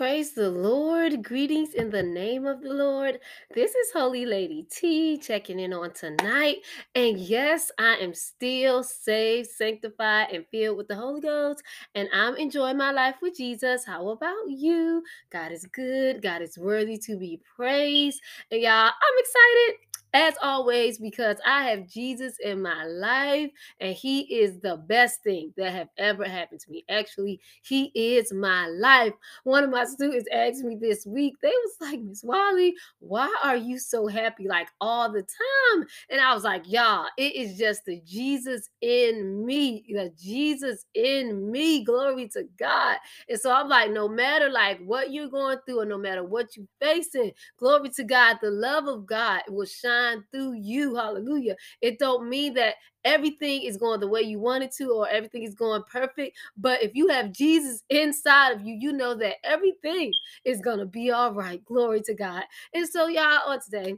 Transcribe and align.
Praise 0.00 0.32
the 0.32 0.48
Lord. 0.48 1.22
Greetings 1.22 1.74
in 1.74 1.90
the 1.90 2.02
name 2.02 2.46
of 2.46 2.62
the 2.62 2.72
Lord. 2.72 3.20
This 3.54 3.74
is 3.74 3.92
Holy 3.92 4.24
Lady 4.24 4.62
T 4.62 5.18
checking 5.18 5.60
in 5.60 5.74
on 5.74 5.92
tonight. 5.92 6.60
And 6.94 7.18
yes, 7.18 7.70
I 7.78 7.96
am 7.96 8.14
still 8.14 8.82
saved, 8.82 9.50
sanctified, 9.50 10.28
and 10.32 10.46
filled 10.50 10.78
with 10.78 10.88
the 10.88 10.96
Holy 10.96 11.20
Ghost. 11.20 11.62
And 11.94 12.08
I'm 12.14 12.34
enjoying 12.36 12.78
my 12.78 12.92
life 12.92 13.16
with 13.20 13.36
Jesus. 13.36 13.84
How 13.84 14.08
about 14.08 14.48
you? 14.48 15.04
God 15.28 15.52
is 15.52 15.66
good. 15.66 16.22
God 16.22 16.40
is 16.40 16.56
worthy 16.56 16.96
to 16.96 17.18
be 17.18 17.38
praised. 17.54 18.22
And 18.50 18.62
y'all, 18.62 18.70
I'm 18.70 19.18
excited 19.18 19.80
as 20.12 20.34
always 20.42 20.98
because 20.98 21.36
I 21.46 21.64
have 21.70 21.86
Jesus 21.86 22.34
in 22.42 22.62
my 22.62 22.84
life 22.84 23.50
and 23.78 23.94
he 23.94 24.20
is 24.22 24.58
the 24.60 24.76
best 24.76 25.22
thing 25.22 25.52
that 25.56 25.72
have 25.72 25.88
ever 25.98 26.24
happened 26.24 26.60
to 26.60 26.70
me. 26.70 26.84
Actually, 26.88 27.40
he 27.62 27.86
is 27.94 28.32
my 28.32 28.66
life. 28.66 29.12
One 29.44 29.64
of 29.64 29.70
my 29.70 29.84
students 29.84 30.28
asked 30.32 30.64
me 30.64 30.76
this 30.80 31.06
week, 31.06 31.34
they 31.42 31.48
was 31.48 31.74
like, 31.80 32.00
Miss 32.00 32.24
Wally, 32.24 32.74
why 32.98 33.32
are 33.44 33.56
you 33.56 33.78
so 33.78 34.06
happy 34.08 34.48
like 34.48 34.68
all 34.80 35.12
the 35.12 35.22
time? 35.22 35.86
And 36.08 36.20
I 36.20 36.34
was 36.34 36.44
like, 36.44 36.64
y'all, 36.66 37.06
it 37.16 37.34
is 37.36 37.56
just 37.56 37.84
the 37.84 38.00
Jesus 38.04 38.68
in 38.80 39.44
me, 39.46 39.84
the 39.88 40.12
Jesus 40.20 40.86
in 40.94 41.50
me. 41.50 41.84
Glory 41.84 42.28
to 42.30 42.44
God. 42.58 42.96
And 43.28 43.38
so 43.38 43.52
I'm 43.52 43.68
like, 43.68 43.92
no 43.92 44.08
matter 44.08 44.48
like 44.48 44.80
what 44.84 45.12
you're 45.12 45.28
going 45.28 45.58
through, 45.66 45.80
or 45.80 45.86
no 45.86 45.98
matter 45.98 46.24
what 46.24 46.56
you're 46.56 46.66
facing, 46.80 47.32
glory 47.58 47.90
to 47.90 48.04
God, 48.04 48.38
the 48.42 48.50
love 48.50 48.86
of 48.86 49.06
God 49.06 49.42
will 49.48 49.66
shine 49.66 49.99
through 50.32 50.54
you. 50.54 50.94
Hallelujah. 50.94 51.56
It 51.80 51.98
don't 51.98 52.28
mean 52.28 52.54
that 52.54 52.74
everything 53.04 53.62
is 53.62 53.76
going 53.76 54.00
the 54.00 54.08
way 54.08 54.20
you 54.20 54.38
want 54.38 54.62
it 54.62 54.72
to 54.72 54.90
or 54.90 55.08
everything 55.08 55.42
is 55.42 55.54
going 55.54 55.82
perfect 55.90 56.36
but 56.56 56.82
if 56.82 56.94
you 56.94 57.08
have 57.08 57.32
jesus 57.32 57.82
inside 57.88 58.50
of 58.50 58.60
you 58.60 58.76
you 58.78 58.92
know 58.92 59.14
that 59.14 59.36
everything 59.44 60.12
is 60.44 60.60
going 60.60 60.78
to 60.78 60.86
be 60.86 61.10
all 61.10 61.32
right 61.32 61.64
glory 61.64 62.00
to 62.00 62.14
god 62.14 62.42
and 62.74 62.86
so 62.86 63.06
y'all 63.06 63.40
on 63.46 63.58
today 63.60 63.94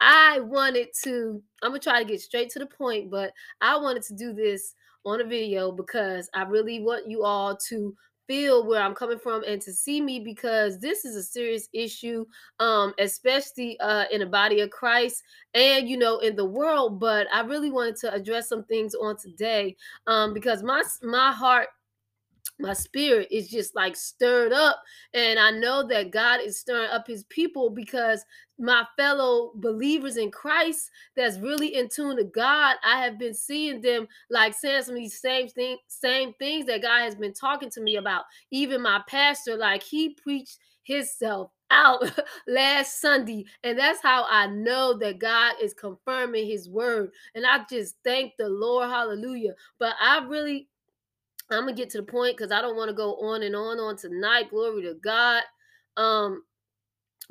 i 0.00 0.40
wanted 0.40 0.88
to 1.02 1.42
i'm 1.62 1.70
gonna 1.70 1.78
try 1.78 2.02
to 2.02 2.08
get 2.08 2.20
straight 2.20 2.48
to 2.50 2.58
the 2.58 2.66
point 2.66 3.10
but 3.10 3.30
i 3.60 3.76
wanted 3.76 4.02
to 4.02 4.14
do 4.14 4.32
this 4.32 4.74
on 5.04 5.20
a 5.20 5.24
video 5.24 5.70
because 5.70 6.30
i 6.34 6.42
really 6.42 6.80
want 6.80 7.08
you 7.08 7.24
all 7.24 7.56
to 7.56 7.94
feel 8.26 8.66
where 8.66 8.82
I'm 8.82 8.94
coming 8.94 9.18
from 9.18 9.42
and 9.44 9.60
to 9.62 9.72
see 9.72 10.00
me 10.00 10.20
because 10.20 10.78
this 10.78 11.04
is 11.04 11.16
a 11.16 11.22
serious 11.22 11.68
issue, 11.72 12.24
um, 12.60 12.94
especially 12.98 13.78
uh, 13.80 14.04
in 14.12 14.20
the 14.20 14.26
body 14.26 14.60
of 14.60 14.70
Christ 14.70 15.22
and 15.54 15.88
you 15.88 15.96
know 15.96 16.18
in 16.18 16.36
the 16.36 16.44
world. 16.44 17.00
But 17.00 17.26
I 17.32 17.40
really 17.40 17.70
wanted 17.70 17.96
to 17.96 18.12
address 18.12 18.48
some 18.48 18.64
things 18.64 18.94
on 18.94 19.16
today 19.16 19.76
um, 20.06 20.34
because 20.34 20.62
my 20.62 20.82
my 21.02 21.32
heart 21.32 21.68
my 22.58 22.72
spirit 22.72 23.28
is 23.30 23.48
just 23.48 23.74
like 23.74 23.96
stirred 23.96 24.52
up 24.52 24.82
and 25.14 25.38
i 25.38 25.50
know 25.50 25.86
that 25.86 26.10
god 26.10 26.40
is 26.40 26.58
stirring 26.58 26.90
up 26.90 27.06
his 27.06 27.24
people 27.24 27.70
because 27.70 28.24
my 28.58 28.84
fellow 28.96 29.52
believers 29.56 30.16
in 30.16 30.30
christ 30.30 30.90
that's 31.16 31.38
really 31.38 31.74
in 31.74 31.88
tune 31.88 32.16
to 32.16 32.24
god 32.24 32.76
i 32.84 32.98
have 32.98 33.18
been 33.18 33.34
seeing 33.34 33.80
them 33.80 34.06
like 34.30 34.54
saying 34.54 34.82
some 34.82 34.94
of 34.94 35.00
these 35.00 35.20
same 35.20 35.48
thing 35.48 35.76
same 35.88 36.32
things 36.38 36.66
that 36.66 36.82
god 36.82 37.02
has 37.02 37.14
been 37.14 37.34
talking 37.34 37.70
to 37.70 37.80
me 37.80 37.96
about 37.96 38.24
even 38.50 38.80
my 38.80 39.00
pastor 39.08 39.56
like 39.56 39.82
he 39.82 40.14
preached 40.22 40.58
himself 40.84 41.50
out 41.70 42.12
last 42.46 43.00
Sunday. 43.00 43.44
And 43.64 43.78
that's 43.78 44.00
how 44.02 44.24
I 44.28 44.46
know 44.46 44.96
that 44.98 45.18
God 45.18 45.54
is 45.60 45.74
confirming 45.74 46.46
his 46.46 46.68
word. 46.68 47.10
And 47.34 47.44
I 47.44 47.64
just 47.68 47.96
thank 48.04 48.34
the 48.38 48.48
Lord. 48.48 48.88
Hallelujah. 48.88 49.54
But 49.78 49.94
I 50.00 50.24
really 50.26 50.68
I'm 51.50 51.60
gonna 51.60 51.74
get 51.74 51.90
to 51.90 51.98
the 51.98 52.04
point 52.04 52.36
because 52.36 52.52
I 52.52 52.60
don't 52.60 52.76
want 52.76 52.88
to 52.88 52.94
go 52.94 53.16
on 53.16 53.42
and 53.42 53.54
on 53.54 53.78
on 53.78 53.96
tonight. 53.96 54.50
Glory 54.50 54.82
to 54.82 54.94
God. 54.94 55.42
Um, 55.96 56.42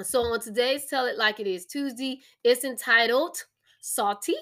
so 0.02 0.22
on 0.22 0.39
today's 0.39 0.85
Tell 0.85 1.05
It 1.05 1.17
Like 1.17 1.39
It 1.39 1.47
Is 1.47 1.66
Tuesday, 1.66 2.22
it's 2.44 2.63
entitled 2.63 3.38
Salty, 3.81 4.35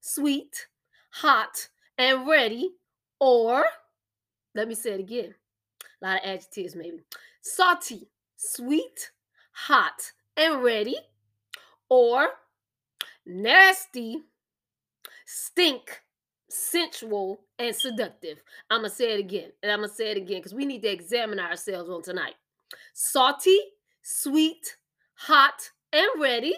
Sweet, 0.00 0.66
Hot, 1.10 1.68
and 1.98 2.26
Ready, 2.26 2.70
or 3.20 3.64
let 4.54 4.68
me 4.68 4.74
say 4.74 4.92
it 4.92 5.00
again. 5.00 5.34
A 6.02 6.06
lot 6.06 6.16
of 6.16 6.28
adjectives, 6.28 6.74
maybe. 6.74 6.98
Salty, 7.40 8.08
sweet, 8.36 9.12
hot, 9.52 10.12
and 10.36 10.62
ready, 10.62 10.96
or 11.88 12.28
nasty, 13.24 14.22
stink, 15.26 16.02
sensual, 16.50 17.40
and 17.62 17.74
seductive. 17.74 18.42
I'm 18.70 18.80
going 18.80 18.90
to 18.90 18.96
say 18.96 19.12
it 19.14 19.20
again. 19.20 19.50
And 19.62 19.70
I'm 19.72 19.78
going 19.78 19.90
to 19.90 19.94
say 19.94 20.10
it 20.10 20.16
again 20.16 20.38
because 20.38 20.54
we 20.54 20.66
need 20.66 20.82
to 20.82 20.88
examine 20.88 21.38
ourselves 21.38 21.88
on 21.90 22.02
tonight. 22.02 22.34
Salty, 22.92 23.58
sweet, 24.02 24.76
hot, 25.14 25.70
and 25.92 26.08
ready, 26.18 26.54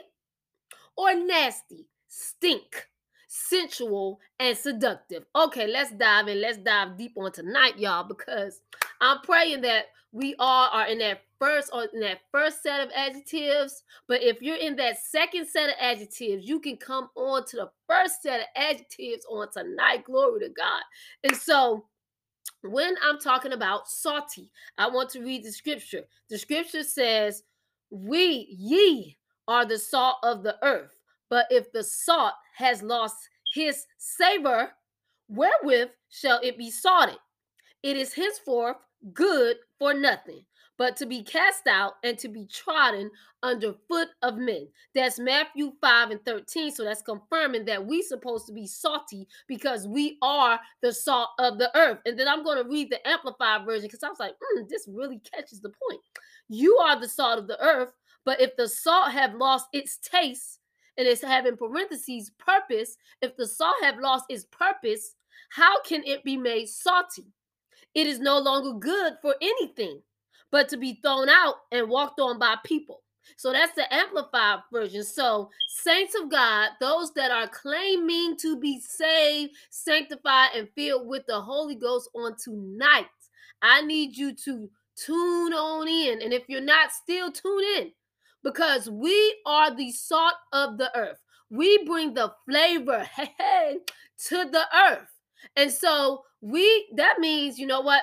or 0.96 1.14
nasty, 1.14 1.88
stink, 2.08 2.88
sensual, 3.28 4.20
and 4.38 4.56
seductive. 4.56 5.24
Okay, 5.34 5.66
let's 5.66 5.92
dive 5.92 6.28
in. 6.28 6.40
Let's 6.40 6.58
dive 6.58 6.96
deep 6.96 7.14
on 7.16 7.32
tonight, 7.32 7.78
y'all, 7.78 8.04
because 8.04 8.60
I'm 9.04 9.20
praying 9.20 9.60
that 9.60 9.86
we 10.12 10.34
all 10.38 10.70
are 10.72 10.86
in 10.86 10.98
that 10.98 11.20
first 11.38 11.68
or 11.74 11.84
in 11.92 12.00
that 12.00 12.20
first 12.32 12.62
set 12.62 12.80
of 12.80 12.90
adjectives. 12.96 13.82
But 14.08 14.22
if 14.22 14.40
you're 14.40 14.56
in 14.56 14.76
that 14.76 14.96
second 15.04 15.46
set 15.46 15.68
of 15.68 15.74
adjectives, 15.78 16.48
you 16.48 16.58
can 16.58 16.78
come 16.78 17.10
on 17.14 17.44
to 17.46 17.56
the 17.56 17.70
first 17.86 18.22
set 18.22 18.40
of 18.40 18.46
adjectives 18.56 19.26
on 19.28 19.48
tonight. 19.52 20.04
Glory 20.04 20.40
to 20.40 20.48
God. 20.48 20.82
And 21.22 21.36
so 21.36 21.84
when 22.62 22.94
I'm 23.02 23.18
talking 23.18 23.52
about 23.52 23.88
salty, 23.88 24.50
I 24.78 24.88
want 24.88 25.10
to 25.10 25.20
read 25.20 25.44
the 25.44 25.52
scripture. 25.52 26.04
The 26.30 26.38
scripture 26.38 26.82
says, 26.82 27.42
We, 27.90 28.56
ye, 28.58 29.18
are 29.46 29.66
the 29.66 29.78
salt 29.78 30.16
of 30.22 30.42
the 30.42 30.56
earth. 30.62 30.96
But 31.28 31.46
if 31.50 31.70
the 31.72 31.84
salt 31.84 32.32
has 32.56 32.82
lost 32.82 33.16
his 33.52 33.84
savor, 33.98 34.70
wherewith 35.28 35.90
shall 36.08 36.40
it 36.42 36.56
be 36.56 36.70
salted? 36.70 37.18
It 37.82 37.98
is 37.98 38.14
henceforth 38.14 38.78
good 39.12 39.56
for 39.78 39.94
nothing 39.94 40.44
but 40.76 40.96
to 40.96 41.06
be 41.06 41.22
cast 41.22 41.66
out 41.68 41.94
and 42.02 42.18
to 42.18 42.28
be 42.28 42.46
trodden 42.46 43.10
under 43.42 43.74
foot 43.88 44.08
of 44.22 44.36
men. 44.36 44.66
That's 44.94 45.18
Matthew 45.18 45.72
5 45.80 46.10
and 46.10 46.24
13. 46.24 46.72
So 46.72 46.84
that's 46.84 47.02
confirming 47.02 47.64
that 47.66 47.84
we 47.84 48.02
supposed 48.02 48.46
to 48.46 48.52
be 48.52 48.66
salty 48.66 49.28
because 49.46 49.86
we 49.86 50.18
are 50.22 50.58
the 50.82 50.92
salt 50.92 51.30
of 51.38 51.58
the 51.58 51.70
earth. 51.76 51.98
And 52.06 52.18
then 52.18 52.28
I'm 52.28 52.42
going 52.42 52.62
to 52.62 52.68
read 52.68 52.90
the 52.90 53.06
amplified 53.06 53.64
version 53.64 53.86
because 53.86 54.02
I 54.02 54.08
was 54.08 54.20
like, 54.20 54.32
mm, 54.34 54.68
this 54.68 54.88
really 54.88 55.20
catches 55.32 55.60
the 55.60 55.72
point. 55.88 56.00
You 56.48 56.76
are 56.78 56.98
the 56.98 57.08
salt 57.08 57.38
of 57.38 57.46
the 57.46 57.60
earth, 57.60 57.92
but 58.24 58.40
if 58.40 58.56
the 58.56 58.68
salt 58.68 59.12
have 59.12 59.34
lost 59.34 59.66
its 59.72 59.98
taste, 59.98 60.58
and 60.96 61.08
it's 61.08 61.22
having 61.22 61.56
parentheses 61.56 62.30
purpose, 62.38 62.96
if 63.20 63.36
the 63.36 63.48
salt 63.48 63.74
have 63.82 63.98
lost 63.98 64.26
its 64.28 64.44
purpose, 64.44 65.16
how 65.50 65.80
can 65.82 66.04
it 66.04 66.22
be 66.22 66.36
made 66.36 66.68
salty? 66.68 67.32
It 67.94 68.06
is 68.06 68.20
no 68.20 68.38
longer 68.38 68.78
good 68.78 69.14
for 69.22 69.34
anything 69.40 70.02
but 70.50 70.68
to 70.68 70.76
be 70.76 71.00
thrown 71.02 71.28
out 71.28 71.54
and 71.72 71.88
walked 71.88 72.20
on 72.20 72.38
by 72.38 72.56
people. 72.64 73.02
So 73.36 73.52
that's 73.52 73.74
the 73.74 73.92
amplified 73.92 74.60
version. 74.72 75.02
So, 75.02 75.50
saints 75.68 76.14
of 76.14 76.30
God, 76.30 76.70
those 76.80 77.12
that 77.14 77.30
are 77.30 77.48
claiming 77.48 78.36
to 78.38 78.58
be 78.58 78.80
saved, 78.80 79.54
sanctified, 79.70 80.50
and 80.54 80.68
filled 80.76 81.08
with 81.08 81.24
the 81.26 81.40
Holy 81.40 81.74
Ghost 81.74 82.10
on 82.14 82.36
tonight, 82.36 83.06
I 83.62 83.82
need 83.82 84.16
you 84.16 84.34
to 84.44 84.70
tune 84.96 85.52
on 85.52 85.88
in. 85.88 86.22
And 86.22 86.32
if 86.32 86.44
you're 86.48 86.60
not, 86.60 86.92
still 86.92 87.32
tune 87.32 87.64
in 87.78 87.92
because 88.42 88.88
we 88.90 89.40
are 89.46 89.74
the 89.74 89.90
salt 89.90 90.34
of 90.52 90.78
the 90.78 90.96
earth. 90.96 91.18
We 91.50 91.84
bring 91.84 92.14
the 92.14 92.32
flavor 92.48 93.04
hey, 93.16 93.30
hey, 93.38 93.78
to 94.28 94.44
the 94.50 94.64
earth. 94.90 95.08
And 95.56 95.70
so 95.70 96.22
we 96.44 96.88
that 96.96 97.18
means, 97.18 97.58
you 97.58 97.66
know 97.66 97.80
what? 97.80 98.02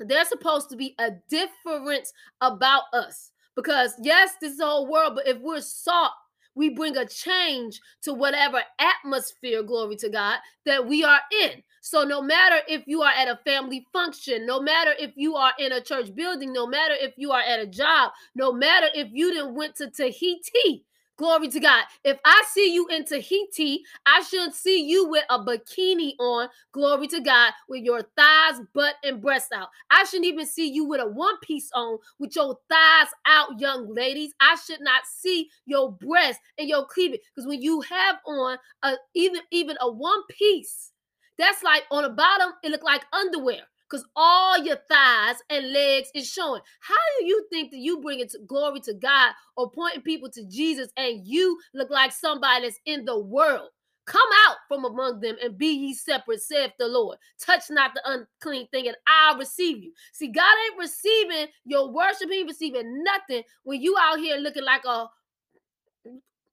There's 0.00 0.28
supposed 0.28 0.70
to 0.70 0.76
be 0.76 0.94
a 0.98 1.10
difference 1.28 2.12
about 2.40 2.84
us. 2.94 3.30
Because 3.54 3.92
yes, 4.00 4.32
this 4.40 4.52
is 4.52 4.58
the 4.58 4.64
whole 4.66 4.90
world, 4.90 5.12
but 5.16 5.28
if 5.28 5.38
we're 5.40 5.60
salt, 5.60 6.12
we 6.54 6.70
bring 6.70 6.96
a 6.96 7.06
change 7.06 7.78
to 8.02 8.14
whatever 8.14 8.62
atmosphere, 8.78 9.62
glory 9.62 9.96
to 9.96 10.08
God, 10.08 10.38
that 10.64 10.86
we 10.86 11.04
are 11.04 11.20
in. 11.42 11.62
So, 11.82 12.04
no 12.04 12.22
matter 12.22 12.56
if 12.68 12.84
you 12.86 13.02
are 13.02 13.12
at 13.12 13.28
a 13.28 13.40
family 13.44 13.86
function, 13.92 14.46
no 14.46 14.60
matter 14.60 14.92
if 14.98 15.12
you 15.16 15.34
are 15.34 15.52
in 15.58 15.72
a 15.72 15.80
church 15.80 16.14
building, 16.14 16.52
no 16.52 16.66
matter 16.66 16.94
if 16.98 17.12
you 17.16 17.32
are 17.32 17.42
at 17.42 17.60
a 17.60 17.66
job, 17.66 18.12
no 18.34 18.52
matter 18.52 18.86
if 18.94 19.08
you 19.12 19.32
didn't 19.32 19.54
went 19.54 19.76
to 19.76 19.90
Tahiti, 19.90 20.84
Glory 21.22 21.46
to 21.46 21.60
God. 21.60 21.84
If 22.02 22.18
I 22.24 22.42
see 22.50 22.74
you 22.74 22.88
in 22.88 23.04
Tahiti, 23.04 23.84
I 24.04 24.22
shouldn't 24.22 24.56
see 24.56 24.82
you 24.84 25.08
with 25.08 25.22
a 25.30 25.38
bikini 25.38 26.14
on. 26.18 26.48
Glory 26.72 27.06
to 27.06 27.20
God, 27.20 27.52
with 27.68 27.84
your 27.84 28.02
thighs, 28.16 28.60
butt, 28.74 28.96
and 29.04 29.22
breasts 29.22 29.52
out. 29.52 29.68
I 29.88 30.02
shouldn't 30.02 30.26
even 30.26 30.46
see 30.46 30.68
you 30.68 30.84
with 30.84 31.00
a 31.00 31.06
one 31.06 31.38
piece 31.40 31.70
on 31.76 31.98
with 32.18 32.34
your 32.34 32.58
thighs 32.68 33.10
out, 33.24 33.60
young 33.60 33.94
ladies. 33.94 34.34
I 34.40 34.56
should 34.66 34.80
not 34.80 35.06
see 35.06 35.48
your 35.64 35.92
breasts 35.92 36.42
and 36.58 36.68
your 36.68 36.86
cleavage 36.86 37.20
because 37.32 37.46
when 37.46 37.62
you 37.62 37.82
have 37.82 38.16
on 38.26 38.58
a 38.82 38.96
even 39.14 39.42
even 39.52 39.76
a 39.80 39.88
one 39.88 40.24
piece, 40.28 40.90
that's 41.38 41.62
like 41.62 41.84
on 41.92 42.02
the 42.02 42.10
bottom, 42.10 42.50
it 42.64 42.72
look 42.72 42.82
like 42.82 43.04
underwear. 43.12 43.60
Because 43.92 44.06
all 44.16 44.58
your 44.58 44.78
thighs 44.88 45.36
and 45.50 45.70
legs 45.70 46.08
is 46.14 46.26
showing. 46.28 46.62
How 46.80 46.94
do 47.18 47.26
you 47.26 47.46
think 47.50 47.70
that 47.70 47.78
you 47.78 48.00
bring 48.00 48.20
it 48.20 48.30
to 48.30 48.38
glory 48.46 48.80
to 48.80 48.94
God 48.94 49.34
or 49.56 49.70
pointing 49.70 50.00
people 50.00 50.30
to 50.30 50.44
Jesus 50.46 50.88
and 50.96 51.26
you 51.26 51.58
look 51.74 51.90
like 51.90 52.10
somebody 52.10 52.64
that's 52.64 52.80
in 52.86 53.04
the 53.04 53.18
world? 53.18 53.68
Come 54.06 54.28
out 54.48 54.56
from 54.66 54.84
among 54.84 55.20
them 55.20 55.36
and 55.42 55.56
be 55.56 55.66
ye 55.66 55.94
separate, 55.94 56.40
saith 56.40 56.72
the 56.78 56.88
Lord. 56.88 57.18
Touch 57.38 57.64
not 57.70 57.92
the 57.94 58.02
unclean 58.04 58.66
thing, 58.68 58.88
and 58.88 58.96
I'll 59.06 59.38
receive 59.38 59.82
you. 59.82 59.92
See, 60.12 60.28
God 60.28 60.42
ain't 60.42 60.80
receiving 60.80 61.46
your 61.64 61.92
worship, 61.92 62.28
He 62.30 62.40
ain't 62.40 62.48
receiving 62.48 63.04
nothing 63.04 63.44
when 63.62 63.80
you 63.80 63.96
out 64.00 64.18
here 64.18 64.38
looking 64.38 64.64
like 64.64 64.84
a, 64.86 65.06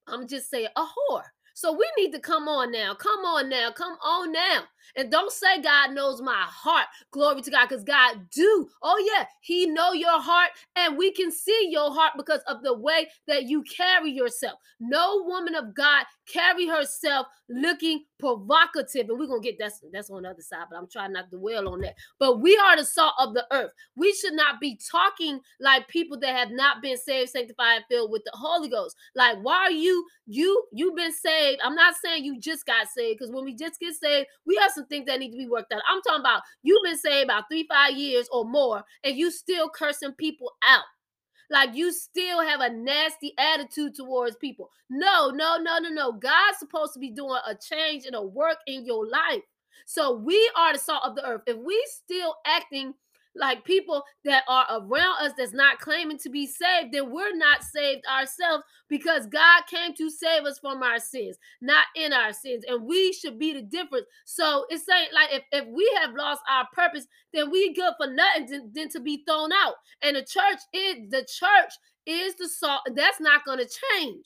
I'm 0.08 0.28
just 0.28 0.50
saying, 0.52 0.68
a 0.76 0.82
whore. 0.82 1.24
So 1.60 1.74
we 1.74 1.86
need 1.98 2.14
to 2.14 2.22
come 2.22 2.48
on 2.48 2.72
now. 2.72 2.94
Come 2.94 3.20
on 3.26 3.50
now. 3.50 3.70
Come 3.70 3.98
on 4.02 4.32
now. 4.32 4.62
And 4.96 5.12
don't 5.12 5.32
say 5.32 5.62
God 5.62 5.92
knows 5.92 6.22
my 6.22 6.46
heart. 6.48 6.86
Glory 7.12 7.42
to 7.42 7.52
God, 7.52 7.68
because 7.68 7.84
God 7.84 8.30
do. 8.32 8.70
Oh 8.82 9.12
yeah, 9.14 9.26
He 9.42 9.66
know 9.66 9.92
your 9.92 10.22
heart, 10.22 10.52
and 10.78 10.98
we 10.98 11.12
can 11.12 11.32
see 11.32 11.68
your 11.70 11.94
heart 11.94 12.14
because 12.18 12.42
of 12.48 12.64
the 12.64 12.74
way 12.74 13.10
that 13.28 13.44
you 13.44 13.64
carry 13.64 14.12
yourself. 14.12 14.60
No 14.80 15.24
woman 15.26 15.54
of 15.54 15.76
God 15.76 16.06
carry 16.32 16.66
herself 16.68 17.28
looking 17.50 18.06
provocative, 18.20 19.10
and 19.10 19.20
we're 19.20 19.28
gonna 19.28 19.42
get 19.42 19.58
that's 19.60 19.82
that's 19.92 20.10
on 20.10 20.24
the 20.24 20.30
other 20.30 20.42
side, 20.42 20.66
but 20.72 20.78
I'm 20.78 20.88
trying 20.88 21.14
not 21.14 21.30
to 21.32 21.38
dwell 21.38 21.68
on 21.68 21.82
that. 21.82 21.96
But 22.20 22.40
we 22.40 22.58
are 22.58 22.78
the 22.78 22.86
salt 22.86 23.14
of 23.20 23.34
the 23.34 23.46
earth. 23.52 23.72
We 23.96 24.14
should 24.14 24.34
not 24.34 24.60
be 24.60 24.80
talking 24.92 25.40
like 25.60 25.88
people 25.88 26.20
that 26.20 26.36
have 26.36 26.52
not 26.52 26.82
been 26.82 26.98
saved, 26.98 27.32
sanctified, 27.32 27.78
and 27.78 27.86
filled 27.90 28.12
with 28.12 28.24
the 28.24 28.32
Holy 28.34 28.70
Ghost. 28.70 28.96
Like, 29.16 29.38
why 29.42 29.58
are 29.58 29.72
you 29.72 30.06
you 30.26 30.66
you've 30.72 30.96
been 30.96 31.14
saved? 31.14 31.49
I'm 31.64 31.76
not 31.76 31.96
saying 32.04 32.26
you 32.26 32.40
just 32.40 32.66
got 32.66 32.88
saved, 32.88 33.20
because 33.20 33.34
when 33.34 33.46
we 33.46 33.56
just 33.56 33.80
get 33.80 33.96
saved, 33.96 34.28
we 34.46 34.56
have 34.58 34.72
some 34.72 34.86
things 34.86 35.06
that 35.08 35.20
need 35.20 35.32
to 35.32 35.38
be 35.38 35.48
worked 35.48 35.74
out. 35.74 35.82
I'm 35.90 36.02
talking 36.02 36.22
about 36.22 36.44
you've 36.62 36.84
been 36.84 36.98
saved 36.98 37.26
about 37.26 37.46
three, 37.50 37.66
five 37.70 37.98
years 37.98 38.28
or 38.32 38.46
more, 38.46 38.84
and 39.04 39.16
you 39.16 39.32
still 39.32 39.70
cursing 39.70 40.14
people 40.14 40.54
out. 40.64 40.84
Like 41.52 41.74
you 41.74 41.92
still 41.92 42.42
have 42.42 42.62
a 42.62 42.70
nasty 42.70 43.34
attitude 43.40 43.96
towards 43.96 44.36
people. 44.36 44.70
No, 44.90 45.30
no, 45.30 45.58
no, 45.58 45.80
no, 45.80 45.90
no. 45.90 46.12
God's 46.12 46.60
supposed 46.60 46.94
to 46.94 47.00
be 47.00 47.10
doing 47.10 47.40
a 47.48 47.56
change 47.56 48.06
and 48.06 48.16
a 48.16 48.22
work 48.22 48.58
in 48.68 48.86
your 48.86 49.08
life. 49.08 49.42
So 49.86 50.14
we 50.14 50.52
are 50.56 50.74
the 50.74 50.80
salt 50.80 51.02
of 51.04 51.16
the 51.16 51.26
earth. 51.26 51.42
If 51.48 51.58
we 51.58 51.84
still 51.90 52.36
acting 52.46 52.94
like 53.36 53.64
people 53.64 54.04
that 54.26 54.44
are 54.48 54.66
around 54.70 55.26
us 55.26 55.34
that's 55.38 55.54
not 55.54 55.80
claiming 55.80 56.18
to 56.20 56.30
be 56.30 56.48
saved, 56.48 56.94
then 56.94 57.12
we're 57.12 57.36
not 57.36 57.64
saved 57.64 58.06
ourselves 58.06 58.64
because 58.88 59.28
God 59.28 59.64
came 59.68 59.94
to 59.96 60.10
save 60.10 60.44
us 60.44 60.60
from 60.60 60.84
our 60.84 61.00
sins, 61.00 61.38
not 61.62 61.86
in 61.96 62.12
our 62.12 62.34
sins. 62.34 62.66
And 62.68 62.86
we 62.86 63.14
should 63.14 63.40
be 63.40 63.54
the 63.54 63.62
difference. 63.62 64.06
So 64.26 64.66
it's 64.70 64.86
saying 64.86 65.10
like 65.14 65.30
if, 65.32 65.44
if 65.52 65.68
we 65.68 65.90
have 66.02 66.16
lost 66.16 66.42
our 66.50 66.68
purpose, 66.74 67.06
then 67.34 67.52
we 67.52 67.74
good 67.74 67.94
for 67.98 68.12
nothing 68.12 68.48
than, 68.48 68.72
than 68.74 68.90
to 68.90 69.00
be 69.00 69.24
thrown 69.28 69.52
out. 69.54 69.76
And 70.02 70.16
the 70.16 70.22
church 70.22 70.60
is 70.74 71.10
the 71.10 71.26
church 71.28 71.74
is 72.06 72.36
the 72.36 72.50
salt. 72.50 72.82
That's 72.96 73.22
not 73.22 73.46
going 73.46 73.60
to 73.60 73.70
change. 73.94 74.26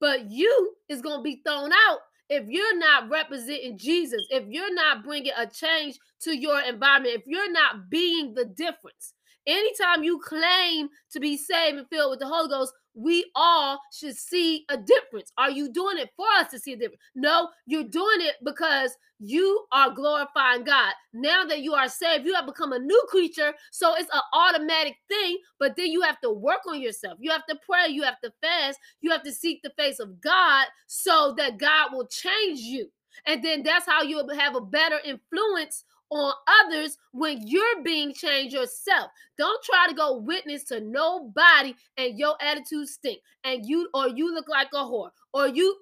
But 0.00 0.30
you 0.30 0.74
is 0.88 1.02
going 1.02 1.18
to 1.18 1.22
be 1.22 1.42
thrown 1.44 1.70
out 1.72 1.98
if 2.28 2.44
you're 2.48 2.78
not 2.78 3.10
representing 3.10 3.78
Jesus, 3.78 4.22
if 4.30 4.44
you're 4.48 4.74
not 4.74 5.04
bringing 5.04 5.32
a 5.36 5.46
change 5.46 5.98
to 6.22 6.36
your 6.36 6.60
environment, 6.60 7.14
if 7.16 7.22
you're 7.26 7.52
not 7.52 7.90
being 7.90 8.34
the 8.34 8.44
difference, 8.44 9.14
anytime 9.48 10.04
you 10.04 10.20
claim 10.20 10.88
to 11.10 11.18
be 11.18 11.36
saved 11.36 11.78
and 11.78 11.88
filled 11.88 12.10
with 12.10 12.20
the 12.20 12.26
Holy 12.26 12.48
Ghost, 12.48 12.72
we 12.94 13.30
all 13.34 13.80
should 13.92 14.16
see 14.16 14.64
a 14.68 14.76
difference. 14.76 15.32
Are 15.38 15.50
you 15.50 15.72
doing 15.72 15.98
it 15.98 16.10
for 16.16 16.26
us 16.38 16.50
to 16.50 16.58
see 16.58 16.72
a 16.72 16.76
difference? 16.76 17.00
No, 17.14 17.48
you're 17.66 17.84
doing 17.84 18.20
it 18.20 18.36
because 18.44 18.96
you 19.20 19.66
are 19.72 19.90
glorifying 19.90 20.64
God. 20.64 20.92
Now 21.12 21.44
that 21.44 21.60
you 21.60 21.74
are 21.74 21.88
saved, 21.88 22.24
you 22.24 22.34
have 22.34 22.46
become 22.46 22.72
a 22.72 22.78
new 22.78 23.04
creature. 23.08 23.52
So 23.70 23.94
it's 23.96 24.10
an 24.12 24.20
automatic 24.32 24.96
thing, 25.08 25.38
but 25.58 25.76
then 25.76 25.86
you 25.86 26.02
have 26.02 26.20
to 26.20 26.30
work 26.30 26.60
on 26.68 26.80
yourself. 26.80 27.18
You 27.20 27.30
have 27.30 27.46
to 27.46 27.58
pray, 27.68 27.88
you 27.88 28.02
have 28.02 28.20
to 28.20 28.32
fast, 28.42 28.78
you 29.00 29.10
have 29.10 29.22
to 29.22 29.32
seek 29.32 29.62
the 29.62 29.72
face 29.76 29.98
of 30.00 30.20
God 30.20 30.66
so 30.86 31.34
that 31.36 31.58
God 31.58 31.90
will 31.92 32.06
change 32.06 32.60
you. 32.60 32.90
And 33.26 33.42
then 33.42 33.62
that's 33.62 33.86
how 33.86 34.02
you'll 34.02 34.32
have 34.34 34.54
a 34.54 34.60
better 34.60 34.98
influence 35.04 35.84
on 36.10 36.32
others 36.64 36.96
when 37.12 37.46
you're 37.46 37.82
being 37.84 38.12
changed 38.14 38.54
yourself. 38.54 39.10
Don't 39.36 39.62
try 39.62 39.86
to 39.88 39.94
go 39.94 40.18
witness 40.18 40.64
to 40.64 40.80
nobody 40.80 41.74
and 41.96 42.18
your 42.18 42.36
attitude 42.40 42.88
stink 42.88 43.20
and 43.44 43.66
you 43.66 43.88
or 43.94 44.08
you 44.08 44.34
look 44.34 44.48
like 44.48 44.68
a 44.72 44.78
whore 44.78 45.10
or 45.32 45.48
you 45.48 45.76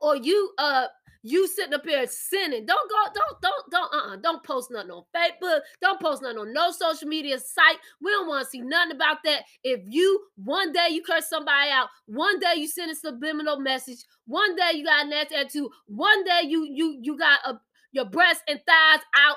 or 0.00 0.16
you 0.16 0.52
uh 0.58 0.86
you 1.26 1.48
sitting 1.48 1.74
up 1.74 1.84
here 1.84 2.06
sinning. 2.06 2.64
Don't 2.64 2.88
go, 2.88 2.96
don't, 3.12 3.40
don't, 3.42 3.70
don't, 3.70 3.94
uh-uh. 3.94 4.16
Don't 4.16 4.44
post 4.44 4.70
nothing 4.70 4.92
on 4.92 5.02
Facebook. 5.14 5.58
Don't 5.82 6.00
post 6.00 6.22
nothing 6.22 6.38
on 6.38 6.52
no 6.52 6.70
social 6.70 7.08
media 7.08 7.36
site. 7.40 7.78
We 8.00 8.12
don't 8.12 8.28
want 8.28 8.44
to 8.44 8.50
see 8.50 8.60
nothing 8.60 8.94
about 8.94 9.18
that. 9.24 9.42
If 9.64 9.80
you 9.86 10.20
one 10.36 10.72
day 10.72 10.88
you 10.90 11.02
curse 11.02 11.28
somebody 11.28 11.70
out, 11.70 11.88
one 12.06 12.38
day 12.38 12.54
you 12.56 12.68
send 12.68 12.92
a 12.92 12.94
subliminal 12.94 13.58
message, 13.58 13.98
one 14.26 14.54
day 14.54 14.72
you 14.74 14.84
got 14.84 15.06
an 15.06 15.12
attitude, 15.12 15.68
one 15.86 16.24
day 16.24 16.42
you 16.44 16.64
you 16.70 16.96
you 17.02 17.18
got 17.18 17.40
a 17.44 17.58
your 17.92 18.04
breasts 18.06 18.42
and 18.48 18.60
thighs 18.66 19.02
out. 19.16 19.36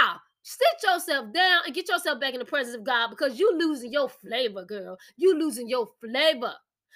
Nah, 0.00 0.16
sit 0.42 0.68
yourself 0.82 1.32
down 1.32 1.62
and 1.66 1.74
get 1.74 1.88
yourself 1.88 2.20
back 2.20 2.32
in 2.34 2.38
the 2.38 2.44
presence 2.44 2.76
of 2.76 2.84
God 2.84 3.08
because 3.10 3.38
you 3.38 3.56
losing 3.58 3.92
your 3.92 4.08
flavor, 4.08 4.64
girl. 4.64 4.96
You 5.16 5.38
losing 5.38 5.68
your 5.68 5.88
flavor. 6.00 6.54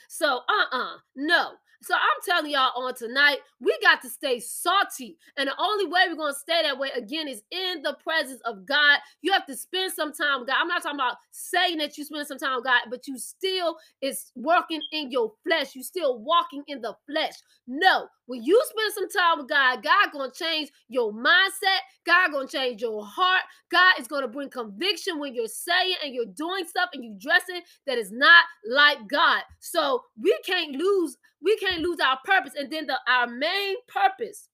So, 0.08 0.41
uh-uh, 0.49 0.96
no. 1.17 1.52
So 1.84 1.94
I'm 1.94 2.22
telling 2.25 2.50
y'all 2.50 2.72
on 2.82 2.94
tonight, 2.94 3.38
we 3.60 3.76
got 3.82 4.00
to 4.02 4.08
stay 4.08 4.40
salty. 4.40 5.19
And 5.36 5.48
the 5.48 5.54
only 5.58 5.84
way 5.84 6.00
we're 6.08 6.16
going 6.16 6.32
to 6.32 6.38
stay 6.38 6.62
that 6.62 6.78
way 6.78 6.88
again 6.96 7.28
is 7.28 7.42
in 7.50 7.82
the 7.82 7.94
presence 8.02 8.40
of 8.46 8.64
God. 8.64 9.00
You 9.20 9.32
have 9.32 9.44
to 9.46 9.54
spend 9.54 9.92
some 9.92 10.14
time 10.14 10.40
with 10.40 10.48
God. 10.48 10.56
I'm 10.58 10.69
not 10.69 10.82
talking 10.82 10.98
about 10.98 11.19
saying 11.31 11.76
that 11.78 11.98
you 11.98 12.04
spend 12.04 12.26
some 12.26 12.38
time 12.38 12.56
with 12.56 12.64
God, 12.64 12.82
but 12.88 13.06
you 13.06 13.19
still 13.19 13.76
is 14.00 14.32
working 14.34 14.81
in 14.92 15.10
your 15.10 15.32
flesh. 15.46 15.75
You 15.75 15.82
still 15.82 16.19
walking 16.20 16.62
in 16.69 16.81
the 16.81 16.94
flesh. 17.06 17.34
No, 17.66 18.08
when 18.26 18.42
you 18.42 18.62
spend 18.64 18.92
some 18.94 19.10
time 19.10 19.38
with 19.38 19.48
God, 19.50 19.82
God 19.82 20.12
going 20.12 20.31
to 20.31 20.38
change 20.38 20.70
your 20.88 21.12
mindset. 21.12 21.81
God 22.06 22.32
going 22.32 22.48
to 22.48 22.56
change 22.56 22.81
your 22.81 23.04
heart. 23.04 23.42
God 23.70 23.94
is 23.98 24.08
going 24.08 24.22
to 24.22 24.28
bring 24.28 24.48
conviction 24.48 25.19
when 25.19 25.34
you're 25.34 25.46
saying 25.46 25.96
and 26.02 26.14
you're 26.14 26.25
doing 26.25 26.66
stuff 26.66 26.88
and 26.94 27.04
you 27.04 27.14
dressing 27.20 27.60
that 27.86 27.98
is 27.98 28.10
not 28.10 28.44
like 28.66 28.98
God. 29.08 29.42
So 29.60 30.02
we 30.19 30.38
can't 30.46 30.76
lose 30.76 31.19
we 31.44 31.56
can't 31.58 31.82
lose 31.82 31.99
our 32.00 32.19
purpose. 32.25 32.55
And 32.58 32.73
then 32.73 32.87
the 32.87 32.99
our 33.06 33.26
main 33.26 33.76
purpose 33.87 34.49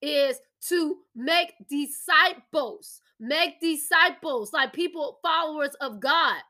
is 0.00 0.38
to 0.68 0.98
make 1.16 1.54
disciples, 1.68 3.00
make 3.18 3.60
disciples 3.60 4.52
like 4.52 4.72
people, 4.72 5.18
followers 5.22 5.74
of 5.80 5.98
God, 6.00 6.42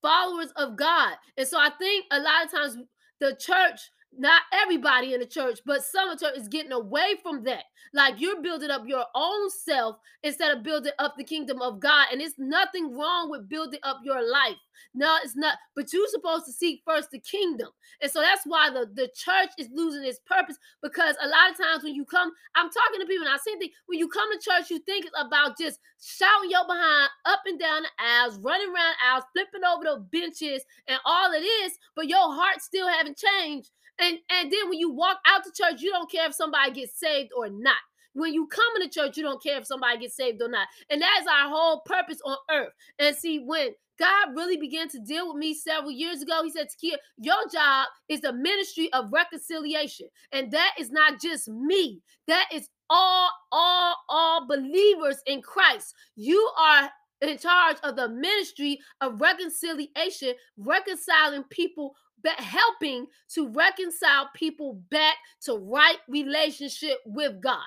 followers 0.00 0.52
of 0.56 0.76
God. 0.76 1.14
And 1.36 1.46
so 1.46 1.58
I 1.58 1.70
think 1.78 2.06
a 2.10 2.18
lot 2.18 2.46
of 2.46 2.50
times 2.50 2.76
the 3.20 3.36
church 3.38 3.90
not 4.18 4.42
everybody 4.52 5.14
in 5.14 5.20
the 5.20 5.26
church, 5.26 5.60
but 5.64 5.84
some 5.84 6.10
of 6.10 6.18
the 6.18 6.26
church 6.26 6.36
is 6.36 6.48
getting 6.48 6.72
away 6.72 7.14
from 7.22 7.44
that. 7.44 7.64
Like 7.94 8.20
you're 8.20 8.42
building 8.42 8.70
up 8.70 8.82
your 8.86 9.04
own 9.14 9.50
self 9.50 9.96
instead 10.22 10.56
of 10.56 10.62
building 10.62 10.92
up 10.98 11.14
the 11.16 11.24
kingdom 11.24 11.62
of 11.62 11.80
God. 11.80 12.08
And 12.12 12.20
it's 12.20 12.34
nothing 12.38 12.96
wrong 12.96 13.30
with 13.30 13.48
building 13.48 13.80
up 13.82 14.00
your 14.04 14.20
life. 14.20 14.56
No, 14.94 15.16
it's 15.22 15.36
not. 15.36 15.58
But 15.76 15.92
you're 15.92 16.08
supposed 16.08 16.46
to 16.46 16.52
seek 16.52 16.82
first 16.84 17.10
the 17.10 17.20
kingdom. 17.20 17.68
And 18.02 18.10
so 18.10 18.20
that's 18.20 18.42
why 18.44 18.70
the, 18.70 18.86
the 18.92 19.08
church 19.14 19.50
is 19.58 19.68
losing 19.72 20.04
its 20.04 20.20
purpose 20.26 20.56
because 20.82 21.16
a 21.22 21.28
lot 21.28 21.50
of 21.50 21.56
times 21.56 21.84
when 21.84 21.94
you 21.94 22.04
come, 22.04 22.32
I'm 22.56 22.70
talking 22.70 23.00
to 23.00 23.06
people 23.06 23.26
and 23.26 23.34
I 23.34 23.38
see 23.38 23.72
when 23.86 23.98
you 23.98 24.08
come 24.08 24.28
to 24.32 24.50
church, 24.50 24.70
you 24.70 24.78
think 24.80 25.06
it's 25.06 25.14
about 25.20 25.58
just 25.58 25.78
shouting 26.02 26.50
your 26.50 26.66
behind 26.66 27.10
up 27.26 27.40
and 27.46 27.58
down 27.58 27.82
the 27.82 27.88
aisles, 27.98 28.38
running 28.38 28.68
around 28.68 28.94
aisles, 29.04 29.24
flipping 29.34 29.64
over 29.64 29.84
the 29.84 30.06
benches 30.10 30.64
and 30.88 30.98
all 31.04 31.32
it 31.32 31.44
is, 31.44 31.72
but 31.94 32.08
your 32.08 32.34
heart 32.34 32.60
still 32.60 32.88
haven't 32.88 33.18
changed 33.18 33.70
and 33.98 34.18
and 34.30 34.52
then 34.52 34.68
when 34.68 34.78
you 34.78 34.90
walk 34.90 35.18
out 35.26 35.42
the 35.44 35.52
church, 35.54 35.80
you 35.80 35.90
don't 35.90 36.10
care 36.10 36.26
if 36.26 36.34
somebody 36.34 36.72
gets 36.72 36.98
saved 36.98 37.30
or 37.36 37.48
not. 37.48 37.76
When 38.12 38.34
you 38.34 38.46
come 38.48 38.64
into 38.76 38.88
church, 38.88 39.16
you 39.16 39.22
don't 39.22 39.42
care 39.42 39.58
if 39.58 39.66
somebody 39.66 39.98
gets 39.98 40.16
saved 40.16 40.42
or 40.42 40.48
not. 40.48 40.66
And 40.90 41.00
that 41.00 41.18
is 41.20 41.26
our 41.26 41.48
whole 41.48 41.82
purpose 41.86 42.18
on 42.24 42.36
earth. 42.50 42.72
And 42.98 43.14
see, 43.14 43.38
when 43.38 43.70
God 44.00 44.34
really 44.34 44.56
began 44.56 44.88
to 44.88 44.98
deal 44.98 45.28
with 45.28 45.36
me 45.36 45.52
several 45.52 45.90
years 45.90 46.22
ago. 46.22 46.42
He 46.42 46.50
said, 46.50 46.68
Takia, 46.68 46.96
your 47.18 47.46
job 47.52 47.86
is 48.08 48.22
the 48.22 48.32
ministry 48.32 48.90
of 48.94 49.12
reconciliation. 49.12 50.08
And 50.32 50.50
that 50.52 50.72
is 50.78 50.90
not 50.90 51.20
just 51.20 51.48
me. 51.48 52.00
That 52.26 52.46
is 52.52 52.70
all, 52.88 53.30
all, 53.52 53.94
all 54.08 54.48
believers 54.48 55.18
in 55.26 55.42
Christ. 55.42 55.94
You 56.16 56.50
are 56.58 56.90
in 57.20 57.36
charge 57.36 57.76
of 57.82 57.96
the 57.96 58.08
ministry 58.08 58.80
of 59.02 59.20
reconciliation, 59.20 60.32
reconciling 60.56 61.44
people 61.50 61.94
helping 62.24 63.06
to 63.34 63.48
reconcile 63.48 64.30
people 64.34 64.80
back 64.90 65.16
to 65.42 65.54
right 65.54 65.98
relationship 66.08 66.98
with 67.06 67.40
God. 67.42 67.66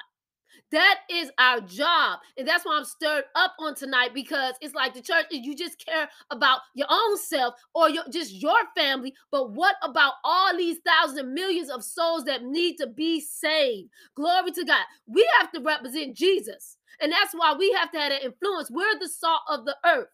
That 0.71 1.01
is 1.07 1.29
our 1.37 1.61
job. 1.61 2.19
And 2.35 2.47
that's 2.47 2.65
why 2.65 2.77
I'm 2.77 2.83
stirred 2.83 3.25
up 3.35 3.53
on 3.59 3.75
tonight 3.75 4.09
because 4.15 4.55
it's 4.59 4.73
like 4.73 4.95
the 4.95 5.01
church, 5.01 5.25
you 5.29 5.55
just 5.55 5.83
care 5.83 6.09
about 6.31 6.61
your 6.73 6.87
own 6.89 7.17
self 7.17 7.53
or 7.75 7.91
your, 7.91 8.03
just 8.11 8.33
your 8.33 8.57
family. 8.75 9.13
But 9.31 9.51
what 9.51 9.75
about 9.83 10.13
all 10.23 10.57
these 10.57 10.79
thousands 10.83 11.19
and 11.19 11.33
millions 11.33 11.69
of 11.69 11.83
souls 11.83 12.23
that 12.23 12.43
need 12.43 12.77
to 12.77 12.87
be 12.87 13.21
saved? 13.21 13.89
Glory 14.15 14.49
to 14.51 14.65
God. 14.65 14.83
We 15.05 15.29
have 15.39 15.51
to 15.51 15.61
represent 15.61 16.17
Jesus. 16.17 16.77
And 16.99 17.11
that's 17.11 17.33
why 17.33 17.53
we 17.53 17.71
have 17.73 17.91
to 17.91 17.99
have 17.99 18.11
an 18.11 18.19
influence. 18.23 18.71
We're 18.71 18.97
the 18.97 19.09
salt 19.09 19.41
of 19.49 19.65
the 19.65 19.75
earth. 19.85 20.07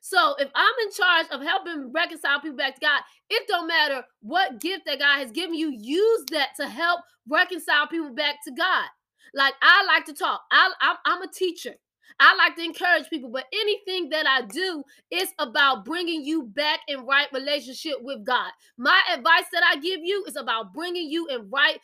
So 0.00 0.34
if 0.38 0.48
I'm 0.54 0.74
in 0.84 0.92
charge 0.92 1.26
of 1.30 1.42
helping 1.42 1.92
reconcile 1.92 2.40
people 2.40 2.56
back 2.56 2.74
to 2.76 2.80
God, 2.80 3.02
it 3.28 3.46
don't 3.48 3.68
matter 3.68 4.04
what 4.22 4.60
gift 4.60 4.86
that 4.86 4.98
God 4.98 5.18
has 5.18 5.32
given 5.32 5.54
you, 5.54 5.72
use 5.78 6.24
that 6.32 6.50
to 6.58 6.68
help 6.68 7.00
reconcile 7.28 7.86
people 7.86 8.14
back 8.14 8.36
to 8.46 8.52
God. 8.52 8.86
Like 9.34 9.54
I 9.62 9.84
like 9.86 10.04
to 10.06 10.14
talk. 10.14 10.42
I, 10.50 10.72
I, 10.80 10.96
I'm 11.06 11.22
a 11.22 11.28
teacher. 11.28 11.74
I 12.18 12.34
like 12.36 12.56
to 12.56 12.64
encourage 12.64 13.08
people, 13.08 13.30
but 13.30 13.46
anything 13.52 14.10
that 14.10 14.26
I 14.26 14.42
do 14.42 14.82
is 15.10 15.28
about 15.38 15.84
bringing 15.86 16.22
you 16.24 16.44
back 16.44 16.80
in 16.86 17.06
right 17.06 17.28
relationship 17.32 17.94
with 18.02 18.24
God. 18.26 18.50
My 18.76 19.00
advice 19.14 19.44
that 19.52 19.62
I 19.70 19.76
give 19.76 20.00
you 20.02 20.24
is 20.26 20.36
about 20.36 20.74
bringing 20.74 21.08
you 21.08 21.26
in 21.28 21.48
right 21.50 21.78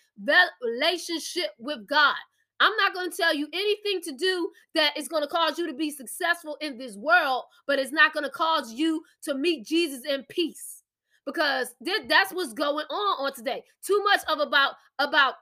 relationship 0.63 1.51
with 1.59 1.87
God. 1.87 2.17
I'm 2.61 2.77
not 2.77 2.95
going 2.95 3.11
to 3.11 3.17
tell 3.17 3.35
you 3.35 3.49
anything 3.53 4.01
to 4.03 4.13
do 4.13 4.51
that 4.75 4.97
is 4.97 5.09
going 5.09 5.23
to 5.23 5.29
cause 5.29 5.59
you 5.59 5.67
to 5.67 5.75
be 5.75 5.91
successful 5.91 6.57
in 6.61 6.79
this 6.79 6.97
world, 6.97 7.45
but 7.67 7.79
it's 7.79 7.93
not 7.93 8.13
going 8.13 8.25
to 8.25 8.31
cause 8.31 8.73
you 8.73 9.03
to 9.23 9.35
meet 9.35 9.67
Jesus 9.67 10.05
in 10.09 10.25
peace. 10.29 10.83
Because 11.25 11.75
that's 12.09 12.33
what's 12.33 12.53
going 12.53 12.87
on 12.89 13.27
on 13.27 13.33
today. 13.35 13.65
Too 13.85 14.01
much 14.05 14.21
of 14.29 14.39
about 14.39 14.75
about 15.01 15.35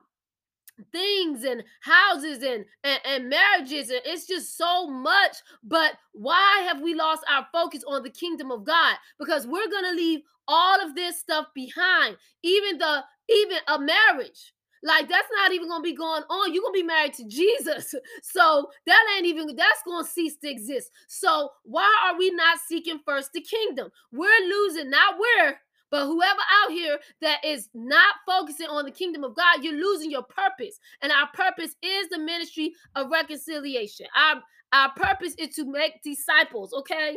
things 0.93 1.45
and 1.45 1.63
houses 1.83 2.43
and, 2.43 2.65
and 2.83 3.01
and 3.05 3.29
marriages 3.29 3.91
and 3.91 4.01
it's 4.05 4.27
just 4.27 4.59
so 4.59 4.89
much 4.89 5.37
but 5.63 5.93
why 6.13 6.65
have 6.67 6.81
we 6.81 6.95
lost 6.95 7.23
our 7.31 7.47
focus 7.53 7.85
on 7.87 8.03
the 8.03 8.11
kingdom 8.11 8.51
of 8.51 8.65
god 8.65 8.97
because 9.19 9.47
we're 9.47 9.71
gonna 9.71 9.93
leave 9.93 10.21
all 10.49 10.85
of 10.85 10.97
this 10.97 11.19
stuff 11.19 11.47
behind 11.55 12.17
even 12.43 12.77
the 12.79 13.05
even 13.29 13.59
a 13.69 13.79
marriage 13.79 14.53
like 14.85 15.09
that's 15.09 15.29
not 15.37 15.53
even 15.53 15.69
gonna 15.69 15.83
be 15.83 15.95
going 15.95 16.23
on. 16.29 16.53
You're 16.53 16.63
gonna 16.63 16.73
be 16.73 16.83
married 16.83 17.15
to 17.15 17.27
Jesus. 17.27 17.95
So 18.23 18.69
that 18.87 19.05
ain't 19.17 19.27
even 19.27 19.55
that's 19.57 19.83
gonna 19.87 20.07
cease 20.07 20.37
to 20.39 20.51
exist. 20.51 20.91
So 21.09 21.51
why 21.65 21.91
are 22.07 22.19
we 22.19 22.31
not 22.31 22.59
seeking 22.67 23.01
first 23.05 23.33
the 23.33 23.41
kingdom? 23.41 23.91
We're 24.13 24.47
losing, 24.49 24.91
not 24.91 25.15
we're 25.19 25.57
but 25.95 26.07
whoever 26.07 26.41
out 26.63 26.73
here 26.73 26.99
that 27.21 27.45
is 27.45 27.69
not 27.73 28.17
focusing 28.27 28.67
on 28.67 28.85
the 28.85 28.91
kingdom 28.91 29.23
of 29.23 29.37
God, 29.37 29.63
you're 29.63 29.81
losing 29.81 30.11
your 30.11 30.25
purpose. 30.25 30.81
And 31.03 31.13
our 31.13 31.29
purpose 31.33 31.77
is 31.83 32.09
the 32.09 32.19
ministry 32.19 32.73
of 32.97 33.11
reconciliation. 33.13 34.07
Our, 34.17 34.43
our 34.73 34.91
purpose 34.95 35.37
is 35.39 35.55
to 35.55 35.65
make 35.65 36.03
disciples, 36.03 36.73
okay? 36.73 37.17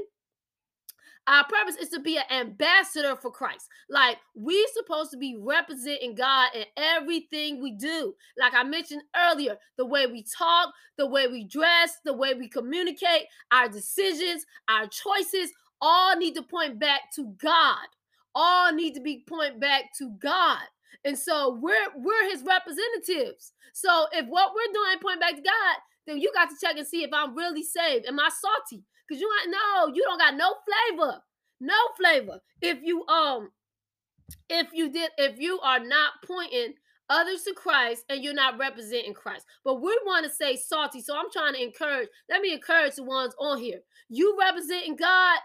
Our 1.28 1.44
purpose 1.46 1.76
is 1.76 1.90
to 1.90 2.00
be 2.00 2.18
an 2.18 2.24
ambassador 2.32 3.16
for 3.16 3.32
Christ. 3.32 3.68
Like 3.90 4.18
we're 4.36 4.68
supposed 4.74 5.12
to 5.12 5.18
be 5.18 5.38
representing 5.40 6.16
God 6.16 6.50
in 6.56 6.64
everything 6.78 7.62
we 7.62 7.74
do. 7.74 8.14
Like 8.40 8.54
I 8.54 8.64
mentioned 8.64 9.04
earlier, 9.16 9.58
the 9.78 9.86
way 9.86 10.08
we 10.08 10.24
talk, 10.38 10.74
the 10.98 11.08
way 11.08 11.28
we 11.28 11.44
dress, 11.44 11.98
the 12.06 12.14
way 12.14 12.34
we 12.34 12.48
communicate, 12.48 13.26
our 13.52 13.68
decisions, 13.68 14.46
our 14.70 14.88
choices 14.88 15.52
all 15.82 16.16
need 16.16 16.36
to 16.36 16.42
point 16.44 16.80
back 16.80 17.02
to 17.16 17.36
God 17.42 17.88
all 18.38 18.72
need 18.72 18.94
to 18.94 19.02
be 19.02 19.24
point 19.28 19.60
back 19.60 19.86
to 19.98 20.12
God. 20.22 20.62
And 21.04 21.18
so 21.18 21.58
we're 21.60 21.90
we're 21.96 22.30
his 22.30 22.44
representatives. 22.44 23.54
So 23.74 24.06
if 24.14 24.28
what 24.28 24.54
we're 24.54 24.74
doing 24.74 25.00
point 25.02 25.20
back 25.20 25.36
to 25.36 25.42
God, 25.42 25.78
then 26.06 26.20
you 26.20 26.32
got 26.34 26.50
to 26.50 26.56
check 26.62 26.78
and 26.78 26.88
see 26.88 27.04
if 27.04 27.10
I'm 27.12 27.36
really 27.36 27.64
saved. 27.64 28.06
Am 28.06 28.20
I 28.20 28.30
salty? 28.30 28.84
Because 29.08 29.22
you 29.22 29.30
ain't 29.42 29.52
no, 29.52 29.94
you 29.94 30.04
don't 30.04 30.20
got 30.20 30.36
no 30.36 30.56
flavor. 30.66 31.22
No 31.60 31.76
flavor. 31.98 32.40
If 32.62 32.80
you 32.84 33.06
um 33.08 33.50
if 34.50 34.68
you 34.74 34.92
did 34.92 35.12
if 35.18 35.40
you 35.40 35.60
are 35.62 35.80
not 35.80 36.12
pointing 36.26 36.74
others 37.10 37.44
to 37.44 37.54
Christ 37.54 38.04
and 38.10 38.24
you're 38.24 38.34
not 38.34 38.58
representing 38.58 39.14
Christ. 39.14 39.46
But 39.64 39.82
we 39.82 39.98
want 40.06 40.26
to 40.26 40.32
say 40.32 40.56
salty. 40.56 41.02
So 41.02 41.18
I'm 41.18 41.32
trying 41.32 41.54
to 41.54 41.64
encourage, 41.64 42.10
let 42.30 42.42
me 42.42 42.54
encourage 42.54 42.96
the 42.96 43.04
ones 43.04 43.34
on 43.40 43.60
here. 43.60 43.80
You 44.10 44.38
representing 44.40 44.96
God, 44.96 45.40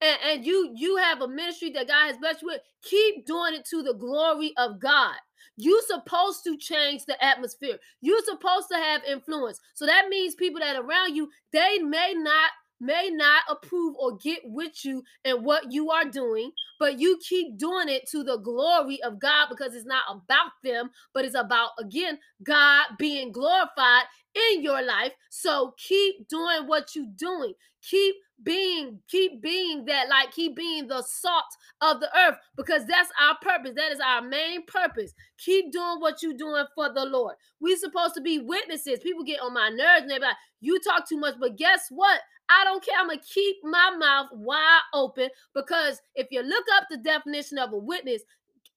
and, 0.00 0.18
and 0.24 0.46
you 0.46 0.72
you 0.76 0.96
have 0.96 1.22
a 1.22 1.28
ministry 1.28 1.70
that 1.70 1.88
God 1.88 2.06
has 2.06 2.18
blessed 2.18 2.42
you 2.42 2.48
with, 2.48 2.60
keep 2.82 3.26
doing 3.26 3.54
it 3.54 3.64
to 3.70 3.82
the 3.82 3.94
glory 3.94 4.52
of 4.56 4.80
God. 4.80 5.16
You're 5.56 5.82
supposed 5.82 6.44
to 6.44 6.56
change 6.56 7.04
the 7.04 7.22
atmosphere. 7.24 7.78
You're 8.00 8.22
supposed 8.24 8.68
to 8.70 8.76
have 8.76 9.02
influence. 9.02 9.58
So 9.74 9.86
that 9.86 10.08
means 10.08 10.36
people 10.36 10.60
that 10.60 10.76
around 10.76 11.16
you, 11.16 11.30
they 11.52 11.78
may 11.80 12.14
not 12.16 12.50
may 12.80 13.10
not 13.12 13.42
approve 13.48 13.94
or 13.98 14.16
get 14.16 14.40
with 14.44 14.84
you 14.84 15.02
and 15.24 15.44
what 15.44 15.72
you 15.72 15.90
are 15.90 16.04
doing, 16.04 16.52
but 16.78 16.98
you 16.98 17.18
keep 17.26 17.58
doing 17.58 17.88
it 17.88 18.08
to 18.10 18.22
the 18.22 18.38
glory 18.38 19.02
of 19.02 19.18
God 19.18 19.48
because 19.48 19.74
it's 19.74 19.86
not 19.86 20.04
about 20.08 20.52
them, 20.62 20.90
but 21.12 21.24
it's 21.24 21.34
about, 21.34 21.70
again, 21.78 22.18
God 22.42 22.86
being 22.98 23.32
glorified 23.32 24.04
in 24.34 24.62
your 24.62 24.82
life. 24.82 25.12
So 25.30 25.74
keep 25.76 26.28
doing 26.28 26.66
what 26.66 26.94
you're 26.94 27.06
doing. 27.16 27.54
Keep 27.82 28.16
being 28.44 29.00
keep 29.08 29.42
being 29.42 29.84
that 29.84 30.08
like 30.08 30.30
keep 30.30 30.54
being 30.54 30.86
the 30.86 31.02
salt 31.02 31.42
of 31.80 31.98
the 31.98 32.08
earth 32.16 32.36
because 32.56 32.86
that's 32.86 33.10
our 33.20 33.36
purpose. 33.42 33.72
That 33.74 33.90
is 33.90 34.00
our 34.00 34.22
main 34.22 34.64
purpose. 34.66 35.12
Keep 35.38 35.72
doing 35.72 35.96
what 35.98 36.22
you're 36.22 36.34
doing 36.34 36.64
for 36.74 36.92
the 36.92 37.04
lord. 37.04 37.34
We're 37.60 37.76
supposed 37.76 38.14
to 38.14 38.20
be 38.20 38.38
witnesses. 38.38 39.00
People 39.00 39.24
get 39.24 39.40
on 39.40 39.54
my 39.54 39.70
nerves 39.70 40.02
and 40.02 40.10
they're 40.10 40.20
like 40.20 40.36
you 40.60 40.78
talk 40.80 41.08
too 41.08 41.18
much 41.18 41.34
but 41.40 41.56
guess 41.56 41.86
what 41.90 42.20
i 42.50 42.64
don't 42.64 42.84
care 42.84 42.94
i'm 42.98 43.08
gonna 43.08 43.20
keep 43.20 43.56
my 43.62 43.94
mouth 43.98 44.28
wide 44.32 44.80
open 44.94 45.28
because 45.54 46.00
if 46.14 46.26
you 46.30 46.42
look 46.42 46.64
up 46.76 46.84
the 46.90 46.96
definition 46.98 47.58
of 47.58 47.72
a 47.72 47.78
witness 47.78 48.22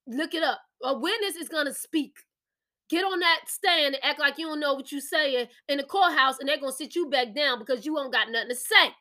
look 0.08 0.34
it 0.34 0.44
up 0.44 0.60
a 0.84 0.98
witness 0.98 1.36
is 1.36 1.50
gonna 1.50 1.74
speak 1.74 2.16
get 2.90 3.04
on 3.04 3.20
that 3.20 3.40
stand 3.48 3.96
and 3.96 4.04
act 4.04 4.20
like 4.20 4.38
you 4.38 4.48
don't 4.48 4.60
know 4.60 4.74
what 4.74 4.92
you're 4.92 5.02
saying 5.02 5.48
in 5.70 5.78
the 5.78 5.84
courthouse 5.84 6.40
and 6.40 6.50
they're 6.50 6.60
gonna 6.60 6.72
sit 6.72 6.96
you 6.96 7.10
back 7.10 7.34
down 7.34 7.60
because 7.60 7.86
you 7.86 7.96
don't 7.96 8.12
got 8.12 8.30
nothing 8.30 8.50
to 8.50 8.56
say 8.56 8.94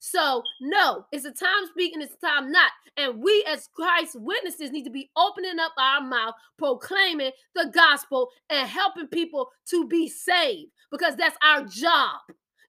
so, 0.00 0.42
no, 0.60 1.06
it's 1.10 1.24
a 1.24 1.32
time 1.32 1.66
speaking, 1.70 2.00
it's 2.00 2.14
a 2.14 2.26
time 2.26 2.52
not. 2.52 2.70
And 2.96 3.22
we, 3.22 3.44
as 3.48 3.68
Christ's 3.74 4.16
witnesses, 4.16 4.70
need 4.70 4.84
to 4.84 4.90
be 4.90 5.10
opening 5.16 5.58
up 5.58 5.72
our 5.76 6.00
mouth, 6.00 6.34
proclaiming 6.56 7.32
the 7.54 7.70
gospel, 7.74 8.28
and 8.48 8.68
helping 8.68 9.08
people 9.08 9.48
to 9.70 9.86
be 9.88 10.08
saved 10.08 10.70
because 10.90 11.16
that's 11.16 11.36
our 11.42 11.64
job. 11.64 12.20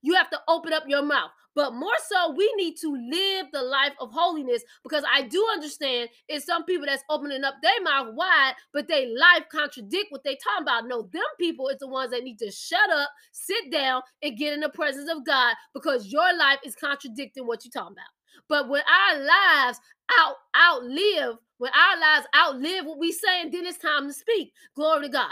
You 0.01 0.15
have 0.15 0.29
to 0.31 0.39
open 0.47 0.73
up 0.73 0.83
your 0.87 1.03
mouth. 1.03 1.31
But 1.55 1.73
more 1.73 1.91
so, 2.07 2.33
we 2.37 2.51
need 2.55 2.75
to 2.81 2.95
live 2.95 3.47
the 3.51 3.63
life 3.63 3.93
of 3.99 4.11
holiness 4.11 4.63
because 4.83 5.03
I 5.11 5.23
do 5.23 5.45
understand 5.51 6.09
it's 6.27 6.45
some 6.45 6.63
people 6.63 6.85
that's 6.85 7.03
opening 7.09 7.43
up 7.43 7.55
their 7.61 7.81
mouth 7.83 8.13
wide, 8.13 8.53
but 8.71 8.87
they 8.87 9.07
life 9.07 9.43
contradict 9.51 10.05
what 10.09 10.23
they 10.23 10.37
talking 10.37 10.61
about. 10.61 10.87
No, 10.87 11.09
them 11.11 11.21
people 11.39 11.67
is 11.69 11.79
the 11.79 11.87
ones 11.87 12.11
that 12.11 12.23
need 12.23 12.39
to 12.39 12.51
shut 12.51 12.89
up, 12.91 13.09
sit 13.31 13.71
down, 13.71 14.03
and 14.21 14.37
get 14.37 14.53
in 14.53 14.61
the 14.61 14.69
presence 14.69 15.09
of 15.11 15.25
God 15.25 15.55
because 15.73 16.07
your 16.07 16.37
life 16.37 16.59
is 16.63 16.75
contradicting 16.75 17.45
what 17.45 17.65
you're 17.65 17.71
talking 17.71 17.95
about. 17.95 18.43
But 18.47 18.69
when 18.69 18.83
our 18.83 19.19
lives 19.19 19.79
out 20.17 20.35
outlive 20.55 21.37
when 21.59 21.71
our 21.73 21.99
lives 21.99 22.27
outlive 22.35 22.85
what 22.85 22.97
we 22.97 23.11
say, 23.11 23.41
and 23.41 23.51
then 23.53 23.65
it's 23.65 23.77
time 23.77 24.07
to 24.07 24.13
speak. 24.13 24.53
Glory 24.75 25.03
to 25.03 25.09
God. 25.09 25.31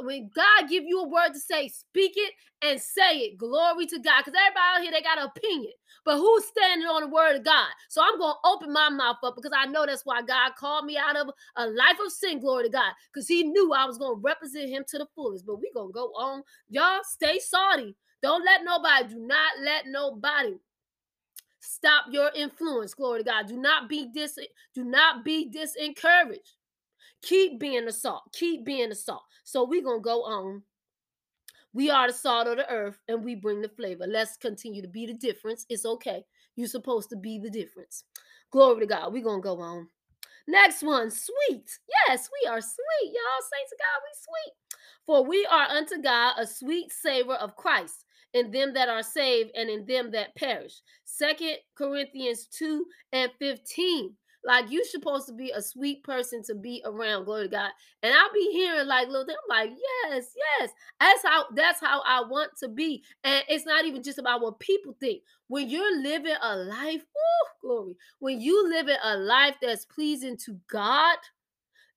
When 0.00 0.30
God 0.34 0.68
give 0.70 0.84
you 0.84 1.00
a 1.00 1.08
word 1.08 1.32
to 1.34 1.40
say, 1.40 1.68
speak 1.68 2.12
it 2.16 2.32
and 2.62 2.80
say 2.80 3.18
it. 3.18 3.38
Glory 3.38 3.86
to 3.86 3.98
God. 3.98 4.22
Because 4.24 4.38
everybody 4.40 4.76
out 4.76 4.82
here, 4.82 4.92
they 4.92 5.02
got 5.02 5.18
an 5.18 5.30
opinion. 5.36 5.72
But 6.04 6.18
who's 6.18 6.44
standing 6.46 6.86
on 6.86 7.02
the 7.02 7.08
word 7.08 7.36
of 7.36 7.44
God? 7.44 7.66
So 7.88 8.02
I'm 8.02 8.18
going 8.18 8.34
to 8.34 8.48
open 8.48 8.72
my 8.72 8.88
mouth 8.88 9.16
up 9.24 9.34
because 9.34 9.52
I 9.56 9.66
know 9.66 9.84
that's 9.84 10.06
why 10.06 10.22
God 10.22 10.52
called 10.56 10.84
me 10.84 10.96
out 10.96 11.16
of 11.16 11.30
a 11.56 11.66
life 11.66 11.98
of 12.04 12.12
sin. 12.12 12.40
Glory 12.40 12.64
to 12.64 12.70
God. 12.70 12.92
Because 13.12 13.26
he 13.26 13.42
knew 13.42 13.72
I 13.72 13.84
was 13.84 13.98
going 13.98 14.16
to 14.16 14.22
represent 14.22 14.70
him 14.70 14.84
to 14.88 14.98
the 14.98 15.06
fullest. 15.14 15.44
But 15.44 15.56
we 15.60 15.72
going 15.74 15.88
to 15.88 15.92
go 15.92 16.12
on. 16.16 16.44
Y'all 16.68 17.00
stay 17.02 17.40
salty. 17.40 17.96
Don't 18.22 18.44
let 18.44 18.64
nobody, 18.64 19.12
do 19.12 19.20
not 19.20 19.52
let 19.62 19.86
nobody 19.86 20.54
Stop 21.66 22.06
your 22.10 22.30
influence. 22.34 22.92
Glory 22.92 23.20
to 23.20 23.24
God. 23.24 23.48
Do 23.48 23.56
not 23.56 23.88
be 23.88 24.06
dis 24.12 24.38
do 24.74 24.84
not 24.84 25.24
be 25.24 25.50
disencouraged. 25.50 26.56
Keep 27.22 27.58
being 27.58 27.86
the 27.86 27.92
salt. 27.92 28.24
Keep 28.34 28.66
being 28.66 28.90
the 28.90 28.94
salt. 28.94 29.22
So 29.44 29.64
we're 29.64 29.82
gonna 29.82 30.00
go 30.00 30.24
on. 30.24 30.62
We 31.72 31.90
are 31.90 32.06
the 32.06 32.12
salt 32.12 32.46
of 32.48 32.58
the 32.58 32.70
earth 32.70 33.00
and 33.08 33.24
we 33.24 33.34
bring 33.34 33.62
the 33.62 33.70
flavor. 33.70 34.06
Let's 34.06 34.36
continue 34.36 34.82
to 34.82 34.88
be 34.88 35.06
the 35.06 35.14
difference. 35.14 35.64
It's 35.70 35.86
okay. 35.86 36.24
You're 36.54 36.68
supposed 36.68 37.08
to 37.10 37.16
be 37.16 37.38
the 37.38 37.50
difference. 37.50 38.04
Glory 38.50 38.80
to 38.80 38.86
God. 38.86 39.12
We're 39.12 39.24
gonna 39.24 39.40
go 39.40 39.58
on. 39.60 39.88
Next 40.46 40.82
one, 40.82 41.10
sweet. 41.10 41.78
Yes, 42.06 42.28
we 42.30 42.48
are 42.48 42.60
sweet. 42.60 43.06
Y'all 43.06 43.42
say 43.50 43.64
to 43.70 43.76
God, 43.80 44.02
we 44.02 44.12
sweet. 44.20 44.78
For 45.06 45.24
we 45.24 45.46
are 45.46 45.68
unto 45.70 46.02
God 46.02 46.34
a 46.38 46.46
sweet 46.46 46.92
savor 46.92 47.34
of 47.34 47.56
Christ 47.56 48.03
in 48.34 48.50
them 48.50 48.74
that 48.74 48.88
are 48.88 49.02
saved 49.02 49.50
and 49.54 49.70
in 49.70 49.86
them 49.86 50.10
that 50.10 50.34
perish. 50.36 50.74
Second 51.04 51.56
Corinthians 51.76 52.46
2 52.46 52.84
and 53.12 53.30
15. 53.38 54.14
Like 54.46 54.70
you 54.70 54.84
supposed 54.84 55.26
to 55.28 55.32
be 55.32 55.52
a 55.52 55.62
sweet 55.62 56.04
person 56.04 56.42
to 56.48 56.54
be 56.54 56.82
around. 56.84 57.24
Glory 57.24 57.44
to 57.44 57.48
God. 57.48 57.70
And 58.02 58.12
I'll 58.12 58.32
be 58.32 58.50
hearing 58.52 58.86
like 58.86 59.08
little 59.08 59.24
things. 59.24 59.38
I'm 59.50 59.68
like, 59.68 59.78
yes, 60.10 60.26
yes. 60.60 60.70
That's 61.00 61.22
how 61.24 61.46
that's 61.54 61.80
how 61.80 62.02
I 62.06 62.22
want 62.28 62.50
to 62.62 62.68
be. 62.68 63.02
And 63.22 63.42
it's 63.48 63.64
not 63.64 63.86
even 63.86 64.02
just 64.02 64.18
about 64.18 64.42
what 64.42 64.60
people 64.60 64.94
think. 65.00 65.22
When 65.48 65.70
you're 65.70 66.02
living 66.02 66.36
a 66.42 66.56
life, 66.56 67.02
oh 67.16 67.48
glory. 67.62 67.94
When 68.18 68.38
you 68.38 68.68
living 68.68 68.98
a 69.02 69.16
life 69.16 69.56
that's 69.62 69.86
pleasing 69.86 70.36
to 70.44 70.58
God, 70.70 71.16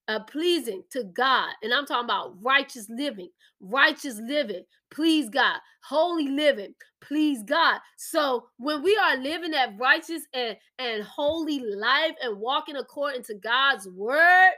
uh, 0.07 0.19
pleasing 0.21 0.83
to 0.91 1.03
God. 1.03 1.49
And 1.61 1.73
I'm 1.73 1.85
talking 1.85 2.05
about 2.05 2.35
righteous 2.41 2.87
living, 2.89 3.29
righteous 3.59 4.19
living, 4.19 4.63
please 4.89 5.29
God, 5.29 5.57
holy 5.83 6.29
living, 6.29 6.73
please 7.01 7.43
God. 7.43 7.79
So 7.97 8.47
when 8.57 8.81
we 8.83 8.97
are 8.97 9.17
living 9.17 9.51
that 9.51 9.77
righteous 9.77 10.23
and, 10.33 10.57
and 10.79 11.03
holy 11.03 11.59
life 11.59 12.13
and 12.21 12.39
walking 12.39 12.77
according 12.77 13.23
to 13.23 13.35
God's 13.35 13.87
word, 13.89 14.51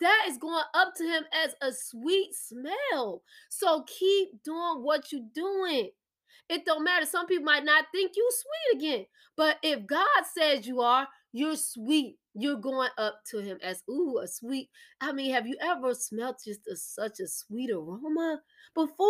that 0.00 0.26
is 0.28 0.36
going 0.36 0.64
up 0.74 0.94
to 0.96 1.04
him 1.04 1.22
as 1.44 1.54
a 1.62 1.72
sweet 1.72 2.34
smell. 2.34 3.22
So 3.48 3.84
keep 3.86 4.42
doing 4.42 4.82
what 4.82 5.12
you're 5.12 5.22
doing. 5.34 5.90
It 6.48 6.64
don't 6.66 6.84
matter. 6.84 7.06
Some 7.06 7.26
people 7.26 7.44
might 7.44 7.64
not 7.64 7.84
think 7.92 8.12
you 8.16 8.28
sweet 8.30 8.78
again. 8.80 9.06
But 9.36 9.58
if 9.62 9.86
God 9.86 10.06
says 10.34 10.66
you 10.66 10.80
are, 10.80 11.06
you're 11.32 11.56
sweet. 11.56 12.18
You're 12.34 12.56
going 12.56 12.90
up 12.96 13.20
to 13.30 13.38
him 13.38 13.58
as 13.62 13.82
ooh, 13.90 14.18
a 14.22 14.26
sweet. 14.26 14.70
I 15.00 15.12
mean, 15.12 15.32
have 15.32 15.46
you 15.46 15.56
ever 15.60 15.94
smelled 15.94 16.36
just 16.44 16.66
a, 16.66 16.76
such 16.76 17.20
a 17.20 17.28
sweet 17.28 17.70
aroma 17.70 18.40
before? 18.74 19.08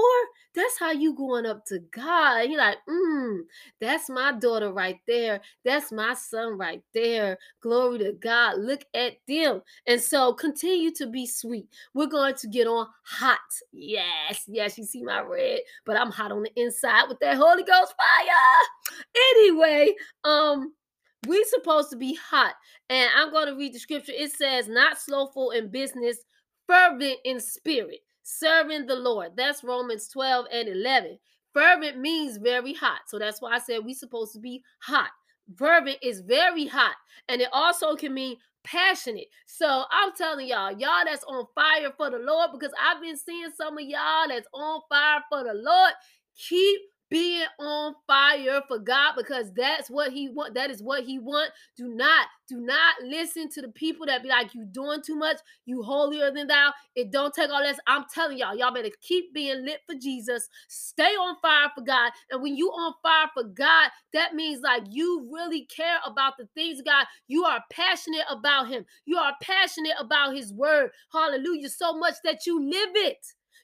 That's 0.55 0.79
how 0.79 0.91
you 0.91 1.14
going 1.14 1.47
up 1.47 1.64
to 1.67 1.79
God. 1.95 2.49
You're 2.49 2.59
like, 2.59 2.79
mm, 2.88 3.41
that's 3.81 4.11
my 4.11 4.33
daughter 4.33 4.73
right 4.73 4.99
there. 5.07 5.41
That's 5.64 5.93
my 5.93 6.14
son 6.14 6.59
right 6.59 6.83
there. 6.95 7.38
Glory 7.61 7.99
to 7.99 8.12
God. 8.12 8.59
Look 8.59 8.85
at 8.95 9.14
them. 9.29 9.62
And 9.87 10.00
so 10.00 10.33
continue 10.33 10.93
to 10.95 11.07
be 11.07 11.26
sweet. 11.26 11.69
We're 11.95 12.07
going 12.07 12.35
to 12.35 12.49
get 12.49 12.67
on 12.67 12.88
hot. 13.05 13.38
Yes, 13.73 14.45
yes, 14.49 14.76
you 14.79 14.85
see 14.85 15.02
my 15.02 15.21
red, 15.21 15.61
but 15.87 15.97
I'm 15.97 16.11
hot 16.11 16.33
on 16.33 16.43
the 16.43 16.61
inside 16.61 17.09
with 17.09 17.21
that 17.21 17.37
Holy 17.37 17.62
Ghost 17.62 17.95
fire. 17.97 18.97
Anyway, 19.14 19.95
um, 20.25 20.73
we 21.26 21.45
supposed 21.45 21.91
to 21.91 21.97
be 21.97 22.14
hot. 22.14 22.55
And 22.91 23.11
I'm 23.17 23.31
going 23.31 23.47
to 23.47 23.57
read 23.57 23.75
the 23.75 23.79
scripture. 23.79 24.12
It 24.14 24.33
says, 24.33 24.69
not 24.69 24.99
slowful 24.99 25.50
in 25.50 25.69
business, 25.69 26.19
fervent 26.67 27.19
in 27.25 27.41
spirit, 27.41 28.00
serving 28.23 28.87
the 28.87 28.97
Lord. 28.97 29.33
That's 29.37 29.64
Romans 29.64 30.09
12 30.09 30.47
and 30.52 30.69
11. 30.69 31.19
Fervent 31.52 31.99
means 31.99 32.38
very 32.38 32.73
hot. 32.73 33.00
So 33.09 33.19
that's 33.19 33.41
why 33.41 33.52
I 33.52 33.59
said 33.59 33.85
we 33.85 33.95
supposed 33.95 34.33
to 34.33 34.41
be 34.41 34.62
hot. 34.81 35.11
Fervent 35.57 35.99
is 36.02 36.21
very 36.21 36.67
hot. 36.67 36.95
And 37.29 37.41
it 37.41 37.49
also 37.52 37.95
can 37.95 38.14
mean 38.14 38.37
passionate. 38.64 39.26
So 39.47 39.85
I'm 39.91 40.12
telling 40.17 40.49
y'all, 40.49 40.73
y'all 40.73 41.05
that's 41.05 41.25
on 41.25 41.47
fire 41.55 41.93
for 41.97 42.11
the 42.11 42.19
Lord, 42.19 42.50
because 42.52 42.73
I've 42.81 43.02
been 43.02 43.17
seeing 43.17 43.50
some 43.57 43.76
of 43.76 43.85
y'all 43.85 44.29
that's 44.29 44.49
on 44.55 44.81
fire 44.88 45.21
for 45.29 45.45
the 45.45 45.55
Lord. 45.55 45.93
Keep 46.49 46.81
being 47.12 47.47
on 47.61 47.95
fire 48.07 48.62
for 48.66 48.78
God 48.78 49.12
because 49.19 49.52
that's 49.54 49.90
what 49.90 50.12
he 50.12 50.31
want. 50.31 50.54
That 50.54 50.71
is 50.71 50.83
what 50.83 51.04
he 51.04 51.19
want. 51.19 51.50
Do 51.76 51.88
not, 51.88 52.26
do 52.49 52.59
not 52.59 52.95
listen 53.04 53.50
to 53.50 53.61
the 53.61 53.69
people 53.69 54.07
that 54.07 54.23
be 54.23 54.31
like, 54.31 54.54
you 54.54 54.64
doing 54.64 55.02
too 55.04 55.16
much, 55.16 55.37
you 55.66 55.83
holier 55.83 56.31
than 56.31 56.47
thou. 56.47 56.73
It 56.97 57.12
don't 57.12 57.35
take 57.35 57.50
all 57.50 57.62
this. 57.62 57.78
I'm 57.87 58.07
telling 58.12 58.38
y'all, 58.38 58.57
y'all 58.57 58.73
better 58.73 58.88
keep 59.02 59.35
being 59.35 59.62
lit 59.64 59.81
for 59.87 59.95
Jesus. 59.95 60.49
Stay 60.69 61.02
on 61.02 61.37
fire 61.42 61.71
for 61.75 61.83
God. 61.83 62.12
And 62.31 62.40
when 62.42 62.57
you 62.57 62.71
on 62.71 62.95
fire 63.02 63.28
for 63.35 63.45
God, 63.45 63.90
that 64.14 64.35
means 64.35 64.62
like 64.62 64.85
you 64.88 65.28
really 65.31 65.66
care 65.66 65.99
about 66.07 66.38
the 66.38 66.49
things 66.54 66.81
God. 66.83 67.07
You 67.28 67.45
are 67.45 67.62
passionate 67.71 68.25
about 68.31 68.69
him. 68.69 68.87
You 69.04 69.19
are 69.19 69.35
passionate 69.42 69.97
about 70.00 70.35
his 70.35 70.50
word. 70.52 70.92
Hallelujah. 71.12 71.69
So 71.69 71.92
much 71.92 72.14
that 72.25 72.47
you 72.47 72.59
live 72.59 72.90
it. 72.95 73.19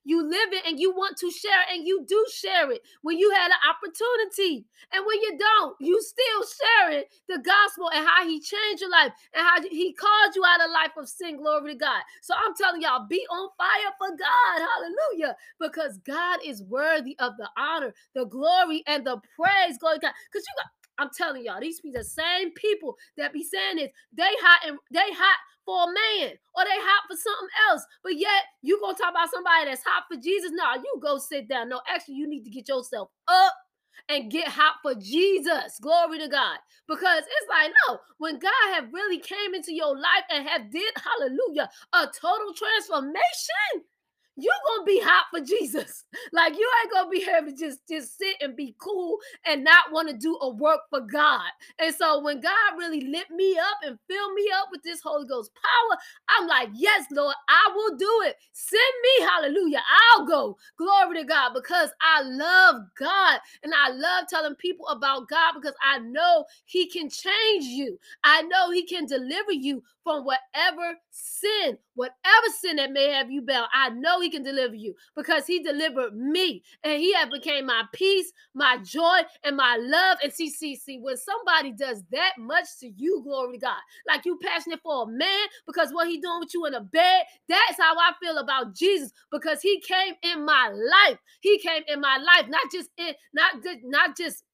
You 0.08 0.24
live 0.24 0.52
it 0.52 0.64
and 0.66 0.80
you 0.80 0.90
want 0.92 1.18
to 1.18 1.30
share 1.30 1.68
and 1.70 1.86
you 1.86 2.02
do 2.08 2.24
share 2.32 2.72
it 2.72 2.80
when 3.02 3.18
you 3.18 3.30
had 3.30 3.50
an 3.50 3.60
opportunity. 3.68 4.64
And 4.92 5.04
when 5.04 5.20
you 5.20 5.36
don't, 5.38 5.76
you 5.80 6.00
still 6.00 6.42
share 6.48 6.98
it, 6.98 7.08
the 7.28 7.38
gospel 7.44 7.90
and 7.94 8.06
how 8.06 8.24
he 8.26 8.40
changed 8.40 8.80
your 8.80 8.90
life 8.90 9.12
and 9.34 9.44
how 9.46 9.60
he 9.60 9.92
called 9.92 10.34
you 10.34 10.42
out 10.46 10.64
of 10.64 10.72
life 10.72 10.96
of 10.96 11.10
sin. 11.10 11.36
Glory 11.36 11.74
to 11.74 11.78
God. 11.78 12.00
So 12.22 12.32
I'm 12.34 12.54
telling 12.56 12.80
y'all, 12.80 13.06
be 13.06 13.20
on 13.30 13.50
fire 13.58 13.92
for 13.98 14.16
God. 14.16 14.66
Hallelujah. 14.72 15.36
Because 15.60 15.98
God 15.98 16.40
is 16.42 16.62
worthy 16.64 17.14
of 17.18 17.36
the 17.36 17.50
honor, 17.58 17.92
the 18.14 18.24
glory, 18.24 18.82
and 18.86 19.04
the 19.04 19.20
praise. 19.36 19.76
Glory 19.78 19.98
to 19.98 20.06
God. 20.06 20.14
Because 20.32 20.46
you 20.48 20.54
got 20.56 20.72
I'm 20.98 21.10
telling 21.16 21.44
y'all, 21.44 21.60
these 21.60 21.80
be 21.80 21.90
the 21.90 22.04
same 22.04 22.52
people 22.52 22.96
that 23.16 23.32
be 23.32 23.44
saying 23.44 23.76
this. 23.76 23.90
They 24.12 24.30
hot 24.40 24.68
and 24.68 24.78
they 24.92 25.10
hot 25.12 25.38
for 25.64 25.84
a 25.84 25.86
man 25.86 26.32
or 26.56 26.64
they 26.64 26.78
hot 26.80 27.04
for 27.10 27.16
something 27.16 27.48
else. 27.70 27.84
But 28.02 28.18
yet 28.18 28.44
you 28.62 28.78
gonna 28.80 28.96
talk 28.96 29.10
about 29.10 29.30
somebody 29.30 29.66
that's 29.66 29.84
hot 29.84 30.04
for 30.10 30.20
Jesus. 30.20 30.50
No, 30.52 30.74
you 30.74 30.98
go 31.02 31.18
sit 31.18 31.48
down. 31.48 31.68
No, 31.68 31.80
actually, 31.88 32.16
you 32.16 32.28
need 32.28 32.44
to 32.44 32.50
get 32.50 32.68
yourself 32.68 33.10
up 33.28 33.54
and 34.08 34.30
get 34.30 34.48
hot 34.48 34.76
for 34.82 34.94
Jesus. 34.94 35.78
Glory 35.80 36.18
to 36.20 36.28
God. 36.28 36.58
Because 36.88 37.20
it's 37.20 37.48
like, 37.50 37.72
no, 37.88 37.98
when 38.18 38.38
God 38.38 38.74
have 38.74 38.92
really 38.92 39.18
came 39.18 39.54
into 39.54 39.74
your 39.74 39.94
life 39.94 40.24
and 40.30 40.48
have 40.48 40.70
did, 40.70 40.92
hallelujah, 40.96 41.68
a 41.92 42.06
total 42.06 42.54
transformation 42.54 43.84
you 44.38 44.52
gonna 44.68 44.84
be 44.86 45.00
hot 45.00 45.26
for 45.30 45.40
Jesus. 45.40 46.04
Like 46.32 46.54
you 46.58 46.70
ain't 46.82 46.92
gonna 46.92 47.10
be 47.10 47.26
able 47.36 47.50
to 47.50 47.56
just 47.56 47.80
just 47.88 48.18
sit 48.18 48.36
and 48.40 48.54
be 48.54 48.74
cool 48.78 49.16
and 49.46 49.64
not 49.64 49.92
want 49.92 50.08
to 50.08 50.16
do 50.16 50.36
a 50.40 50.50
work 50.50 50.80
for 50.90 51.00
God. 51.00 51.48
And 51.78 51.94
so 51.94 52.20
when 52.22 52.40
God 52.40 52.76
really 52.76 53.00
lit 53.02 53.30
me 53.30 53.56
up 53.58 53.78
and 53.84 53.98
filled 54.08 54.34
me 54.34 54.46
up 54.54 54.68
with 54.70 54.82
this 54.82 55.00
Holy 55.00 55.26
Ghost 55.26 55.50
power, 55.54 55.98
I'm 56.28 56.46
like, 56.46 56.68
yes, 56.74 57.06
Lord, 57.10 57.34
I 57.48 57.72
will 57.74 57.96
do 57.96 58.10
it. 58.26 58.36
Send 58.52 58.80
me, 59.02 59.26
hallelujah. 59.26 59.80
I'll 60.12 60.26
go. 60.26 60.56
Glory 60.76 61.20
to 61.20 61.24
God 61.24 61.52
because 61.54 61.90
I 62.00 62.22
love 62.22 62.82
God 62.98 63.40
and 63.62 63.72
I 63.74 63.90
love 63.90 64.26
telling 64.28 64.54
people 64.56 64.86
about 64.88 65.28
God 65.28 65.54
because 65.54 65.74
I 65.82 65.98
know 66.00 66.44
He 66.66 66.88
can 66.88 67.08
change 67.08 67.64
you. 67.64 67.98
I 68.24 68.42
know 68.42 68.70
He 68.70 68.84
can 68.84 69.06
deliver 69.06 69.52
you 69.52 69.82
from 70.04 70.24
whatever 70.24 70.94
sin, 71.18 71.78
whatever 71.94 72.14
sin 72.60 72.76
that 72.76 72.92
may 72.92 73.10
have 73.12 73.30
you 73.30 73.42
bound. 73.42 73.68
I 73.72 73.90
know 73.90 74.20
He 74.20 74.30
can 74.30 74.42
deliver 74.42 74.74
you 74.74 74.94
because 75.16 75.46
He 75.46 75.62
delivered 75.62 76.16
me 76.16 76.62
and 76.84 77.00
He 77.00 77.12
have 77.14 77.30
became 77.30 77.66
my 77.66 77.84
peace, 77.92 78.32
my 78.54 78.78
joy, 78.78 79.20
and 79.44 79.56
my 79.56 79.76
love. 79.80 80.18
And 80.22 80.32
see, 80.32 80.50
see, 80.50 80.76
see, 80.76 80.98
when 80.98 81.16
somebody 81.16 81.72
does 81.72 82.02
that 82.12 82.32
much 82.38 82.66
to 82.80 82.88
you, 82.88 83.22
glory 83.24 83.54
to 83.54 83.66
God, 83.66 83.80
like 84.06 84.24
you 84.24 84.38
passionate 84.42 84.80
for 84.82 85.04
a 85.04 85.06
man 85.06 85.46
because 85.66 85.92
what 85.92 86.08
He 86.08 86.20
doing 86.20 86.40
with 86.40 86.54
you 86.54 86.66
in 86.66 86.74
a 86.74 86.80
bed, 86.80 87.24
that's 87.48 87.78
how 87.78 87.96
I 87.96 88.12
feel 88.22 88.38
about 88.38 88.74
Jesus 88.74 89.12
because 89.32 89.60
He 89.60 89.80
came 89.80 90.14
in 90.22 90.44
my 90.44 90.68
life. 90.68 91.18
He 91.40 91.58
came 91.58 91.82
in 91.88 92.00
my 92.00 92.18
life, 92.18 92.48
not 92.48 92.70
just 92.72 92.90
in, 92.96 93.14
not 93.34 93.54
not 93.84 94.16
just 94.16 94.44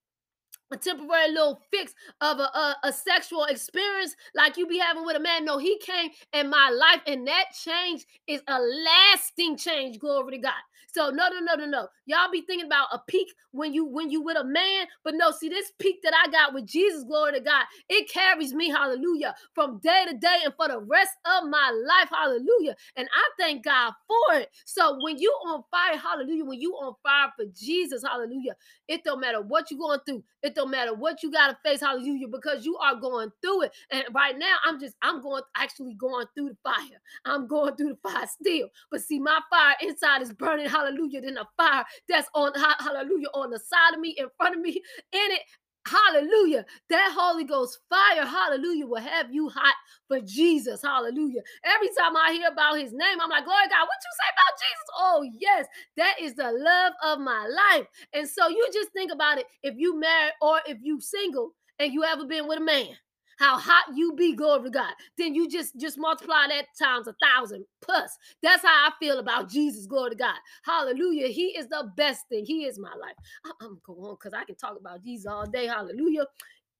a 0.75 0.77
temporary 0.77 1.29
little 1.31 1.61
fix 1.71 1.95
of 2.21 2.39
a, 2.39 2.43
a, 2.43 2.77
a, 2.85 2.93
sexual 2.93 3.45
experience 3.45 4.17
like 4.35 4.57
you 4.57 4.67
be 4.67 4.79
having 4.79 5.07
with 5.07 5.17
a 5.17 5.21
man. 5.21 5.45
No, 5.45 5.59
he 5.59 5.79
came 5.79 6.11
in 6.33 6.51
my 6.51 6.71
life, 6.71 7.01
and 7.07 7.27
that 7.27 7.45
change 7.55 8.05
is 8.27 8.43
a 8.49 8.59
lasting 8.61 9.57
change. 9.57 9.99
Glory 9.99 10.33
to 10.33 10.39
God. 10.39 10.53
So 10.95 11.11
no, 11.11 11.29
no, 11.29 11.41
no, 11.41 11.55
no, 11.57 11.67
no. 11.67 11.89
Y'all 12.07 12.31
be 12.31 12.43
thinking 12.43 12.67
about 12.67 12.89
a 12.93 13.01
peak 13.09 13.29
when 13.51 13.75
you 13.75 13.85
when 13.85 14.11
you 14.11 14.23
with 14.23 14.37
a 14.37 14.45
man, 14.45 14.87
but 15.03 15.15
no, 15.15 15.33
see 15.33 15.49
this 15.49 15.73
peak 15.79 16.01
that 16.03 16.13
I 16.15 16.31
got 16.31 16.55
with 16.55 16.67
Jesus, 16.67 17.05
glory 17.05 17.33
to 17.33 17.41
God, 17.41 17.65
it 17.89 18.09
carries 18.09 18.55
me, 18.55 18.69
hallelujah, 18.69 19.35
from 19.55 19.79
day 19.79 20.05
to 20.09 20.17
day 20.17 20.39
and 20.45 20.55
for 20.55 20.69
the 20.69 20.79
rest 20.79 21.13
of 21.25 21.49
my 21.49 21.71
life, 21.87 22.09
hallelujah. 22.11 22.77
And 22.97 23.09
I 23.13 23.31
thank 23.39 23.65
God 23.65 23.93
for 24.07 24.37
it. 24.39 24.51
So 24.65 24.99
when 25.03 25.19
you 25.19 25.31
on 25.47 25.65
fire, 25.71 25.99
hallelujah, 25.99 26.45
when 26.45 26.61
you 26.61 26.75
on 26.75 26.95
fire 27.03 27.33
for 27.37 27.45
Jesus, 27.55 28.03
hallelujah, 28.03 28.55
it 28.89 29.03
don't 29.03 29.21
matter 29.21 29.41
what 29.41 29.71
you're 29.71 29.81
going 29.81 30.01
through. 30.07 30.23
It 30.43 30.55
don't 30.55 30.71
matter 30.71 30.95
what 30.95 31.23
you 31.23 31.33
got 31.33 31.49
to 31.49 31.59
face, 31.65 31.81
hallelujah, 31.81 32.29
because 32.29 32.67
you 32.67 32.77
are 32.77 32.95
going 32.95 33.31
through 33.41 33.63
it. 33.63 33.73
And 33.91 34.05
right 34.13 34.39
now, 34.39 34.57
I'm 34.65 34.79
just, 34.79 34.95
I'm 35.03 35.23
going, 35.23 35.43
actually 35.57 35.95
going 35.95 36.27
through 36.35 36.51
the 36.51 36.57
fire. 36.63 37.01
I'm 37.25 37.47
going 37.47 37.77
through 37.77 37.91
the 37.91 38.11
fire 38.11 38.27
still. 38.27 38.69
But 38.91 39.01
see, 39.01 39.19
my 39.19 39.41
fire 39.51 39.75
inside 39.81 40.23
is 40.23 40.33
burning, 40.33 40.69
hallelujah, 40.69 40.84
than 40.93 41.39
a 41.39 41.49
fire 41.57 41.85
that's 42.09 42.29
on, 42.35 42.53
hallelujah, 42.81 43.29
on 43.35 43.51
the 43.51 43.59
side 43.59 43.95
of 43.95 44.01
me, 44.01 44.15
in 44.19 44.27
front 44.37 44.57
of 44.57 44.61
me, 44.61 44.71
in 44.71 45.31
it. 45.33 45.41
Hallelujah. 45.87 46.65
That 46.89 47.15
Holy 47.15 47.45
Ghost 47.45 47.79
fire, 47.91 48.25
hallelujah, 48.25 48.87
will 48.87 49.03
have 49.03 49.33
you 49.33 49.51
hot 49.51 49.75
for 50.09 50.19
Jesus. 50.21 50.81
Hallelujah. 50.81 51.43
Every 51.63 51.89
time 51.89 52.17
I 52.17 52.33
hear 52.33 52.49
about 52.51 52.79
his 52.79 52.93
name, 52.93 53.21
I'm 53.21 53.29
like, 53.29 53.45
Glory 53.45 53.69
God, 53.69 53.83
what 53.83 54.01
you 54.01 54.15
say 54.17 54.31
about 54.33 54.61
Jesus? 54.61 54.89
Oh, 54.97 55.27
yes, 55.39 55.67
that 55.99 56.15
is 56.23 56.35
the 56.35 56.51
love 56.53 56.93
of 57.05 57.21
my 57.21 57.47
life. 57.47 57.87
And 58.15 58.27
so 58.27 58.49
you 58.49 58.67
just 58.73 58.93
think 58.93 59.13
about 59.13 59.37
it 59.39 59.47
if 59.63 59.75
you 59.77 60.01
married 60.01 60.33
or 60.41 60.61
if 60.67 60.79
you 60.83 61.01
single 61.03 61.51
and 61.79 61.93
you 61.93 62.03
ever 62.03 62.25
been 62.25 62.49
with 62.49 62.61
a 62.61 62.65
man 62.65 62.97
how 63.39 63.59
hot 63.59 63.85
you 63.95 64.15
be, 64.15 64.35
glory 64.35 64.65
to 64.65 64.71
God. 64.71 64.93
Then 65.19 65.35
you 65.35 65.49
just 65.49 65.79
just 65.79 65.99
multiply 65.99 66.47
that 66.49 66.67
times 66.79 67.09
a 67.09 67.15
thousand 67.23 67.65
plus. 67.83 68.17
That's 68.43 68.63
how 68.63 68.89
I 68.89 68.91
feel 69.01 69.19
about 69.19 69.49
Jesus, 69.49 69.87
glory 69.87 70.11
to 70.11 70.17
God. 70.17 70.37
Hallelujah. 70.65 71.29
He 71.29 71.47
is 71.49 71.69
the 71.69 71.91
best 71.97 72.29
thing. 72.29 72.45
He 72.45 72.65
is 72.65 72.79
my 72.79 72.95
life. 72.95 73.17
I, 73.45 73.65
am 73.65 73.81
going 73.85 74.01
on 74.01 74.17
because 74.21 74.35
I 74.35 74.45
can 74.45 74.57
talk 74.57 74.79
about 74.79 75.03
Jesus 75.05 75.27
all 75.27 75.47
day. 75.47 75.67
Hallelujah. 75.67 76.27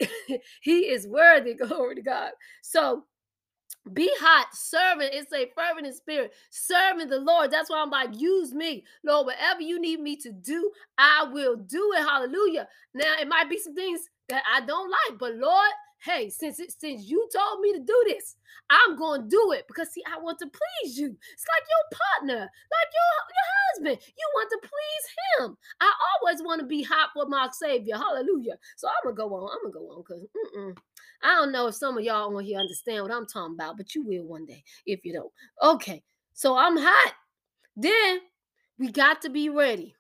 he 0.63 0.81
is 0.81 1.07
worthy, 1.07 1.55
glory 1.67 1.97
to 1.97 2.03
God. 2.03 2.31
So 2.63 3.05
be 3.93 4.11
hot, 4.19 4.47
serving. 4.55 5.11
It's 5.13 5.33
a 5.33 5.51
fervent 5.55 5.87
in 5.87 5.93
spirit, 5.93 6.33
serving 6.51 7.09
the 7.09 7.19
Lord. 7.19 7.51
That's 7.51 7.69
why 7.69 7.83
I'm 7.83 7.91
like, 7.91 8.19
use 8.19 8.55
me, 8.55 8.85
Lord. 9.05 9.27
Whatever 9.27 9.61
you 9.61 9.79
need 9.79 10.01
me 10.01 10.17
to 10.17 10.33
do, 10.33 10.71
I 10.97 11.29
will 11.31 11.57
do 11.57 11.93
it. 11.97 12.01
Hallelujah. 12.01 12.67
Now, 12.95 13.15
it 13.21 13.29
might 13.29 13.51
be 13.51 13.59
some 13.59 13.75
things 13.75 14.01
that 14.31 14.43
I 14.51 14.65
don't 14.65 14.91
like, 14.91 15.19
but 15.19 15.35
Lord, 15.35 15.71
hey, 16.05 16.29
since 16.29 16.61
it, 16.61 16.73
since 16.79 17.05
you 17.09 17.27
told 17.35 17.61
me 17.61 17.73
to 17.73 17.81
do 17.81 18.05
this, 18.07 18.37
I'm 18.71 18.97
gonna 18.97 19.27
do 19.29 19.53
it 19.53 19.65
because 19.67 19.91
see, 19.91 20.03
I 20.07 20.21
want 20.21 20.39
to 20.41 20.47
please 20.47 20.99
you. 20.99 21.17
It's 21.33 21.45
like 21.49 21.65
your 21.69 21.99
partner, 21.99 22.41
like 22.41 22.91
your 22.93 23.15
your 23.35 23.97
husband. 23.97 24.13
You 24.17 24.27
want 24.35 24.51
to 24.51 24.69
please 24.69 25.49
him. 25.49 25.57
I 25.81 25.93
always 26.21 26.43
want 26.43 26.61
to 26.61 26.67
be 26.67 26.83
hot 26.83 27.11
for 27.15 27.27
my 27.27 27.49
savior. 27.53 27.97
Hallelujah. 27.97 28.57
So 28.77 28.89
I'm 28.89 28.95
gonna 29.05 29.17
go 29.17 29.35
on. 29.35 29.51
I'm 29.51 29.71
gonna 29.71 29.85
go 29.85 29.91
on 29.91 30.03
because 30.07 30.75
I 31.23 31.35
don't 31.35 31.53
know 31.53 31.69
if 31.69 31.75
some 31.75 31.99
of 31.99 32.05
y'all 32.05 32.37
on 32.37 32.45
here 32.45 32.59
understand 32.59 33.03
what 33.03 33.13
I'm 33.13 33.27
talking 33.27 33.55
about, 33.55 33.77
but 33.77 33.95
you 33.95 34.05
will 34.05 34.25
one 34.25 34.45
day 34.47 34.63
if 34.87 35.05
you 35.05 35.13
don't. 35.15 35.33
Okay, 35.63 36.03
so 36.35 36.57
I'm 36.57 36.77
hot. 36.77 37.13
Then 37.77 38.21
we 38.79 38.91
got 38.93 39.23
to 39.23 39.31
be 39.31 39.49
ready. 39.49 39.95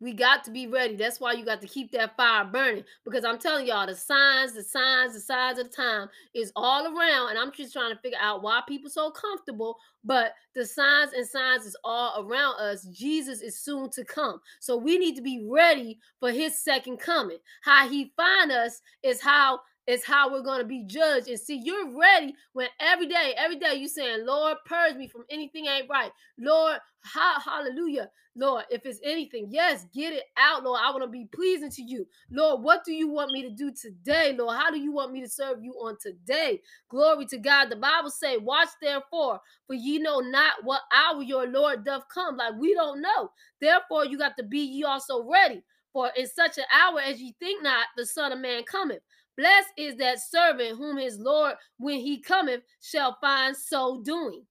We 0.00 0.14
got 0.14 0.44
to 0.44 0.50
be 0.50 0.66
ready. 0.66 0.96
That's 0.96 1.20
why 1.20 1.32
you 1.32 1.44
got 1.44 1.60
to 1.60 1.68
keep 1.68 1.92
that 1.92 2.16
fire 2.16 2.44
burning. 2.44 2.84
Because 3.04 3.24
I'm 3.24 3.38
telling 3.38 3.66
y'all, 3.66 3.86
the 3.86 3.94
signs, 3.94 4.54
the 4.54 4.62
signs, 4.62 5.12
the 5.12 5.20
signs 5.20 5.58
of 5.58 5.70
the 5.70 5.76
time 5.76 6.08
is 6.34 6.52
all 6.56 6.86
around. 6.86 7.30
And 7.30 7.38
I'm 7.38 7.52
just 7.52 7.74
trying 7.74 7.94
to 7.94 8.00
figure 8.00 8.18
out 8.20 8.42
why 8.42 8.62
people 8.66 8.90
so 8.90 9.10
comfortable. 9.10 9.76
But 10.02 10.32
the 10.54 10.64
signs 10.64 11.12
and 11.12 11.26
signs 11.26 11.66
is 11.66 11.76
all 11.84 12.24
around 12.24 12.58
us. 12.60 12.84
Jesus 12.84 13.42
is 13.42 13.58
soon 13.58 13.90
to 13.90 14.04
come. 14.04 14.40
So 14.58 14.76
we 14.76 14.96
need 14.96 15.16
to 15.16 15.22
be 15.22 15.46
ready 15.46 15.98
for 16.18 16.30
his 16.32 16.58
second 16.58 16.96
coming. 16.96 17.38
How 17.62 17.86
he 17.86 18.12
find 18.16 18.50
us 18.50 18.80
is 19.02 19.20
how 19.20 19.60
is 19.86 20.04
how 20.04 20.30
we're 20.30 20.42
going 20.42 20.60
to 20.60 20.66
be 20.66 20.84
judged. 20.86 21.28
And 21.28 21.38
see, 21.38 21.60
you're 21.62 21.98
ready 21.98 22.34
when 22.52 22.68
every 22.80 23.06
day, 23.06 23.34
every 23.36 23.56
day 23.56 23.74
you 23.74 23.88
saying, 23.88 24.24
Lord, 24.26 24.56
purge 24.64 24.94
me 24.96 25.08
from 25.08 25.24
anything 25.30 25.66
ain't 25.66 25.88
right. 25.90 26.12
Lord, 26.38 26.78
ha- 27.04 27.42
hallelujah. 27.44 28.10
Lord, 28.36 28.64
if 28.70 28.86
it's 28.86 29.00
anything, 29.02 29.48
yes, 29.50 29.86
get 29.92 30.12
it 30.12 30.22
out, 30.36 30.62
Lord. 30.62 30.80
I 30.82 30.90
want 30.92 31.02
to 31.02 31.08
be 31.08 31.26
pleasing 31.34 31.70
to 31.70 31.82
you. 31.82 32.06
Lord, 32.30 32.62
what 32.62 32.84
do 32.84 32.92
you 32.92 33.08
want 33.08 33.32
me 33.32 33.42
to 33.42 33.50
do 33.50 33.72
today, 33.72 34.34
Lord? 34.38 34.56
How 34.56 34.70
do 34.70 34.78
you 34.78 34.92
want 34.92 35.12
me 35.12 35.20
to 35.20 35.28
serve 35.28 35.62
you 35.62 35.72
on 35.72 35.96
today? 36.00 36.60
Glory 36.88 37.26
to 37.26 37.38
God. 37.38 37.70
The 37.70 37.76
Bible 37.76 38.10
say, 38.10 38.36
watch 38.36 38.68
therefore, 38.80 39.40
for 39.66 39.74
ye 39.74 39.98
know 39.98 40.20
not 40.20 40.54
what 40.62 40.82
hour 40.94 41.22
your 41.22 41.48
Lord 41.48 41.84
doth 41.84 42.04
come. 42.12 42.36
Like 42.36 42.54
we 42.58 42.72
don't 42.74 43.02
know. 43.02 43.30
Therefore, 43.60 44.06
you 44.06 44.16
got 44.16 44.36
to 44.38 44.44
be 44.44 44.60
ye 44.60 44.84
also 44.84 45.28
ready. 45.28 45.62
For 45.92 46.10
in 46.16 46.28
such 46.28 46.56
an 46.56 46.64
hour 46.72 47.00
as 47.00 47.20
ye 47.20 47.34
think 47.40 47.64
not, 47.64 47.88
the 47.96 48.06
Son 48.06 48.30
of 48.30 48.38
Man 48.38 48.62
cometh. 48.62 49.00
Blessed 49.36 49.72
is 49.76 49.96
that 49.96 50.20
servant 50.20 50.76
whom 50.76 50.98
his 50.98 51.18
Lord, 51.18 51.54
when 51.78 52.00
he 52.00 52.20
cometh, 52.20 52.62
shall 52.80 53.16
find 53.20 53.56
so 53.56 54.02
doing. 54.02 54.44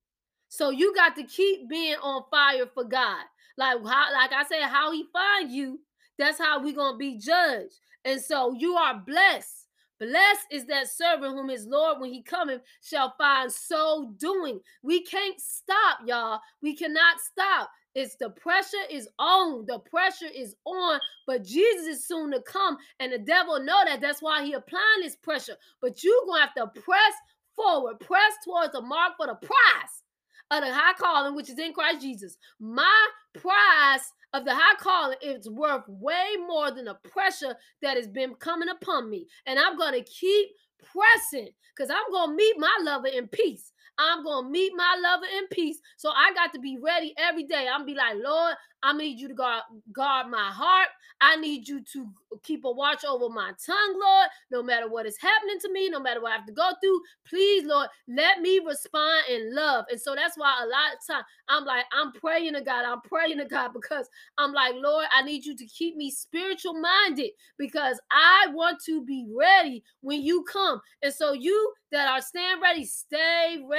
So 0.49 0.71
you 0.71 0.93
got 0.95 1.15
to 1.15 1.23
keep 1.23 1.69
being 1.69 1.97
on 2.01 2.23
fire 2.31 2.65
for 2.73 2.83
God. 2.83 3.23
Like 3.57 3.77
how, 3.85 4.13
like 4.13 4.31
I 4.33 4.43
said, 4.49 4.63
how 4.63 4.91
he 4.91 5.05
find 5.13 5.51
you, 5.51 5.79
that's 6.17 6.39
how 6.39 6.61
we 6.61 6.73
gonna 6.73 6.97
be 6.97 7.17
judged. 7.17 7.75
And 8.05 8.19
so 8.19 8.53
you 8.53 8.75
are 8.75 9.01
blessed. 9.05 9.67
Blessed 9.99 10.47
is 10.49 10.65
that 10.67 10.87
servant 10.87 11.33
whom 11.33 11.49
his 11.49 11.65
Lord, 11.67 11.99
when 11.99 12.11
he 12.11 12.23
cometh, 12.23 12.61
shall 12.81 13.13
find 13.17 13.51
so 13.51 14.13
doing. 14.17 14.61
We 14.81 15.03
can't 15.03 15.39
stop, 15.39 15.99
y'all. 16.05 16.39
We 16.61 16.73
cannot 16.75 17.19
stop. 17.19 17.69
It's 17.95 18.15
the 18.15 18.29
pressure 18.29 18.77
is 18.89 19.07
on. 19.17 19.65
The 19.67 19.79
pressure 19.79 20.29
is 20.33 20.55
on. 20.65 20.99
But 21.25 21.43
Jesus 21.43 21.87
is 21.87 22.07
soon 22.07 22.31
to 22.31 22.41
come, 22.41 22.77
and 22.99 23.11
the 23.11 23.19
devil 23.19 23.59
know 23.59 23.81
that. 23.85 24.01
That's 24.01 24.21
why 24.21 24.43
he 24.43 24.53
applying 24.53 25.01
this 25.01 25.15
pressure. 25.15 25.55
But 25.81 26.03
you 26.03 26.23
gonna 26.27 26.41
have 26.41 26.53
to 26.55 26.67
press 26.81 27.13
forward, 27.55 27.99
press 27.99 28.33
towards 28.45 28.73
the 28.73 28.81
mark 28.81 29.13
for 29.17 29.27
the 29.27 29.35
prize 29.35 30.03
of 30.51 30.63
the 30.63 30.73
high 30.73 30.93
calling, 30.93 31.35
which 31.35 31.49
is 31.49 31.59
in 31.59 31.73
Christ 31.73 32.01
Jesus. 32.01 32.37
My 32.59 33.07
prize 33.33 34.11
of 34.33 34.45
the 34.45 34.53
high 34.53 34.75
calling 34.79 35.17
is 35.21 35.49
worth 35.49 35.83
way 35.87 36.27
more 36.47 36.71
than 36.71 36.85
the 36.85 36.97
pressure 37.11 37.55
that 37.81 37.97
has 37.97 38.07
been 38.07 38.35
coming 38.35 38.69
upon 38.69 39.09
me. 39.09 39.27
And 39.45 39.59
I'm 39.59 39.77
to 39.93 40.03
keep 40.03 40.49
pressing 40.83 41.49
because 41.75 41.89
I'm 41.89 42.11
to 42.31 42.35
meet 42.35 42.55
my 42.57 42.77
lover 42.81 43.07
in 43.07 43.27
peace. 43.27 43.71
I'm 43.97 44.23
going 44.23 44.45
to 44.45 44.51
meet 44.51 44.73
my 44.75 44.97
lover 45.01 45.25
in 45.37 45.47
peace. 45.47 45.79
So 45.97 46.09
I 46.09 46.33
got 46.33 46.53
to 46.53 46.59
be 46.59 46.77
ready 46.81 47.13
every 47.17 47.43
day. 47.43 47.67
I'm 47.71 47.85
be 47.85 47.95
like, 47.95 48.15
Lord, 48.15 48.55
I 48.81 48.93
need 48.93 49.19
you 49.19 49.27
to 49.27 49.33
guard, 49.33 49.63
guard 49.91 50.27
my 50.29 50.49
heart. 50.51 50.87
I 51.21 51.35
need 51.35 51.67
you 51.67 51.81
to 51.93 52.07
keep 52.43 52.63
a 52.63 52.71
watch 52.71 53.03
over 53.03 53.27
my 53.29 53.51
tongue, 53.65 53.99
Lord. 54.01 54.29
No 54.51 54.63
matter 54.63 54.87
what 54.87 55.05
is 55.05 55.17
happening 55.19 55.59
to 55.61 55.71
me, 55.71 55.89
no 55.89 55.99
matter 55.99 56.21
what 56.21 56.31
I 56.31 56.35
have 56.35 56.45
to 56.45 56.53
go 56.53 56.71
through, 56.81 57.01
please, 57.27 57.65
Lord, 57.65 57.89
let 58.07 58.39
me 58.39 58.59
respond 58.65 59.23
in 59.29 59.53
love. 59.53 59.85
And 59.91 59.99
so 59.99 60.15
that's 60.15 60.37
why 60.37 60.61
a 60.61 60.67
lot 60.67 60.93
of 60.93 61.05
time 61.05 61.23
I'm 61.49 61.65
like, 61.65 61.85
I'm 61.91 62.13
praying 62.13 62.53
to 62.53 62.61
God. 62.61 62.85
I'm 62.85 63.01
praying 63.01 63.39
to 63.39 63.45
God 63.45 63.73
because 63.73 64.07
I'm 64.37 64.53
like, 64.53 64.75
Lord, 64.75 65.07
I 65.13 65.23
need 65.23 65.45
you 65.45 65.57
to 65.57 65.65
keep 65.65 65.97
me 65.97 66.09
spiritual 66.09 66.79
minded 66.79 67.31
because 67.57 67.99
I 68.11 68.47
want 68.53 68.81
to 68.85 69.03
be 69.03 69.27
ready 69.35 69.83
when 70.01 70.21
you 70.21 70.43
come. 70.43 70.79
And 71.03 71.13
so 71.13 71.33
you 71.33 71.73
that 71.91 72.07
are 72.07 72.21
stand 72.21 72.61
ready, 72.61 72.85
stay 72.85 73.57
ready. 73.67 73.78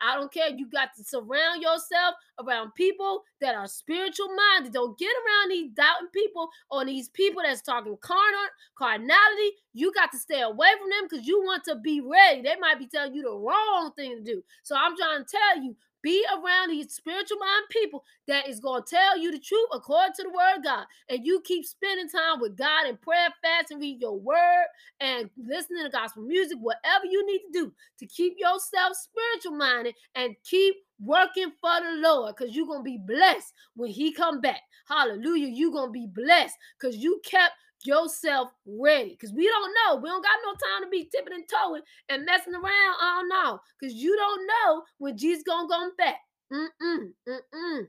I 0.00 0.14
don't 0.14 0.32
care. 0.32 0.48
You 0.50 0.68
got 0.68 0.90
to 0.96 1.04
surround 1.04 1.62
yourself 1.62 2.14
around 2.44 2.74
people 2.74 3.22
that 3.40 3.54
are 3.54 3.66
spiritual 3.66 4.28
minded. 4.34 4.72
Don't 4.72 4.98
get 4.98 5.10
around 5.10 5.50
these 5.50 5.70
doubting 5.72 6.08
people 6.12 6.48
or 6.70 6.84
these 6.84 7.08
people 7.08 7.42
that's 7.44 7.62
talking 7.62 7.96
carnal, 8.00 8.48
carnality. 8.76 9.52
You 9.72 9.92
got 9.92 10.12
to 10.12 10.18
stay 10.18 10.40
away 10.40 10.68
from 10.78 10.90
them 10.90 11.08
because 11.08 11.26
you 11.26 11.40
want 11.42 11.64
to 11.64 11.76
be 11.76 12.00
ready. 12.00 12.42
They 12.42 12.56
might 12.60 12.78
be 12.78 12.86
telling 12.86 13.14
you 13.14 13.22
the 13.22 13.34
wrong 13.34 13.92
thing 13.96 14.16
to 14.16 14.22
do. 14.22 14.42
So 14.62 14.76
I'm 14.76 14.96
trying 14.96 15.24
to 15.24 15.30
tell 15.30 15.62
you, 15.62 15.76
be 16.06 16.24
around 16.30 16.70
these 16.70 16.92
spiritual 16.92 17.36
mind 17.38 17.64
people 17.68 18.04
that 18.28 18.48
is 18.48 18.60
going 18.60 18.80
to 18.80 18.88
tell 18.88 19.18
you 19.18 19.32
the 19.32 19.40
truth 19.40 19.66
according 19.72 20.12
to 20.14 20.22
the 20.22 20.28
word 20.28 20.58
of 20.58 20.62
God. 20.62 20.86
And 21.10 21.26
you 21.26 21.40
keep 21.40 21.66
spending 21.66 22.08
time 22.08 22.38
with 22.40 22.56
God 22.56 22.86
and 22.86 23.00
prayer, 23.00 23.28
fast, 23.42 23.72
and 23.72 23.80
read 23.80 24.00
your 24.00 24.16
word 24.16 24.66
and 25.00 25.28
listening 25.36 25.82
to 25.82 25.90
gospel 25.90 26.22
music, 26.22 26.58
whatever 26.60 27.06
you 27.06 27.26
need 27.26 27.40
to 27.40 27.52
do 27.52 27.72
to 27.98 28.06
keep 28.06 28.34
yourself 28.38 28.92
spiritual 28.94 29.58
minded 29.58 29.96
and 30.14 30.36
keep 30.48 30.76
working 31.00 31.50
for 31.60 31.80
the 31.80 31.96
Lord 31.96 32.36
because 32.36 32.54
you're 32.54 32.68
going 32.68 32.84
to 32.84 32.84
be 32.84 32.98
blessed 32.98 33.52
when 33.74 33.90
he 33.90 34.12
come 34.12 34.40
back. 34.40 34.60
Hallelujah. 34.88 35.48
You're 35.48 35.72
going 35.72 35.88
to 35.88 35.92
be 35.92 36.06
blessed 36.06 36.54
because 36.78 36.96
you 36.96 37.20
kept 37.24 37.54
yourself 37.86 38.50
ready 38.66 39.10
because 39.10 39.32
we 39.32 39.46
don't 39.46 39.74
know. 39.74 39.96
We 39.96 40.08
don't 40.08 40.22
got 40.22 40.38
no 40.44 40.52
time 40.52 40.84
to 40.84 40.90
be 40.90 41.04
tipping 41.04 41.34
and 41.34 41.44
toeing 41.48 41.82
and 42.08 42.24
messing 42.24 42.54
around. 42.54 42.64
I 43.00 43.18
don't 43.20 43.28
know 43.28 43.60
because 43.78 43.94
you 43.94 44.16
don't 44.16 44.46
know 44.46 44.82
when 44.98 45.16
Jesus 45.16 45.42
gonna 45.44 45.68
come 45.68 45.96
back. 45.96 46.16
Mm-mm, 46.52 47.12
mm-mm. 47.28 47.86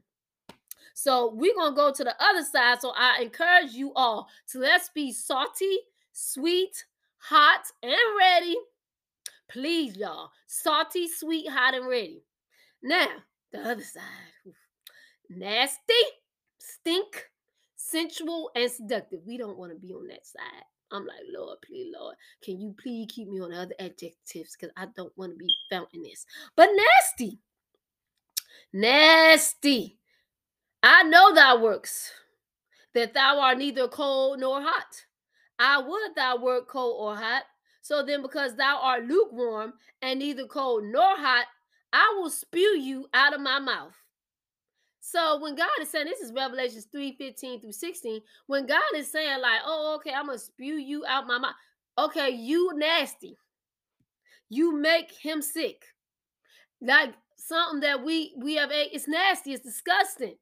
So 0.93 1.33
we're 1.35 1.55
gonna 1.55 1.75
go 1.75 1.91
to 1.91 2.03
the 2.03 2.15
other 2.19 2.43
side. 2.43 2.81
So 2.81 2.91
I 2.95 3.19
encourage 3.21 3.73
you 3.73 3.93
all 3.95 4.27
to 4.51 4.59
let's 4.59 4.89
be 4.89 5.11
salty, 5.11 5.77
sweet, 6.11 6.85
hot, 7.17 7.65
and 7.83 7.95
ready. 8.17 8.55
Please, 9.49 9.95
y'all. 9.95 10.31
Salty, 10.47 11.07
sweet, 11.07 11.49
hot, 11.49 11.73
and 11.73 11.87
ready. 11.87 12.23
Now, 12.83 13.07
the 13.51 13.59
other 13.59 13.83
side. 13.83 14.53
Nasty, 15.29 15.93
stink, 16.57 17.29
sensual, 17.89 18.51
and 18.55 18.69
seductive. 18.69 19.19
We 19.25 19.37
don't 19.37 19.57
want 19.57 19.71
to 19.71 19.77
be 19.77 19.93
on 19.93 20.07
that 20.07 20.25
side. 20.25 20.63
I'm 20.91 21.05
like, 21.05 21.25
Lord, 21.33 21.57
please, 21.65 21.93
Lord, 21.97 22.15
can 22.43 22.59
you 22.59 22.73
please 22.81 23.07
keep 23.09 23.27
me 23.27 23.41
on 23.41 23.51
the 23.51 23.57
other 23.57 23.75
adjectives? 23.79 24.55
Because 24.55 24.73
I 24.77 24.87
don't 24.95 25.11
want 25.17 25.33
to 25.33 25.37
be 25.37 25.47
found 25.69 25.87
in 25.93 26.03
this. 26.03 26.25
But 26.55 26.69
nasty. 26.73 27.39
Nasty. 28.73 29.97
I 30.81 31.03
know 31.03 31.33
thy 31.33 31.55
works, 31.57 32.11
that 32.93 33.13
thou 33.13 33.39
art 33.39 33.57
neither 33.57 33.87
cold 33.87 34.39
nor 34.39 34.61
hot. 34.61 35.05
I 35.59 35.79
would 35.79 36.15
thou 36.15 36.37
wert 36.37 36.67
cold 36.67 36.95
or 36.99 37.15
hot. 37.15 37.43
So 37.81 38.05
then, 38.05 38.21
because 38.21 38.55
thou 38.55 38.79
art 38.81 39.05
lukewarm 39.05 39.73
and 40.01 40.19
neither 40.19 40.45
cold 40.45 40.83
nor 40.85 41.17
hot, 41.17 41.45
I 41.91 42.15
will 42.17 42.29
spew 42.29 42.77
you 42.79 43.07
out 43.13 43.33
of 43.33 43.41
my 43.41 43.59
mouth. 43.59 43.95
So 45.09 45.39
when 45.39 45.55
God 45.55 45.69
is 45.79 45.89
saying 45.89 46.07
this 46.07 46.19
is 46.19 46.33
Revelations 46.33 46.85
3 46.91 47.15
15 47.15 47.61
through 47.61 47.71
16, 47.71 48.21
when 48.47 48.65
God 48.65 48.81
is 48.93 49.09
saying, 49.09 49.39
like, 49.41 49.61
oh, 49.65 49.95
okay, 49.95 50.11
I'm 50.13 50.25
gonna 50.25 50.37
spew 50.37 50.75
you 50.75 51.05
out 51.07 51.25
my 51.25 51.37
mouth. 51.37 51.55
Okay, 51.97 52.31
you 52.31 52.73
nasty. 52.75 53.37
You 54.49 54.77
make 54.77 55.09
him 55.13 55.41
sick. 55.41 55.85
Like 56.81 57.13
something 57.37 57.79
that 57.79 58.03
we 58.03 58.33
we 58.37 58.55
have 58.55 58.69
ate, 58.73 58.89
it's 58.91 59.07
nasty, 59.07 59.53
it's 59.53 59.63
disgusting. 59.63 60.35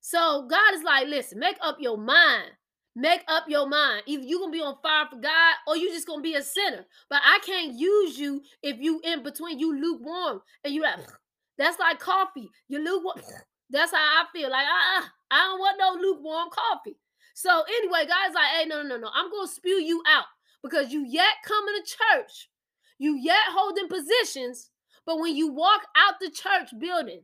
So 0.00 0.46
God 0.48 0.74
is 0.74 0.84
like, 0.84 1.08
listen, 1.08 1.40
make 1.40 1.56
up 1.60 1.78
your 1.80 1.98
mind. 1.98 2.52
Make 2.94 3.24
up 3.26 3.46
your 3.48 3.68
mind. 3.68 4.04
Either 4.06 4.22
you're 4.22 4.38
gonna 4.38 4.52
be 4.52 4.62
on 4.62 4.76
fire 4.84 5.06
for 5.10 5.18
God 5.18 5.54
or 5.66 5.76
you're 5.76 5.92
just 5.92 6.06
gonna 6.06 6.22
be 6.22 6.36
a 6.36 6.42
sinner. 6.42 6.86
But 7.08 7.22
I 7.24 7.40
can't 7.44 7.76
use 7.76 8.16
you 8.16 8.40
if 8.62 8.76
you 8.78 9.00
in 9.02 9.24
between, 9.24 9.58
you 9.58 9.76
lukewarm 9.76 10.42
and 10.62 10.72
you 10.72 10.82
like 10.82 11.00
that's 11.58 11.80
like 11.80 11.98
coffee. 11.98 12.48
You 12.68 12.84
lukewarm. 12.84 13.20
That's 13.70 13.92
how 13.92 13.98
I 13.98 14.24
feel. 14.32 14.50
Like, 14.50 14.66
uh, 14.66 15.00
uh 15.00 15.06
I 15.30 15.38
don't 15.44 15.60
want 15.60 15.76
no 15.78 15.96
lukewarm 16.00 16.48
coffee. 16.50 16.96
So 17.34 17.62
anyway, 17.62 18.06
guys, 18.06 18.34
like, 18.34 18.50
hey, 18.58 18.66
no, 18.66 18.82
no, 18.82 18.88
no, 18.88 18.98
no. 18.98 19.10
I'm 19.14 19.30
gonna 19.30 19.48
spew 19.48 19.80
you 19.80 20.02
out 20.08 20.24
because 20.62 20.92
you 20.92 21.04
yet 21.06 21.36
coming 21.46 21.74
to 21.74 21.96
church, 21.96 22.50
you 22.98 23.16
yet 23.16 23.38
holding 23.50 23.88
positions, 23.88 24.70
but 25.06 25.18
when 25.18 25.36
you 25.36 25.52
walk 25.52 25.82
out 25.96 26.14
the 26.20 26.30
church 26.30 26.70
building, 26.78 27.22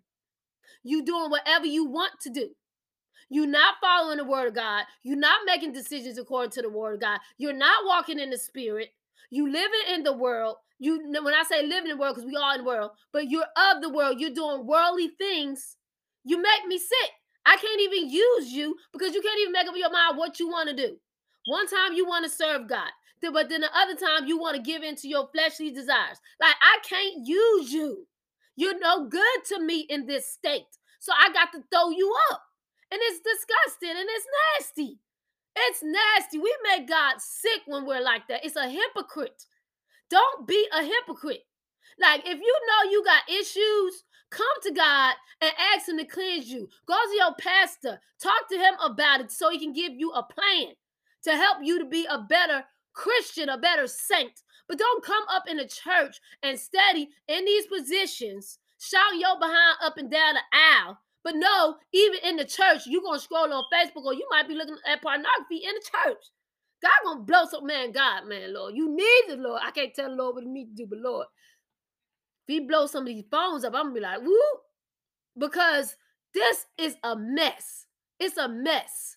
you 0.82 1.04
doing 1.04 1.30
whatever 1.30 1.66
you 1.66 1.84
want 1.86 2.12
to 2.22 2.30
do. 2.30 2.50
You're 3.28 3.46
not 3.46 3.74
following 3.80 4.18
the 4.18 4.24
word 4.24 4.48
of 4.48 4.54
God. 4.54 4.84
You're 5.02 5.16
not 5.18 5.40
making 5.46 5.72
decisions 5.72 6.16
according 6.16 6.52
to 6.52 6.62
the 6.62 6.70
word 6.70 6.94
of 6.94 7.00
God. 7.00 7.18
You're 7.38 7.52
not 7.52 7.84
walking 7.84 8.20
in 8.20 8.30
the 8.30 8.38
spirit. 8.38 8.90
You 9.30 9.50
living 9.50 9.80
in 9.92 10.04
the 10.04 10.12
world. 10.12 10.56
You 10.78 11.10
when 11.10 11.34
I 11.34 11.42
say 11.42 11.62
living 11.62 11.90
in 11.90 11.96
the 11.96 12.00
world, 12.00 12.14
because 12.14 12.30
we 12.30 12.36
are 12.36 12.54
in 12.54 12.60
the 12.60 12.66
world, 12.66 12.92
but 13.12 13.28
you're 13.28 13.42
of 13.42 13.82
the 13.82 13.90
world. 13.90 14.20
You're 14.20 14.30
doing 14.30 14.66
worldly 14.66 15.08
things. 15.18 15.76
You 16.26 16.42
make 16.42 16.66
me 16.66 16.76
sick. 16.78 17.10
I 17.46 17.56
can't 17.56 17.80
even 17.80 18.10
use 18.10 18.52
you 18.52 18.76
because 18.92 19.14
you 19.14 19.22
can't 19.22 19.40
even 19.40 19.52
make 19.52 19.68
up 19.68 19.74
your 19.76 19.92
mind 19.92 20.18
what 20.18 20.40
you 20.40 20.48
want 20.48 20.68
to 20.68 20.74
do. 20.74 20.96
One 21.46 21.68
time 21.68 21.92
you 21.92 22.04
want 22.04 22.24
to 22.24 22.30
serve 22.30 22.68
God, 22.68 22.90
but 23.22 23.48
then 23.48 23.60
the 23.60 23.70
other 23.72 23.94
time 23.94 24.26
you 24.26 24.36
want 24.38 24.56
to 24.56 24.62
give 24.62 24.82
in 24.82 24.96
to 24.96 25.08
your 25.08 25.28
fleshly 25.32 25.70
desires. 25.70 26.18
Like 26.40 26.56
I 26.60 26.78
can't 26.82 27.24
use 27.24 27.72
you. 27.72 28.06
You're 28.56 28.78
no 28.78 29.06
good 29.08 29.44
to 29.50 29.60
me 29.60 29.86
in 29.88 30.06
this 30.06 30.26
state. 30.26 30.66
So 30.98 31.12
I 31.16 31.32
got 31.32 31.52
to 31.52 31.62
throw 31.70 31.90
you 31.90 32.12
up. 32.32 32.42
And 32.90 33.00
it's 33.02 33.20
disgusting 33.20 33.96
and 33.96 34.08
it's 34.08 34.26
nasty. 34.58 34.98
It's 35.56 35.82
nasty. 35.82 36.38
We 36.38 36.54
make 36.64 36.88
God 36.88 37.14
sick 37.18 37.62
when 37.66 37.86
we're 37.86 38.02
like 38.02 38.26
that. 38.28 38.44
It's 38.44 38.56
a 38.56 38.68
hypocrite. 38.68 39.44
Don't 40.10 40.46
be 40.46 40.66
a 40.72 40.82
hypocrite. 40.82 41.44
Like 42.00 42.20
if 42.26 42.38
you 42.38 42.60
know 42.68 42.90
you 42.90 43.04
got 43.04 43.28
issues, 43.28 44.04
come 44.30 44.46
to 44.62 44.72
God 44.72 45.14
and 45.40 45.52
ask 45.74 45.88
him 45.88 45.98
to 45.98 46.04
cleanse 46.04 46.48
you. 46.48 46.68
Go 46.86 46.94
to 46.94 47.16
your 47.16 47.34
pastor, 47.34 48.00
talk 48.22 48.48
to 48.50 48.58
him 48.58 48.74
about 48.82 49.20
it 49.20 49.30
so 49.30 49.50
he 49.50 49.58
can 49.58 49.72
give 49.72 49.92
you 49.94 50.12
a 50.12 50.22
plan 50.22 50.74
to 51.24 51.32
help 51.32 51.58
you 51.62 51.78
to 51.78 51.84
be 51.84 52.06
a 52.10 52.18
better 52.18 52.64
Christian, 52.92 53.48
a 53.48 53.58
better 53.58 53.86
saint. 53.86 54.42
But 54.68 54.78
don't 54.78 55.04
come 55.04 55.22
up 55.30 55.44
in 55.48 55.60
a 55.60 55.68
church 55.68 56.20
and 56.42 56.58
study 56.58 57.08
in 57.28 57.44
these 57.44 57.66
positions, 57.66 58.58
shouting 58.80 59.20
your 59.20 59.38
behind 59.38 59.76
up 59.82 59.98
and 59.98 60.10
down 60.10 60.34
the 60.34 60.40
aisle. 60.52 60.98
But 61.22 61.34
no, 61.36 61.76
even 61.92 62.18
in 62.24 62.36
the 62.36 62.44
church, 62.44 62.82
you're 62.86 63.02
gonna 63.02 63.18
scroll 63.18 63.52
on 63.52 63.64
Facebook 63.72 64.04
or 64.04 64.14
you 64.14 64.26
might 64.30 64.48
be 64.48 64.54
looking 64.54 64.76
at 64.88 65.02
pornography 65.02 65.56
in 65.56 65.74
the 65.74 65.82
church. 65.92 66.24
God 66.82 66.92
gonna 67.04 67.20
blow 67.20 67.46
some 67.50 67.66
man, 67.66 67.92
God, 67.92 68.26
man, 68.26 68.54
Lord. 68.54 68.74
You 68.76 68.88
need 68.94 69.24
the 69.28 69.42
Lord. 69.42 69.60
I 69.64 69.70
can't 69.70 69.94
tell 69.94 70.08
the 70.08 70.14
Lord 70.14 70.36
what 70.36 70.44
he 70.44 70.50
needs 70.50 70.70
to 70.70 70.76
do, 70.76 70.86
but 70.88 70.98
Lord, 70.98 71.26
if 72.48 72.52
he 72.52 72.60
blows 72.60 72.92
some 72.92 73.02
of 73.02 73.08
these 73.08 73.24
phones 73.30 73.64
up, 73.64 73.74
I'm 73.74 73.86
gonna 73.86 73.94
be 73.94 74.00
like, 74.00 74.20
woo, 74.20 74.40
because 75.38 75.96
this 76.32 76.66
is 76.78 76.96
a 77.02 77.16
mess. 77.16 77.86
It's 78.20 78.36
a 78.36 78.48
mess. 78.48 79.16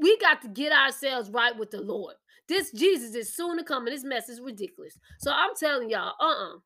We 0.00 0.16
got 0.18 0.40
to 0.42 0.48
get 0.48 0.72
ourselves 0.72 1.30
right 1.30 1.56
with 1.58 1.70
the 1.70 1.80
Lord. 1.80 2.14
This 2.48 2.70
Jesus 2.72 3.14
is 3.14 3.34
soon 3.34 3.58
to 3.58 3.64
come, 3.64 3.86
and 3.86 3.94
this 3.94 4.04
mess 4.04 4.28
is 4.28 4.40
ridiculous. 4.40 4.98
So 5.18 5.32
I'm 5.32 5.54
telling 5.58 5.90
y'all, 5.90 6.14
uh-uh. 6.20 6.58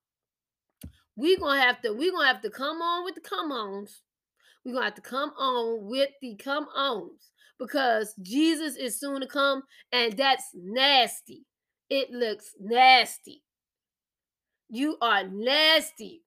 we 1.17 1.37
gonna 1.37 1.61
have 1.61 1.81
to, 1.83 1.93
we 1.93 2.11
gonna 2.11 2.27
have 2.27 2.43
to 2.43 2.51
come 2.51 2.83
on 2.83 3.05
with 3.05 3.15
the 3.15 3.21
come 3.21 3.51
ons. 3.53 4.03
we 4.65 4.73
gonna 4.73 4.85
have 4.85 4.95
to 4.95 5.01
come 5.01 5.31
on 5.39 5.87
with 5.89 6.11
the 6.21 6.37
come 6.37 6.67
ons 6.77 7.31
because 7.59 8.15
Jesus 8.23 8.77
is 8.77 8.99
soon 8.99 9.21
to 9.21 9.27
come, 9.27 9.63
and 9.93 10.17
that's 10.17 10.51
nasty. 10.55 11.45
It 11.89 12.11
looks 12.11 12.51
nasty. 12.61 13.43
You 14.69 14.97
are 15.01 15.25
nasty 15.25 16.23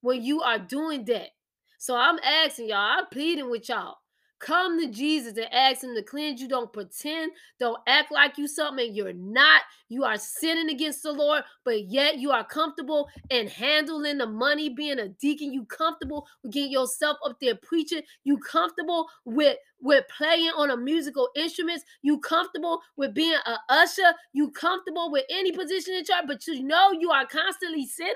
when 0.00 0.22
you 0.22 0.42
are 0.42 0.58
doing 0.58 1.04
that. 1.06 1.30
So 1.78 1.96
I'm 1.96 2.18
asking 2.18 2.70
y'all, 2.70 2.98
I'm 2.98 3.06
pleading 3.06 3.50
with 3.50 3.68
y'all. 3.68 3.98
Come 4.40 4.80
to 4.80 4.86
Jesus 4.86 5.36
and 5.36 5.52
ask 5.52 5.82
him 5.82 5.96
to 5.96 6.02
cleanse 6.02 6.40
you. 6.40 6.46
Don't 6.46 6.72
pretend. 6.72 7.32
Don't 7.58 7.80
act 7.88 8.12
like 8.12 8.38
you 8.38 8.46
something 8.46 8.94
you're 8.94 9.12
not. 9.12 9.62
You 9.88 10.04
are 10.04 10.16
sinning 10.16 10.70
against 10.70 11.02
the 11.02 11.12
Lord, 11.12 11.42
but 11.64 11.88
yet 11.88 12.18
you 12.18 12.30
are 12.30 12.44
comfortable 12.44 13.08
in 13.30 13.48
handling 13.48 14.18
the 14.18 14.26
money, 14.26 14.68
being 14.68 15.00
a 15.00 15.08
deacon. 15.08 15.52
You 15.52 15.64
comfortable 15.64 16.28
with 16.42 16.52
getting 16.52 16.70
yourself 16.70 17.16
up 17.26 17.38
there 17.40 17.56
preaching. 17.56 18.02
You 18.22 18.38
comfortable 18.38 19.08
with 19.24 19.56
with 19.80 20.04
playing 20.16 20.52
on 20.56 20.70
a 20.70 20.76
musical 20.76 21.28
instruments. 21.34 21.84
You 22.02 22.20
comfortable 22.20 22.80
with 22.96 23.14
being 23.14 23.38
a 23.46 23.58
usher. 23.68 24.14
You 24.32 24.50
comfortable 24.50 25.10
with 25.10 25.24
any 25.30 25.50
position 25.50 25.94
in 25.94 26.04
church, 26.04 26.24
but 26.28 26.46
you 26.46 26.62
know 26.62 26.92
you 26.92 27.10
are 27.10 27.26
constantly 27.26 27.86
sinning. 27.86 28.14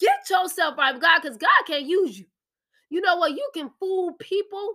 Get 0.00 0.28
yourself 0.28 0.76
right 0.76 0.98
God, 1.00 1.20
because 1.22 1.36
God 1.38 1.50
can't 1.66 1.86
use 1.86 2.18
you. 2.18 2.26
You 2.90 3.00
know 3.00 3.16
what? 3.16 3.32
You 3.32 3.48
can 3.54 3.70
fool 3.78 4.14
people 4.18 4.74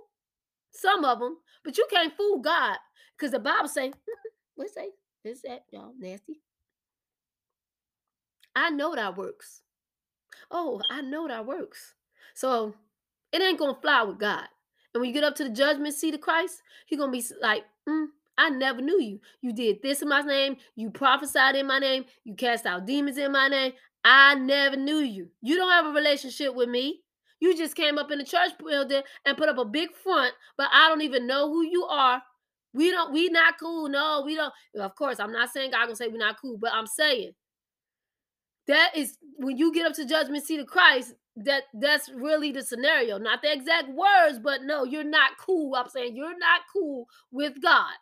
some 0.76 1.06
of 1.06 1.20
them, 1.20 1.38
but 1.64 1.78
you 1.78 1.86
can't 1.90 2.16
fool 2.16 2.40
God 2.40 2.78
because 3.18 3.32
the 3.32 3.40
Bible 3.40 3.68
say, 3.68 3.92
what 4.56 4.70
say? 4.70 4.90
Is 5.24 5.42
that 5.42 5.64
y'all 5.72 5.94
nasty? 5.98 6.42
I 8.56 8.70
know 8.70 8.96
that 8.96 9.18
works. 9.18 9.62
Oh, 10.52 10.82
I 10.90 11.02
know 11.02 11.28
that 11.28 11.46
works. 11.46 11.94
So 12.36 12.76
it 13.32 13.42
ain't 13.42 13.60
gonna 13.60 13.78
fly 13.82 14.04
with 14.04 14.20
God. 14.20 14.48
And 14.94 15.02
when 15.02 15.10
you 15.10 15.14
get 15.14 15.24
up 15.24 15.36
to 15.36 15.44
the 15.44 15.50
judgment 15.50 15.94
seat 15.94 16.14
of 16.14 16.22
Christ, 16.22 16.62
He 16.86 16.96
gonna 16.96 17.12
be 17.12 17.24
like, 17.42 17.64
mm, 17.88 18.08
I 18.38 18.50
never 18.50 18.82
knew 18.82 19.02
you. 19.02 19.20
You 19.42 19.54
did 19.54 19.82
this 19.82 20.02
in 20.02 20.10
my 20.10 20.22
name. 20.22 20.58
You 20.76 20.92
prophesied 20.92 21.56
in 21.56 21.68
my 21.68 21.80
name. 21.80 22.06
You 22.24 22.36
cast 22.36 22.66
out 22.66 22.86
demons 22.86 23.18
in 23.18 23.32
my 23.32 23.48
name. 23.48 23.74
I 24.04 24.36
never 24.36 24.76
knew 24.76 25.00
you. 25.00 25.30
You 25.42 25.56
don't 25.56 25.72
have 25.72 25.86
a 25.88 25.90
relationship 25.90 26.54
with 26.54 26.70
me. 26.70 27.02
You 27.40 27.56
just 27.56 27.76
came 27.76 27.98
up 27.98 28.12
in 28.12 28.20
the 28.20 28.26
church 28.26 28.52
building 28.64 29.02
and 29.26 29.38
put 29.38 29.50
up 29.50 29.58
a 29.58 29.66
big 29.66 29.90
front, 29.96 30.34
but 30.58 30.68
I 30.74 30.90
don't 30.90 31.02
even 31.02 31.28
know 31.28 31.50
who 31.50 31.64
you 31.64 31.84
are. 31.84 32.22
We 32.74 32.92
don't, 32.92 33.14
we 33.14 33.30
not 33.30 33.56
cool. 33.60 33.88
No, 33.88 34.24
we 34.26 34.36
don't. 34.36 34.54
Of 34.80 34.96
course, 34.96 35.20
I'm 35.20 35.32
not 35.32 35.52
saying 35.52 35.72
God 35.72 35.86
gonna 35.86 35.96
say 35.96 36.08
we're 36.08 36.18
not 36.18 36.42
cool, 36.42 36.58
but 36.58 36.74
I'm 36.74 36.88
saying 36.88 37.32
that 38.68 38.92
is 38.96 39.18
when 39.38 39.58
you 39.58 39.74
get 39.74 39.86
up 39.86 39.94
to 39.94 40.06
judgment 40.06 40.46
seat 40.46 40.60
of 40.60 40.68
Christ, 40.68 41.14
that 41.38 41.64
that's 41.74 42.10
really 42.10 42.52
the 42.52 42.64
scenario. 42.64 43.18
Not 43.18 43.42
the 43.42 43.52
exact 43.52 43.90
words, 43.90 44.40
but 44.42 44.64
no, 44.64 44.84
you're 44.84 45.04
not 45.04 45.32
cool. 45.40 45.76
I'm 45.76 45.90
saying 45.90 46.16
you're 46.16 46.38
not 46.38 46.62
cool 46.74 47.08
with 47.32 47.62
God 47.62 47.94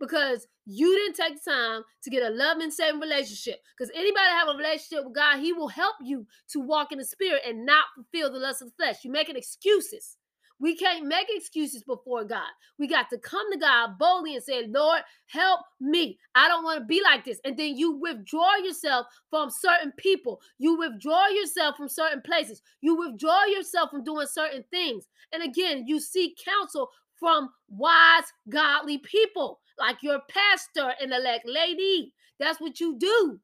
because 0.00 0.48
you 0.66 0.92
didn't 0.96 1.14
take 1.14 1.42
the 1.42 1.50
time 1.50 1.82
to 2.02 2.10
get 2.10 2.22
a 2.22 2.34
loving, 2.34 2.70
saving 2.70 3.00
relationship. 3.00 3.60
Because 3.78 3.92
anybody 3.94 4.26
have 4.26 4.48
a 4.48 4.56
relationship 4.56 5.04
with 5.04 5.14
God, 5.14 5.38
He 5.38 5.52
will 5.52 5.68
help 5.68 5.96
you 6.02 6.26
to 6.48 6.60
walk 6.60 6.90
in 6.90 6.98
the 6.98 7.04
Spirit 7.04 7.42
and 7.46 7.66
not 7.66 7.84
fulfill 7.94 8.32
the 8.32 8.38
lust 8.38 8.62
of 8.62 8.68
the 8.68 8.74
flesh. 8.82 8.96
You're 9.04 9.12
making 9.12 9.36
excuses. 9.36 10.16
We 10.60 10.76
can't 10.76 11.06
make 11.06 11.26
excuses 11.30 11.82
before 11.82 12.22
God. 12.24 12.48
We 12.78 12.86
got 12.86 13.08
to 13.10 13.18
come 13.18 13.50
to 13.50 13.58
God 13.58 13.98
boldly 13.98 14.34
and 14.34 14.44
say, 14.44 14.66
Lord, 14.66 15.00
help 15.26 15.60
me. 15.80 16.18
I 16.34 16.48
don't 16.48 16.64
want 16.64 16.80
to 16.80 16.84
be 16.84 17.02
like 17.02 17.24
this. 17.24 17.40
And 17.46 17.56
then 17.56 17.78
you 17.78 17.92
withdraw 17.92 18.56
yourself 18.56 19.06
from 19.30 19.48
certain 19.48 19.92
people. 19.96 20.40
You 20.58 20.76
withdraw 20.76 21.28
yourself 21.28 21.76
from 21.78 21.88
certain 21.88 22.20
places. 22.20 22.60
You 22.82 22.94
withdraw 22.94 23.44
yourself 23.46 23.90
from 23.90 24.04
doing 24.04 24.26
certain 24.26 24.62
things. 24.70 25.08
And 25.32 25.42
again, 25.42 25.86
you 25.86 25.98
seek 25.98 26.38
counsel 26.44 26.90
from 27.20 27.50
wise, 27.68 28.24
godly 28.48 28.98
people 28.98 29.60
like 29.78 29.98
your 30.02 30.20
pastor 30.28 30.94
and 31.00 31.12
elect 31.12 31.46
lady. 31.46 32.12
That's 32.38 32.60
what 32.60 32.80
you 32.80 32.96
do. 32.98 33.40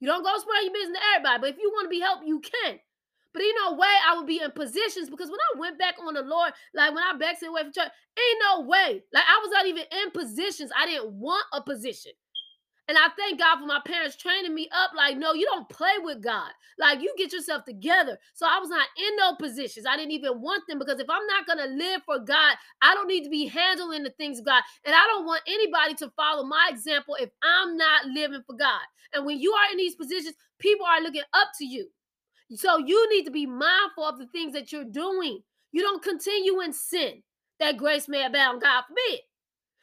You 0.00 0.08
don't 0.08 0.22
go 0.22 0.38
spread 0.38 0.64
your 0.64 0.72
business 0.72 0.98
to 0.98 1.04
everybody, 1.16 1.40
but 1.40 1.50
if 1.50 1.56
you 1.58 1.70
want 1.70 1.86
to 1.86 1.90
be 1.90 2.00
helped, 2.00 2.26
you 2.26 2.40
can. 2.40 2.78
But 3.32 3.42
ain't 3.42 3.56
no 3.64 3.74
way 3.74 3.88
I 4.06 4.16
would 4.16 4.26
be 4.26 4.40
in 4.40 4.50
positions 4.52 5.10
because 5.10 5.28
when 5.28 5.40
I 5.40 5.58
went 5.58 5.78
back 5.78 5.96
on 5.98 6.14
the 6.14 6.22
Lord, 6.22 6.52
like 6.72 6.94
when 6.94 7.02
I 7.02 7.16
backslid 7.18 7.50
away 7.50 7.62
from 7.62 7.72
church, 7.72 7.90
ain't 8.16 8.42
no 8.42 8.60
way. 8.60 9.02
Like 9.12 9.24
I 9.26 9.40
was 9.42 9.50
not 9.50 9.66
even 9.66 9.84
in 9.90 10.10
positions. 10.12 10.70
I 10.78 10.86
didn't 10.86 11.12
want 11.12 11.44
a 11.52 11.60
position. 11.60 12.12
And 12.86 12.98
I 12.98 13.08
thank 13.16 13.38
God 13.38 13.58
for 13.58 13.66
my 13.66 13.80
parents 13.86 14.16
training 14.16 14.54
me 14.54 14.68
up. 14.70 14.90
Like, 14.94 15.16
no, 15.16 15.32
you 15.32 15.46
don't 15.46 15.68
play 15.68 15.94
with 16.02 16.22
God. 16.22 16.50
Like, 16.78 17.00
you 17.00 17.14
get 17.16 17.32
yourself 17.32 17.64
together. 17.64 18.18
So 18.34 18.46
I 18.46 18.58
was 18.58 18.68
not 18.68 18.86
in 18.98 19.16
no 19.16 19.36
positions. 19.36 19.86
I 19.86 19.96
didn't 19.96 20.12
even 20.12 20.42
want 20.42 20.64
them 20.68 20.78
because 20.78 21.00
if 21.00 21.08
I'm 21.08 21.26
not 21.26 21.46
going 21.46 21.66
to 21.66 21.74
live 21.74 22.02
for 22.04 22.18
God, 22.18 22.56
I 22.82 22.94
don't 22.94 23.08
need 23.08 23.24
to 23.24 23.30
be 23.30 23.46
handling 23.46 24.02
the 24.02 24.10
things 24.10 24.38
of 24.38 24.44
God. 24.44 24.62
And 24.84 24.94
I 24.94 25.06
don't 25.06 25.24
want 25.24 25.42
anybody 25.46 25.94
to 25.94 26.12
follow 26.14 26.44
my 26.44 26.68
example 26.70 27.16
if 27.18 27.30
I'm 27.42 27.76
not 27.76 28.06
living 28.06 28.42
for 28.46 28.54
God. 28.54 28.82
And 29.14 29.24
when 29.24 29.40
you 29.40 29.52
are 29.52 29.70
in 29.70 29.78
these 29.78 29.94
positions, 29.94 30.34
people 30.58 30.84
are 30.84 31.00
looking 31.00 31.22
up 31.32 31.48
to 31.58 31.64
you. 31.64 31.88
So 32.54 32.78
you 32.78 33.08
need 33.10 33.24
to 33.24 33.30
be 33.30 33.46
mindful 33.46 34.04
of 34.04 34.18
the 34.18 34.26
things 34.26 34.52
that 34.52 34.72
you're 34.72 34.84
doing. 34.84 35.40
You 35.72 35.82
don't 35.82 36.02
continue 36.02 36.60
in 36.60 36.72
sin 36.72 37.22
that 37.60 37.78
grace 37.78 38.08
may 38.08 38.24
abound, 38.26 38.60
God 38.60 38.84
forbid. 38.88 39.20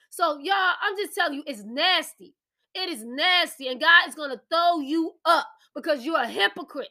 So, 0.10 0.38
y'all, 0.40 0.76
I'm 0.82 0.98
just 0.98 1.16
telling 1.16 1.36
you, 1.36 1.44
it's 1.48 1.64
nasty. 1.64 2.36
It 2.74 2.90
is 2.90 3.04
nasty, 3.04 3.68
and 3.68 3.80
God 3.80 4.08
is 4.08 4.16
going 4.16 4.32
to 4.32 4.42
throw 4.50 4.80
you 4.80 5.14
up 5.26 5.48
because 5.76 6.06
you're 6.06 6.22
a 6.22 6.28
hypocrite. 6.28 6.90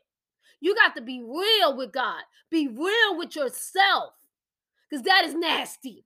You 0.61 0.75
got 0.75 0.95
to 0.97 1.01
be 1.01 1.23
real 1.23 1.77
with 1.77 1.93
God, 1.93 2.23
be 2.51 2.69
real 2.69 3.17
with 3.17 3.35
yourself 3.35 4.13
because 4.89 5.05
that 5.05 5.25
is 5.25 5.35
nasty. 5.35 6.05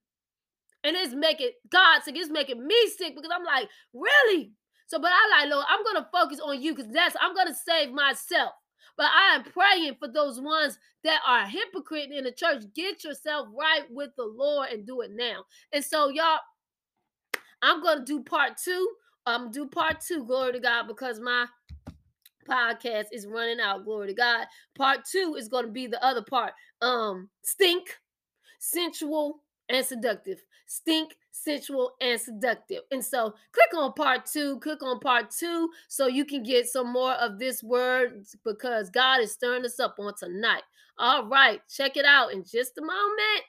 And 0.84 0.94
it's 0.96 1.14
making 1.14 1.50
God 1.70 2.02
sick, 2.02 2.14
it's 2.16 2.30
making 2.30 2.64
me 2.64 2.76
sick 2.96 3.16
because 3.16 3.30
I'm 3.34 3.44
like, 3.44 3.68
really? 3.92 4.52
So, 4.86 5.00
but 5.00 5.10
I 5.10 5.40
like, 5.40 5.50
Lord, 5.50 5.64
I'm 5.68 5.82
going 5.82 5.96
to 5.96 6.08
focus 6.12 6.40
on 6.40 6.60
you 6.60 6.74
because 6.74 6.92
that's, 6.92 7.16
I'm 7.20 7.34
going 7.34 7.48
to 7.48 7.54
save 7.54 7.90
myself. 7.90 8.52
But 8.96 9.06
I 9.06 9.34
am 9.34 9.44
praying 9.44 9.96
for 9.98 10.08
those 10.08 10.40
ones 10.40 10.78
that 11.02 11.20
are 11.26 11.46
hypocrite 11.46 12.12
in 12.12 12.24
the 12.24 12.32
church. 12.32 12.62
Get 12.74 13.02
yourself 13.02 13.48
right 13.58 13.82
with 13.90 14.10
the 14.16 14.24
Lord 14.24 14.68
and 14.70 14.86
do 14.86 15.00
it 15.00 15.10
now. 15.12 15.44
And 15.72 15.82
so, 15.82 16.10
y'all, 16.10 16.38
I'm 17.62 17.82
going 17.82 17.98
to 17.98 18.04
do 18.04 18.22
part 18.22 18.58
two 18.62 18.88
um 19.26 19.50
do 19.50 19.66
part 19.66 20.00
two, 20.00 20.24
glory 20.24 20.52
to 20.52 20.60
God, 20.60 20.86
because 20.86 21.20
my 21.20 21.46
podcast 22.44 23.06
is 23.12 23.26
running 23.26 23.60
out. 23.60 23.84
Glory 23.84 24.08
to 24.08 24.14
God. 24.14 24.46
Part 24.76 25.00
two 25.10 25.36
is 25.38 25.48
going 25.48 25.66
to 25.66 25.70
be 25.70 25.86
the 25.86 26.02
other 26.04 26.22
part. 26.22 26.52
Um, 26.80 27.28
stink, 27.42 27.98
sensual, 28.58 29.40
and 29.68 29.84
seductive. 29.84 30.42
Stink, 30.66 31.16
sensual, 31.30 31.92
and 32.00 32.20
seductive. 32.20 32.82
And 32.90 33.04
so 33.04 33.34
click 33.52 33.74
on 33.76 33.92
part 33.94 34.26
two, 34.26 34.58
click 34.60 34.82
on 34.82 35.00
part 35.00 35.30
two 35.30 35.70
so 35.88 36.06
you 36.06 36.24
can 36.24 36.42
get 36.42 36.66
some 36.66 36.92
more 36.92 37.12
of 37.12 37.38
this 37.38 37.62
word 37.62 38.24
because 38.44 38.90
God 38.90 39.20
is 39.20 39.32
stirring 39.32 39.64
us 39.64 39.80
up 39.80 39.96
on 39.98 40.14
tonight. 40.16 40.62
All 40.98 41.26
right, 41.26 41.60
check 41.68 41.96
it 41.96 42.04
out 42.04 42.32
in 42.32 42.44
just 42.44 42.78
a 42.78 42.80
moment. 42.80 43.42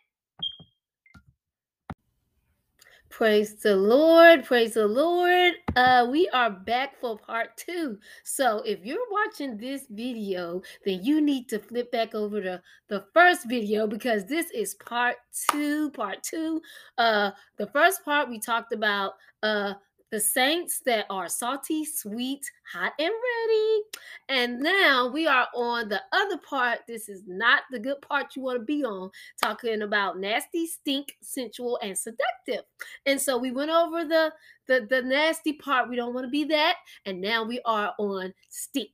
Praise 3.15 3.56
the 3.56 3.78
Lord. 3.78 4.43
Praise 4.43 4.73
the 4.73 4.86
Lord. 4.86 5.54
Uh, 5.78 6.06
we 6.12 6.28
are 6.34 6.49
back 6.49 6.99
for 6.99 7.17
part 7.17 7.56
two. 7.56 7.97
So 8.25 8.62
if 8.65 8.84
you're 8.84 9.10
watching 9.10 9.56
this 9.56 9.86
video, 9.89 10.62
then 10.84 11.01
you 11.01 11.21
need 11.21 11.47
to 11.47 11.60
flip 11.60 11.93
back 11.93 12.13
over 12.13 12.41
to 12.41 12.62
the 12.89 13.06
first 13.13 13.47
video 13.47 13.88
because 13.88 14.25
this 14.25 14.51
is 14.51 14.73
part 14.73 15.15
two. 15.49 15.91
Part 15.91 16.23
two. 16.23 16.62
Uh, 16.97 17.32
the 17.56 17.67
first 17.67 18.04
part 18.04 18.30
we 18.30 18.38
talked 18.38 18.73
about 18.73 19.13
uh 19.43 19.75
the 20.12 20.20
saints 20.20 20.82
that 20.86 21.06
are 21.10 21.28
salty, 21.28 21.84
sweet, 21.84 22.46
hot, 22.72 22.94
and 23.00 23.12
ready. 23.12 23.82
And 24.30 24.60
now 24.60 25.10
we 25.12 25.28
are 25.28 25.48
on 25.56 25.89
the 25.89 26.02
other 26.13 26.38
part. 26.38 26.80
This 26.88 27.10
is 27.10 27.24
not 27.28 27.63
the 27.72 27.80
good 27.80 28.02
part 28.02 28.36
you 28.36 28.44
want 28.44 28.60
to 28.60 28.65
be 28.65 28.84
on, 28.84 29.10
talking 29.41 29.82
about 29.82 30.20
nasty, 30.20 30.68
stink, 30.68 31.18
sensual, 31.22 31.80
and 31.82 31.98
seductive. 31.98 32.65
And 33.06 33.20
so 33.20 33.38
we 33.38 33.52
went 33.52 33.72
over 33.72 34.06
the 34.06 34.32
the, 34.68 34.88
the 34.89 35.02
nasty 35.02 35.54
part. 35.54 35.89
We 35.89 35.96
don't 35.96 36.13
want 36.13 36.26
to 36.26 36.32
be 36.32 36.44
that. 36.46 36.78
And 37.06 37.22
now 37.22 37.44
we 37.44 37.60
are 37.65 37.94
on 38.00 38.34
stink. 38.50 38.91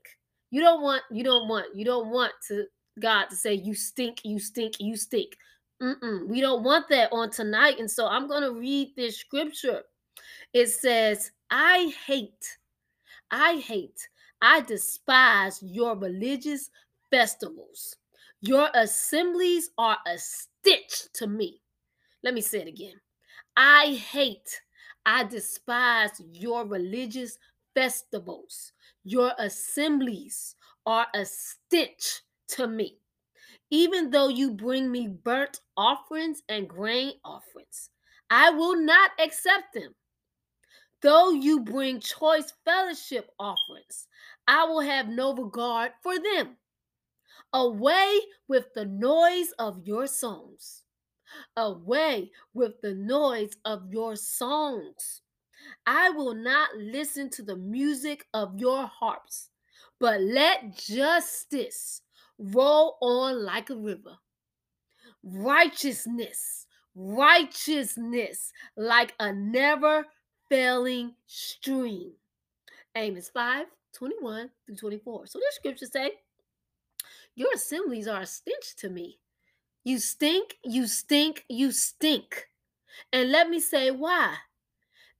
You 0.50 0.62
don't 0.62 0.82
want, 0.82 1.04
you 1.12 1.24
don't 1.24 1.47
want, 1.47 1.67
you 1.74 1.86
don't 1.86 2.10
want 2.10 2.34
to 2.50 2.65
God 3.00 3.26
to 3.30 3.36
say 3.36 3.54
you 3.54 3.74
stink, 3.74 4.19
you 4.26 4.39
stink, 4.39 4.76
you 4.80 4.97
stink. 4.97 5.38
Mm-mm. 5.82 6.28
We 6.28 6.41
don't 6.41 6.63
want 6.63 6.89
that 6.89 7.10
on 7.12 7.32
tonight. 7.32 7.80
And 7.80 7.89
so 7.89 8.08
I'm 8.08 8.28
going 8.28 8.43
to 8.43 8.52
read 8.52 8.89
this 8.95 9.17
scripture. 9.17 9.82
It 10.54 10.67
says, 10.67 11.32
I 11.50 11.94
hate, 12.06 12.58
I 13.30 13.58
hate, 13.58 14.10
I 14.41 14.62
despise 14.62 15.62
your 15.62 15.96
religious 15.96 16.70
festivals. 17.10 17.98
Your 18.41 18.70
assemblies 18.74 19.70
are 19.78 19.98
a 20.08 20.17
stitch 20.17 21.04
to 21.13 21.28
me. 21.28 21.62
Let 22.24 22.34
me 22.34 22.41
say 22.41 22.62
it 22.62 22.67
again. 22.67 23.00
I 23.56 24.00
hate, 24.12 24.62
I 25.06 25.24
despise 25.24 26.22
your 26.32 26.65
religious 26.65 27.38
festivals. 27.76 28.74
Your 29.04 29.34
assemblies 29.38 30.56
are 30.86 31.08
a 31.13 31.26
stitch 31.26 32.22
to 32.50 32.67
me. 32.67 32.98
Even 33.70 34.10
though 34.10 34.28
you 34.28 34.52
bring 34.52 34.91
me 34.91 35.08
burnt 35.08 35.62
offerings 35.78 36.41
and 36.50 36.67
grain 36.67 37.13
offerings, 37.24 37.89
I 38.30 38.50
will 38.52 38.76
not 38.76 39.12
accept 39.20 39.74
them. 39.74 39.96
Though 41.01 41.31
you 41.31 41.61
bring 41.61 41.99
choice 41.99 42.53
fellowship 42.63 43.31
offerings, 43.39 44.07
I 44.47 44.65
will 44.65 44.81
have 44.81 45.07
no 45.07 45.33
regard 45.33 45.93
for 46.03 46.13
them. 46.19 46.57
Away 47.53 48.19
with 48.47 48.65
the 48.75 48.85
noise 48.85 49.51
of 49.57 49.81
your 49.83 50.07
songs. 50.07 50.83
Away 51.57 52.31
with 52.53 52.73
the 52.81 52.93
noise 52.93 53.55
of 53.65 53.91
your 53.91 54.15
songs. 54.15 55.21
I 55.85 56.09
will 56.09 56.35
not 56.35 56.75
listen 56.77 57.29
to 57.31 57.43
the 57.43 57.57
music 57.57 58.25
of 58.33 58.59
your 58.59 58.85
harps, 58.85 59.49
but 59.99 60.21
let 60.21 60.77
justice 60.77 62.01
roll 62.37 62.97
on 63.01 63.43
like 63.43 63.69
a 63.69 63.75
river. 63.75 64.17
Righteousness, 65.23 66.67
righteousness 66.95 68.51
like 68.75 69.13
a 69.19 69.31
never 69.33 70.05
failing 70.51 71.13
stream. 71.27 72.11
Amos 72.93 73.29
5 73.29 73.67
21 73.93 74.49
through 74.65 74.75
24. 74.75 75.27
So 75.27 75.39
this 75.39 75.55
scripture 75.55 75.85
say, 75.85 76.11
Your 77.35 77.53
assemblies 77.55 78.07
are 78.07 78.21
a 78.21 78.25
stench 78.25 78.75
to 78.79 78.89
me. 78.89 79.19
You 79.85 79.97
stink, 79.97 80.57
you 80.63 80.87
stink, 80.87 81.45
you 81.47 81.71
stink. 81.71 82.49
And 83.13 83.31
let 83.31 83.49
me 83.49 83.61
say 83.61 83.91
why. 83.91 84.35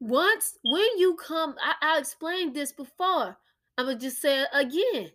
Once 0.02 0.58
when 0.66 0.98
you 0.98 1.16
come, 1.16 1.56
I, 1.64 1.96
I 1.96 2.00
explained 2.00 2.54
this 2.54 2.74
before. 2.74 3.38
I'm 3.78 3.86
gonna 3.86 3.98
just 3.98 4.22
say 4.22 4.42
it 4.42 4.50
again. 4.52 5.12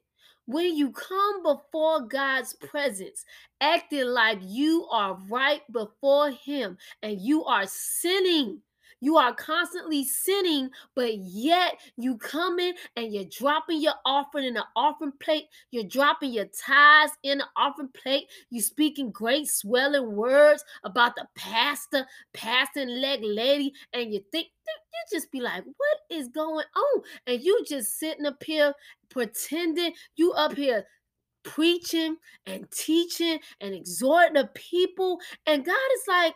When 0.46 0.74
you 0.74 0.92
come 0.92 1.42
before 1.42 2.06
God's 2.06 2.54
presence, 2.54 3.24
acting 3.60 4.06
like 4.06 4.38
you 4.42 4.86
are 4.90 5.18
right 5.28 5.60
before 5.70 6.30
Him 6.30 6.78
and 7.02 7.20
you 7.20 7.44
are 7.44 7.66
sinning, 7.66 8.62
you 9.00 9.16
are 9.16 9.34
constantly 9.34 10.04
sinning, 10.04 10.70
but 10.94 11.16
yet 11.18 11.78
you 11.96 12.16
come 12.16 12.58
in 12.58 12.74
and 12.96 13.12
you're 13.12 13.24
dropping 13.24 13.80
your 13.80 13.94
offering 14.04 14.44
in 14.46 14.54
the 14.54 14.64
offering 14.74 15.12
plate. 15.20 15.46
You're 15.70 15.84
dropping 15.84 16.32
your 16.32 16.46
tithes 16.46 17.12
in 17.22 17.38
the 17.38 17.46
offering 17.56 17.90
plate. 17.94 18.26
You 18.50 18.60
speaking 18.60 19.10
great 19.10 19.48
swelling 19.48 20.16
words 20.16 20.64
about 20.84 21.14
the 21.16 21.26
pastor, 21.36 22.06
passing 22.32 22.88
leg 22.88 23.20
lady, 23.22 23.72
and 23.92 24.12
you 24.12 24.20
think 24.32 24.48
you 24.66 25.18
just 25.18 25.30
be 25.30 25.40
like, 25.40 25.64
what 25.64 25.98
is 26.18 26.28
going 26.28 26.64
on? 26.74 27.02
And 27.26 27.40
you 27.42 27.64
just 27.68 27.98
sitting 27.98 28.26
up 28.26 28.42
here 28.42 28.72
pretending 29.10 29.92
you 30.16 30.32
up 30.32 30.54
here 30.54 30.86
preaching 31.42 32.16
and 32.46 32.68
teaching 32.70 33.38
and 33.60 33.74
exhorting 33.74 34.34
the 34.34 34.50
people. 34.54 35.20
And 35.46 35.64
God 35.64 35.74
is 35.74 36.08
like, 36.08 36.34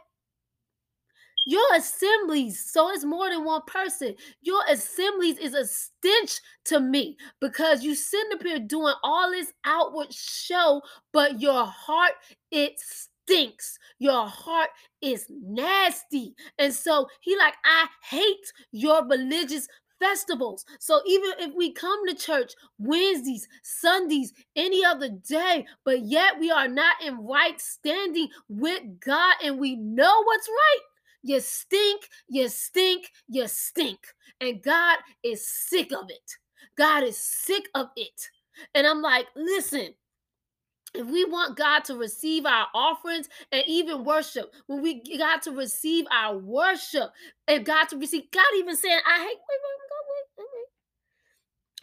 your 1.46 1.74
assemblies, 1.74 2.70
so 2.70 2.90
it's 2.90 3.04
more 3.04 3.30
than 3.30 3.44
one 3.44 3.62
person. 3.66 4.14
Your 4.42 4.62
assemblies 4.68 5.38
is 5.38 5.54
a 5.54 5.66
stench 5.66 6.40
to 6.66 6.80
me 6.80 7.16
because 7.40 7.82
you 7.82 7.94
sitting 7.94 8.32
up 8.34 8.42
here 8.42 8.58
doing 8.58 8.94
all 9.02 9.30
this 9.30 9.52
outward 9.64 10.12
show, 10.12 10.82
but 11.12 11.40
your 11.40 11.64
heart, 11.64 12.12
it 12.50 12.74
stinks. 12.78 13.78
Your 13.98 14.26
heart 14.26 14.70
is 15.00 15.26
nasty. 15.30 16.34
And 16.58 16.72
so 16.72 17.08
he 17.20 17.36
like, 17.36 17.54
I 17.64 17.86
hate 18.02 18.52
your 18.72 19.06
religious 19.06 19.68
festivals. 20.00 20.64
So 20.78 21.00
even 21.06 21.30
if 21.38 21.54
we 21.54 21.72
come 21.72 22.06
to 22.06 22.14
church 22.14 22.54
Wednesdays, 22.78 23.46
Sundays, 23.62 24.32
any 24.56 24.84
other 24.84 25.10
day, 25.10 25.66
but 25.84 26.00
yet 26.00 26.40
we 26.40 26.50
are 26.50 26.68
not 26.68 26.96
in 27.04 27.24
right 27.26 27.60
standing 27.60 28.28
with 28.48 28.82
God 29.04 29.34
and 29.44 29.58
we 29.58 29.76
know 29.76 30.22
what's 30.24 30.48
right, 30.48 30.80
you 31.22 31.40
stink, 31.40 32.08
you 32.28 32.48
stink, 32.48 33.10
you 33.28 33.46
stink. 33.46 33.98
And 34.40 34.62
God 34.62 34.98
is 35.22 35.46
sick 35.46 35.92
of 35.92 36.08
it. 36.08 36.30
God 36.76 37.04
is 37.04 37.18
sick 37.18 37.64
of 37.74 37.88
it. 37.96 38.28
And 38.74 38.86
I'm 38.86 39.02
like, 39.02 39.26
listen, 39.36 39.94
if 40.94 41.06
we 41.06 41.24
want 41.24 41.56
God 41.56 41.84
to 41.84 41.96
receive 41.96 42.46
our 42.46 42.66
offerings 42.74 43.28
and 43.52 43.62
even 43.66 44.04
worship, 44.04 44.52
when 44.66 44.82
we 44.82 45.02
got 45.18 45.42
to 45.42 45.52
receive 45.52 46.06
our 46.10 46.36
worship, 46.36 47.10
and 47.46 47.64
God 47.64 47.88
to 47.90 47.96
receive, 47.96 48.24
God 48.32 48.44
even 48.56 48.76
saying, 48.76 49.00
I 49.06 49.18
hate, 49.18 49.26
wait, 49.26 49.36
wait, 49.36 49.76
wait, 50.38 50.46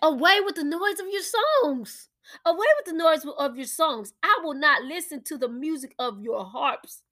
wait, 0.01 0.13
away 0.13 0.39
with 0.43 0.55
the 0.55 0.63
noise 0.63 0.99
of 0.99 1.07
your 1.09 1.23
songs. 1.23 2.09
Away 2.45 2.65
with 2.77 2.85
the 2.85 2.93
noise 2.93 3.25
of 3.37 3.55
your 3.55 3.65
songs. 3.65 4.13
I 4.21 4.39
will 4.43 4.53
not 4.53 4.83
listen 4.83 5.23
to 5.25 5.37
the 5.37 5.47
music 5.47 5.95
of 5.97 6.21
your 6.21 6.43
harps. 6.43 7.03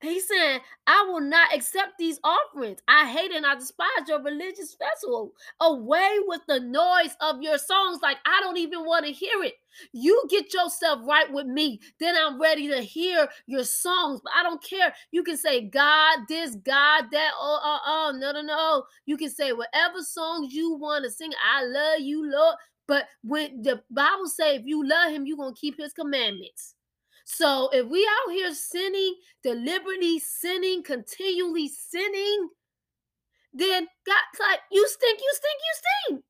He's 0.00 0.28
saying, 0.28 0.60
I 0.86 1.02
will 1.08 1.20
not 1.20 1.54
accept 1.54 1.92
these 1.98 2.20
offerings. 2.24 2.80
I 2.88 3.08
hate 3.10 3.32
and 3.32 3.46
I 3.46 3.54
despise 3.54 3.88
your 4.08 4.22
religious 4.22 4.74
festival. 4.74 5.32
Away 5.60 6.18
with 6.26 6.40
the 6.46 6.60
noise 6.60 7.16
of 7.20 7.42
your 7.42 7.58
songs. 7.58 8.00
Like, 8.02 8.18
I 8.26 8.40
don't 8.40 8.58
even 8.58 8.84
want 8.84 9.06
to 9.06 9.12
hear 9.12 9.42
it. 9.42 9.54
You 9.92 10.22
get 10.28 10.52
yourself 10.54 11.00
right 11.04 11.30
with 11.32 11.46
me. 11.46 11.80
Then 11.98 12.14
I'm 12.16 12.40
ready 12.40 12.68
to 12.68 12.80
hear 12.80 13.28
your 13.46 13.64
songs. 13.64 14.20
But 14.22 14.32
I 14.36 14.42
don't 14.42 14.62
care. 14.62 14.94
You 15.10 15.22
can 15.22 15.36
say 15.36 15.62
God, 15.62 16.20
this, 16.28 16.54
God, 16.56 17.06
that. 17.12 17.32
Oh, 17.38 17.60
oh, 17.62 17.78
oh. 17.86 18.12
No, 18.16 18.32
no, 18.32 18.42
no. 18.42 18.84
You 19.06 19.16
can 19.16 19.30
say 19.30 19.52
whatever 19.52 20.02
songs 20.02 20.52
you 20.52 20.74
want 20.74 21.04
to 21.04 21.10
sing. 21.10 21.32
I 21.44 21.64
love 21.64 22.00
you, 22.00 22.30
Lord. 22.30 22.56
But 22.86 23.06
when 23.22 23.62
the 23.62 23.82
Bible 23.90 24.26
say 24.26 24.56
if 24.56 24.62
you 24.66 24.86
love 24.86 25.10
him, 25.12 25.26
you're 25.26 25.38
going 25.38 25.54
to 25.54 25.60
keep 25.60 25.78
his 25.78 25.92
commandments. 25.92 26.74
So 27.24 27.70
if 27.72 27.86
we 27.86 28.06
out 28.06 28.32
here 28.32 28.54
sinning, 28.54 29.16
deliberately 29.42 30.18
sinning, 30.18 30.82
continually 30.82 31.68
sinning, 31.68 32.50
then 33.52 33.86
God's 34.06 34.40
like, 34.40 34.60
you 34.70 34.86
stink, 34.88 35.20
you 35.20 35.32
stink, 35.32 35.60
you 35.60 35.74
stink. 36.16 36.24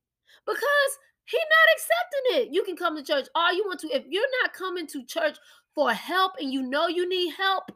Because 0.46 0.98
He 1.24 1.38
not 1.38 1.74
accepting 1.74 2.42
it. 2.42 2.54
You 2.54 2.62
can 2.62 2.76
come 2.76 2.96
to 2.96 3.02
church 3.02 3.28
all 3.34 3.52
you 3.52 3.64
want 3.66 3.80
to. 3.80 3.88
If 3.88 4.04
you're 4.08 4.22
not 4.42 4.52
coming 4.52 4.86
to 4.88 5.04
church 5.04 5.36
for 5.74 5.92
help 5.92 6.32
and 6.38 6.52
you 6.52 6.62
know 6.62 6.86
you 6.86 7.08
need 7.08 7.34
help, 7.34 7.70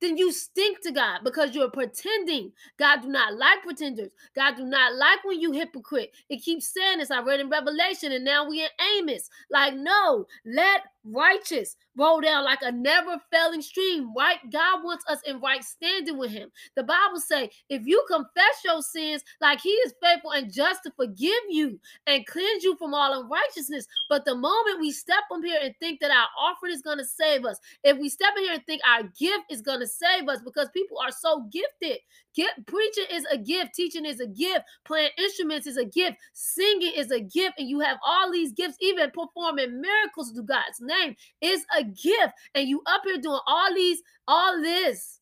then 0.00 0.16
you 0.16 0.32
stink 0.32 0.80
to 0.82 0.92
God 0.92 1.20
because 1.24 1.54
you're 1.54 1.70
pretending. 1.70 2.52
God 2.78 3.02
do 3.02 3.08
not 3.08 3.34
like 3.36 3.62
pretenders. 3.62 4.10
God 4.34 4.56
do 4.56 4.64
not 4.64 4.94
like 4.94 5.24
when 5.24 5.40
you 5.40 5.52
hypocrite. 5.52 6.12
It 6.28 6.42
keeps 6.42 6.72
saying 6.72 6.98
this. 6.98 7.10
I 7.10 7.20
read 7.20 7.40
in 7.40 7.50
Revelation 7.50 8.12
and 8.12 8.24
now 8.24 8.48
we 8.48 8.62
in 8.62 8.68
Amos. 8.98 9.28
Like, 9.50 9.74
no, 9.74 10.26
let 10.46 10.82
righteous, 11.12 11.76
roll 11.96 12.20
down 12.20 12.44
like 12.44 12.60
a 12.62 12.72
never 12.72 13.20
failing 13.32 13.62
stream. 13.62 14.12
Right? 14.16 14.38
God 14.52 14.84
wants 14.84 15.04
us 15.08 15.20
in 15.26 15.40
right 15.40 15.64
standing 15.64 16.18
with 16.18 16.30
Him. 16.30 16.50
The 16.76 16.82
Bible 16.82 17.20
say, 17.20 17.50
if 17.68 17.82
you 17.84 18.04
confess 18.10 18.62
your 18.64 18.82
sins, 18.82 19.22
like 19.40 19.60
He 19.60 19.70
is 19.70 19.94
faithful 20.02 20.32
and 20.32 20.52
just 20.52 20.82
to 20.84 20.92
forgive 20.92 21.32
you 21.48 21.78
and 22.06 22.26
cleanse 22.26 22.64
you 22.64 22.76
from 22.76 22.94
all 22.94 23.20
unrighteousness. 23.20 23.86
But 24.08 24.24
the 24.24 24.34
moment 24.34 24.80
we 24.80 24.92
step 24.92 25.24
up 25.32 25.40
here 25.44 25.58
and 25.62 25.74
think 25.80 26.00
that 26.00 26.10
our 26.10 26.28
offering 26.38 26.72
is 26.72 26.82
going 26.82 26.98
to 26.98 27.04
save 27.04 27.44
us, 27.44 27.58
if 27.84 27.98
we 27.98 28.08
step 28.08 28.34
in 28.36 28.44
here 28.44 28.54
and 28.54 28.66
think 28.66 28.82
our 28.86 29.02
gift 29.02 29.44
is 29.50 29.62
going 29.62 29.80
to 29.80 29.86
save 29.86 30.28
us, 30.28 30.40
because 30.44 30.68
people 30.74 30.98
are 30.98 31.12
so 31.12 31.48
gifted. 31.52 31.98
Get, 32.34 32.66
preaching 32.66 33.06
is 33.10 33.24
a 33.32 33.38
gift, 33.38 33.74
teaching 33.74 34.04
is 34.04 34.20
a 34.20 34.26
gift, 34.26 34.64
playing 34.84 35.10
instruments 35.18 35.66
is 35.66 35.76
a 35.76 35.84
gift, 35.84 36.18
singing 36.34 36.92
is 36.94 37.10
a 37.10 37.20
gift, 37.20 37.54
and 37.58 37.68
you 37.68 37.80
have 37.80 37.98
all 38.04 38.30
these 38.30 38.52
gifts, 38.52 38.76
even 38.80 39.10
performing 39.10 39.80
miracles 39.80 40.32
to 40.32 40.42
God's 40.42 40.80
name 40.80 40.97
is 41.40 41.64
a 41.76 41.84
gift. 41.84 42.34
And 42.54 42.68
you 42.68 42.82
up 42.86 43.02
here 43.04 43.18
doing 43.18 43.40
all 43.46 43.74
these, 43.74 44.02
all 44.26 44.60
this 44.60 45.18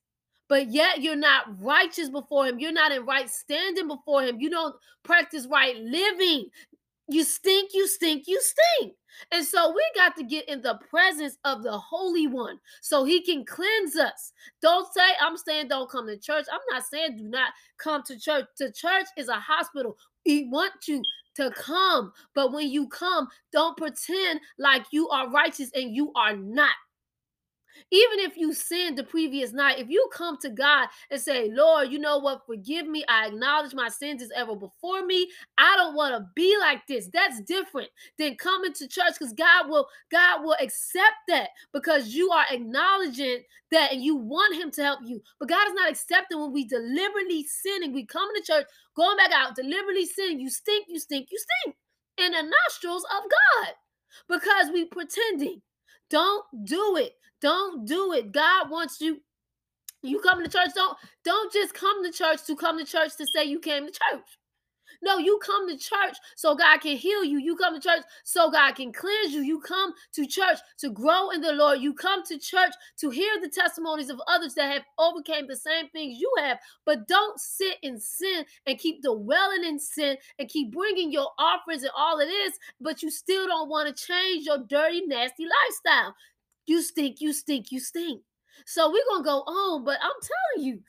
but 0.48 0.70
yet 0.70 1.02
you're 1.02 1.16
not 1.16 1.60
righteous 1.60 2.08
before 2.08 2.46
him. 2.46 2.58
You're 2.58 2.72
not 2.72 2.92
in 2.92 3.04
right 3.04 3.28
standing 3.28 3.88
before 3.88 4.22
him. 4.22 4.40
You 4.40 4.50
don't 4.50 4.76
practice 5.02 5.46
right 5.50 5.76
living. 5.76 6.46
You 7.08 7.24
stink, 7.24 7.70
you 7.74 7.86
stink, 7.86 8.24
you 8.26 8.40
stink. 8.40 8.94
And 9.32 9.44
so 9.44 9.72
we 9.72 9.82
got 9.94 10.14
to 10.16 10.24
get 10.24 10.48
in 10.48 10.60
the 10.60 10.78
presence 10.90 11.38
of 11.44 11.62
the 11.62 11.76
Holy 11.76 12.26
One 12.26 12.58
so 12.82 13.04
he 13.04 13.22
can 13.22 13.44
cleanse 13.44 13.96
us. 13.96 14.32
Don't 14.60 14.92
say, 14.92 15.08
I'm 15.20 15.36
saying 15.36 15.68
don't 15.68 15.90
come 15.90 16.06
to 16.06 16.18
church. 16.18 16.44
I'm 16.52 16.60
not 16.70 16.84
saying 16.84 17.16
do 17.16 17.24
not 17.24 17.52
come 17.78 18.02
to 18.04 18.18
church. 18.18 18.44
To 18.58 18.70
church 18.72 19.06
is 19.16 19.28
a 19.28 19.36
hospital. 19.36 19.96
We 20.26 20.48
want 20.50 20.72
you 20.86 21.02
to 21.36 21.50
come. 21.50 22.12
But 22.34 22.52
when 22.52 22.68
you 22.70 22.88
come, 22.88 23.28
don't 23.52 23.76
pretend 23.76 24.40
like 24.58 24.84
you 24.90 25.08
are 25.08 25.30
righteous 25.30 25.70
and 25.74 25.94
you 25.94 26.12
are 26.14 26.36
not. 26.36 26.74
Even 27.92 28.18
if 28.18 28.36
you 28.36 28.52
sinned 28.52 28.98
the 28.98 29.04
previous 29.04 29.52
night, 29.52 29.78
if 29.78 29.88
you 29.88 30.08
come 30.12 30.36
to 30.38 30.50
God 30.50 30.88
and 31.10 31.20
say, 31.20 31.48
Lord, 31.52 31.92
you 31.92 32.00
know 32.00 32.18
what? 32.18 32.44
Forgive 32.44 32.86
me. 32.86 33.04
I 33.08 33.28
acknowledge 33.28 33.74
my 33.74 33.88
sins 33.88 34.22
as 34.22 34.30
ever 34.34 34.56
before 34.56 35.06
me. 35.06 35.28
I 35.56 35.76
don't 35.76 35.94
want 35.94 36.14
to 36.14 36.26
be 36.34 36.56
like 36.58 36.86
this. 36.88 37.08
That's 37.12 37.40
different 37.42 37.88
than 38.18 38.34
coming 38.36 38.72
to 38.74 38.88
church 38.88 39.14
because 39.18 39.32
God 39.32 39.68
will, 39.68 39.86
God 40.10 40.42
will 40.42 40.56
accept 40.60 41.14
that 41.28 41.50
because 41.72 42.08
you 42.08 42.30
are 42.30 42.44
acknowledging 42.50 43.42
that 43.70 43.92
and 43.92 44.02
you 44.02 44.16
want 44.16 44.56
him 44.56 44.72
to 44.72 44.82
help 44.82 45.00
you. 45.04 45.22
But 45.38 45.48
God 45.48 45.68
is 45.68 45.74
not 45.74 45.90
accepting 45.90 46.40
when 46.40 46.52
we 46.52 46.64
deliberately 46.64 47.44
sinning. 47.44 47.92
We 47.92 48.04
come 48.04 48.28
to 48.34 48.42
church, 48.42 48.66
going 48.96 49.16
back 49.16 49.30
out, 49.32 49.54
deliberately 49.54 50.06
sinning. 50.06 50.40
You 50.40 50.50
stink, 50.50 50.86
you 50.88 50.98
stink, 50.98 51.28
you 51.30 51.38
stink 51.38 51.76
in 52.18 52.32
the 52.32 52.42
nostrils 52.42 53.04
of 53.04 53.30
God 53.30 53.74
because 54.28 54.72
we 54.72 54.86
pretending. 54.86 55.62
Don't 56.08 56.44
do 56.64 56.96
it. 56.96 57.14
Don't 57.46 57.86
do 57.86 58.12
it. 58.12 58.32
God 58.32 58.70
wants 58.70 59.00
you. 59.00 59.20
You 60.02 60.18
come 60.18 60.42
to 60.42 60.50
church. 60.50 60.70
Don't 60.74 60.98
don't 61.24 61.52
just 61.52 61.74
come 61.74 62.02
to 62.04 62.10
church 62.10 62.44
to 62.48 62.56
come 62.56 62.76
to 62.76 62.84
church 62.84 63.16
to 63.18 63.24
say 63.24 63.44
you 63.44 63.60
came 63.60 63.86
to 63.86 63.92
church. 63.92 64.24
No, 65.00 65.18
you 65.18 65.38
come 65.44 65.68
to 65.68 65.78
church 65.78 66.16
so 66.34 66.56
God 66.56 66.80
can 66.80 66.96
heal 66.96 67.22
you. 67.22 67.38
You 67.38 67.54
come 67.54 67.74
to 67.74 67.80
church 67.80 68.02
so 68.24 68.50
God 68.50 68.74
can 68.74 68.92
cleanse 68.92 69.32
you. 69.32 69.42
You 69.42 69.60
come 69.60 69.92
to 70.14 70.26
church 70.26 70.58
to 70.78 70.90
grow 70.90 71.30
in 71.30 71.40
the 71.40 71.52
Lord. 71.52 71.78
You 71.78 71.94
come 71.94 72.24
to 72.24 72.36
church 72.36 72.72
to 72.98 73.10
hear 73.10 73.40
the 73.40 73.48
testimonies 73.48 74.10
of 74.10 74.20
others 74.26 74.54
that 74.54 74.72
have 74.72 74.82
overcame 74.98 75.46
the 75.46 75.54
same 75.54 75.88
things 75.90 76.18
you 76.18 76.32
have. 76.40 76.58
But 76.84 77.06
don't 77.06 77.38
sit 77.38 77.76
in 77.82 78.00
sin 78.00 78.44
and 78.66 78.76
keep 78.76 79.04
dwelling 79.04 79.62
in 79.64 79.78
sin 79.78 80.16
and 80.40 80.48
keep 80.48 80.72
bringing 80.72 81.12
your 81.12 81.28
offerings 81.38 81.84
and 81.84 81.92
all 81.96 82.18
it 82.18 82.28
is, 82.28 82.54
but 82.80 83.04
you 83.04 83.10
still 83.12 83.46
don't 83.46 83.68
want 83.68 83.94
to 83.94 84.04
change 84.04 84.46
your 84.46 84.58
dirty, 84.66 85.06
nasty 85.06 85.44
lifestyle. 85.44 86.16
You 86.66 86.82
stink, 86.82 87.20
you 87.20 87.32
stink, 87.32 87.70
you 87.70 87.80
stink. 87.80 88.22
So 88.64 88.90
we're 88.90 89.04
going 89.08 89.22
to 89.22 89.28
go 89.28 89.38
on, 89.40 89.84
but 89.84 89.98
I'm 90.02 90.10
telling 90.56 90.66
you, 90.66 90.80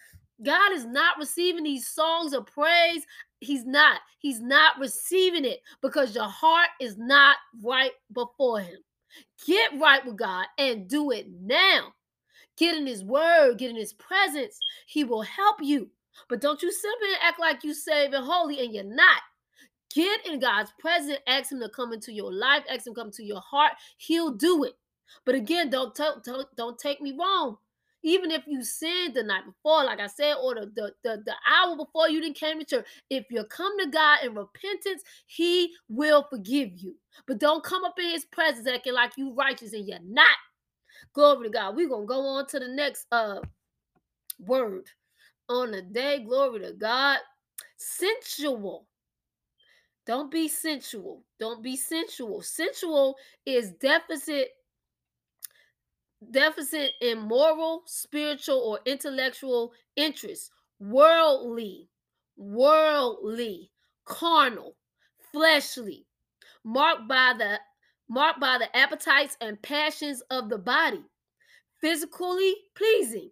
God 0.44 0.72
is 0.72 0.86
not 0.86 1.18
receiving 1.18 1.64
these 1.64 1.88
songs 1.88 2.34
of 2.34 2.46
praise. 2.46 3.04
He's 3.40 3.66
not. 3.66 4.02
He's 4.20 4.40
not 4.40 4.80
receiving 4.80 5.46
it 5.46 5.62
because 5.82 6.16
your 6.16 6.28
heart 6.28 6.70
is 6.80 6.98
not 6.98 7.38
right 7.64 7.92
before 8.14 8.60
Him. 8.60 8.78
Get 9.46 9.80
right 9.80 10.06
with 10.06 10.18
God 10.18 10.46
and 10.58 10.88
do 10.88 11.12
it 11.12 11.28
now. 11.42 11.94
Get 12.58 12.76
in 12.76 12.88
His 12.88 13.04
Word, 13.04 13.58
get 13.58 13.70
in 13.70 13.76
His 13.76 13.94
presence. 13.94 14.58
He 14.88 15.04
will 15.04 15.22
help 15.22 15.58
you. 15.62 15.90
But 16.30 16.42
don't 16.42 16.62
you 16.62 16.72
simply 16.72 17.10
act 17.22 17.40
like 17.40 17.64
you 17.64 17.74
saved 17.74 18.14
and 18.14 18.26
holy 18.26 18.60
and 18.60 18.74
you're 18.74 18.84
not. 18.84 19.22
Get 19.94 20.26
in 20.28 20.40
God's 20.40 20.72
presence. 20.80 21.20
Ask 21.28 21.52
Him 21.52 21.60
to 21.62 21.70
come 21.70 21.94
into 21.94 22.12
your 22.12 22.34
life. 22.34 22.64
Ask 22.70 22.88
Him 22.88 22.94
to 22.94 23.02
come 23.02 23.12
to 23.12 23.24
your 23.24 23.42
heart. 23.42 23.74
He'll 23.98 24.32
do 24.32 24.64
it. 24.64 24.74
But 25.26 25.36
again, 25.36 25.70
don't, 25.70 25.96
don't, 25.96 26.24
don't 26.56 26.80
take 26.80 27.02
me 27.02 27.16
wrong. 27.20 27.58
Even 28.04 28.32
if 28.32 28.44
you 28.48 28.64
sinned 28.64 29.16
the 29.16 29.24
night 29.24 29.44
before, 29.46 29.84
like 29.84 30.00
I 30.00 30.08
said, 30.08 30.36
or 30.42 30.56
the, 30.56 30.72
the, 30.76 30.92
the, 31.04 31.24
the 31.26 31.34
hour 31.52 31.76
before 31.76 32.10
you 32.10 32.22
didn't 32.22 32.38
came 32.38 32.60
to 32.60 32.66
church, 32.66 32.86
if 33.10 33.26
you 33.32 33.44
come 33.46 33.78
to 33.80 33.88
God 33.88 34.20
in 34.24 34.36
repentance, 34.36 35.02
He 35.26 35.74
will 35.90 36.26
forgive 36.30 36.70
you. 36.78 36.96
But 37.26 37.40
don't 37.40 37.64
come 37.64 37.84
up 37.84 38.00
in 38.00 38.12
His 38.12 38.26
presence 38.26 38.68
acting 38.68 38.94
like 38.94 39.12
you 39.18 39.34
righteous 39.34 39.74
and 39.74 39.88
you're 39.88 39.98
not. 40.08 40.38
Glory 41.14 41.48
to 41.48 41.50
God. 41.50 41.76
We're 41.76 41.90
gonna 41.90 42.06
go 42.06 42.22
on 42.22 42.48
to 42.48 42.60
the 42.60 42.68
next 42.68 43.08
uh 43.12 43.40
word 44.40 44.86
on 45.50 45.72
the 45.72 45.82
day. 45.82 46.24
Glory 46.24 46.60
to 46.62 46.74
God. 46.74 47.20
Sensual. 47.78 48.88
Don't 50.06 50.32
be 50.32 50.48
sensual. 50.48 51.24
Don't 51.40 51.62
be 51.62 51.76
sensual. 51.76 52.42
Sensual 52.42 53.16
is 53.46 53.72
deficit 53.72 54.50
deficit 56.32 56.92
in 57.02 57.20
moral, 57.20 57.84
spiritual, 57.86 58.60
or 58.60 58.80
intellectual 58.86 59.74
interests, 59.96 60.50
worldly, 60.80 61.90
worldly, 62.36 63.72
carnal, 64.06 64.76
fleshly, 65.32 66.06
marked 66.64 67.08
by 67.08 67.34
the 67.38 67.60
marked 68.10 68.40
by 68.40 68.58
the 68.58 68.76
appetites 68.76 69.36
and 69.42 69.62
passions 69.62 70.22
of 70.32 70.50
the 70.50 70.58
body, 70.58 71.04
physically 71.82 72.56
pleasing. 72.76 73.30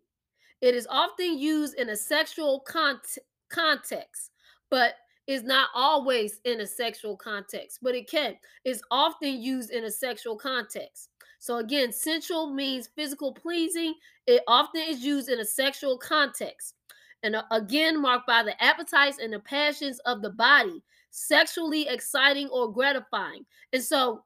It 0.61 0.75
is 0.75 0.87
often 0.89 1.37
used 1.37 1.75
in 1.75 1.89
a 1.89 1.95
sexual 1.95 2.59
cont- 2.61 3.17
context, 3.49 4.31
but 4.69 4.95
is 5.27 5.43
not 5.43 5.69
always 5.73 6.39
in 6.45 6.61
a 6.61 6.67
sexual 6.67 7.17
context, 7.17 7.79
but 7.81 7.95
it 7.95 8.09
can. 8.09 8.35
It's 8.63 8.81
often 8.91 9.41
used 9.41 9.71
in 9.71 9.85
a 9.85 9.91
sexual 9.91 10.35
context. 10.35 11.09
So 11.39 11.57
again, 11.57 11.91
sensual 11.91 12.53
means 12.53 12.89
physical 12.95 13.33
pleasing. 13.33 13.93
It 14.27 14.41
often 14.47 14.81
is 14.81 15.03
used 15.03 15.29
in 15.29 15.39
a 15.39 15.45
sexual 15.45 15.97
context. 15.97 16.75
And 17.23 17.35
uh, 17.35 17.43
again, 17.51 18.01
marked 18.01 18.27
by 18.27 18.43
the 18.43 18.61
appetites 18.63 19.19
and 19.19 19.33
the 19.33 19.39
passions 19.39 19.99
of 20.05 20.21
the 20.21 20.29
body, 20.31 20.83
sexually 21.11 21.87
exciting 21.87 22.47
or 22.49 22.71
gratifying. 22.71 23.45
And 23.73 23.83
so 23.83 24.23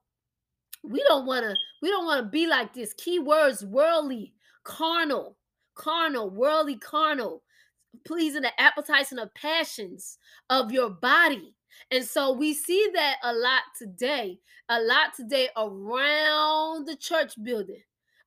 we 0.83 1.03
don't 1.07 1.25
want 1.25 1.43
to 1.43 1.55
we 1.81 1.89
don't 1.89 2.05
want 2.05 2.23
to 2.23 2.29
be 2.29 2.47
like 2.47 2.73
this. 2.73 2.93
Keywords 2.93 3.63
worldly, 3.63 4.33
carnal, 4.63 5.37
carnal, 5.75 6.29
worldly, 6.29 6.77
carnal, 6.77 7.43
pleasing 8.05 8.41
the 8.41 8.61
appetites 8.61 9.11
and 9.11 9.19
the 9.19 9.29
passions 9.35 10.17
of 10.49 10.71
your 10.71 10.89
body. 10.89 11.53
And 11.91 12.03
so 12.03 12.33
we 12.33 12.53
see 12.53 12.89
that 12.93 13.17
a 13.23 13.33
lot 13.33 13.61
today, 13.77 14.39
a 14.69 14.81
lot 14.81 15.13
today 15.15 15.49
around 15.55 16.87
the 16.87 16.95
church 16.95 17.33
building, 17.43 17.81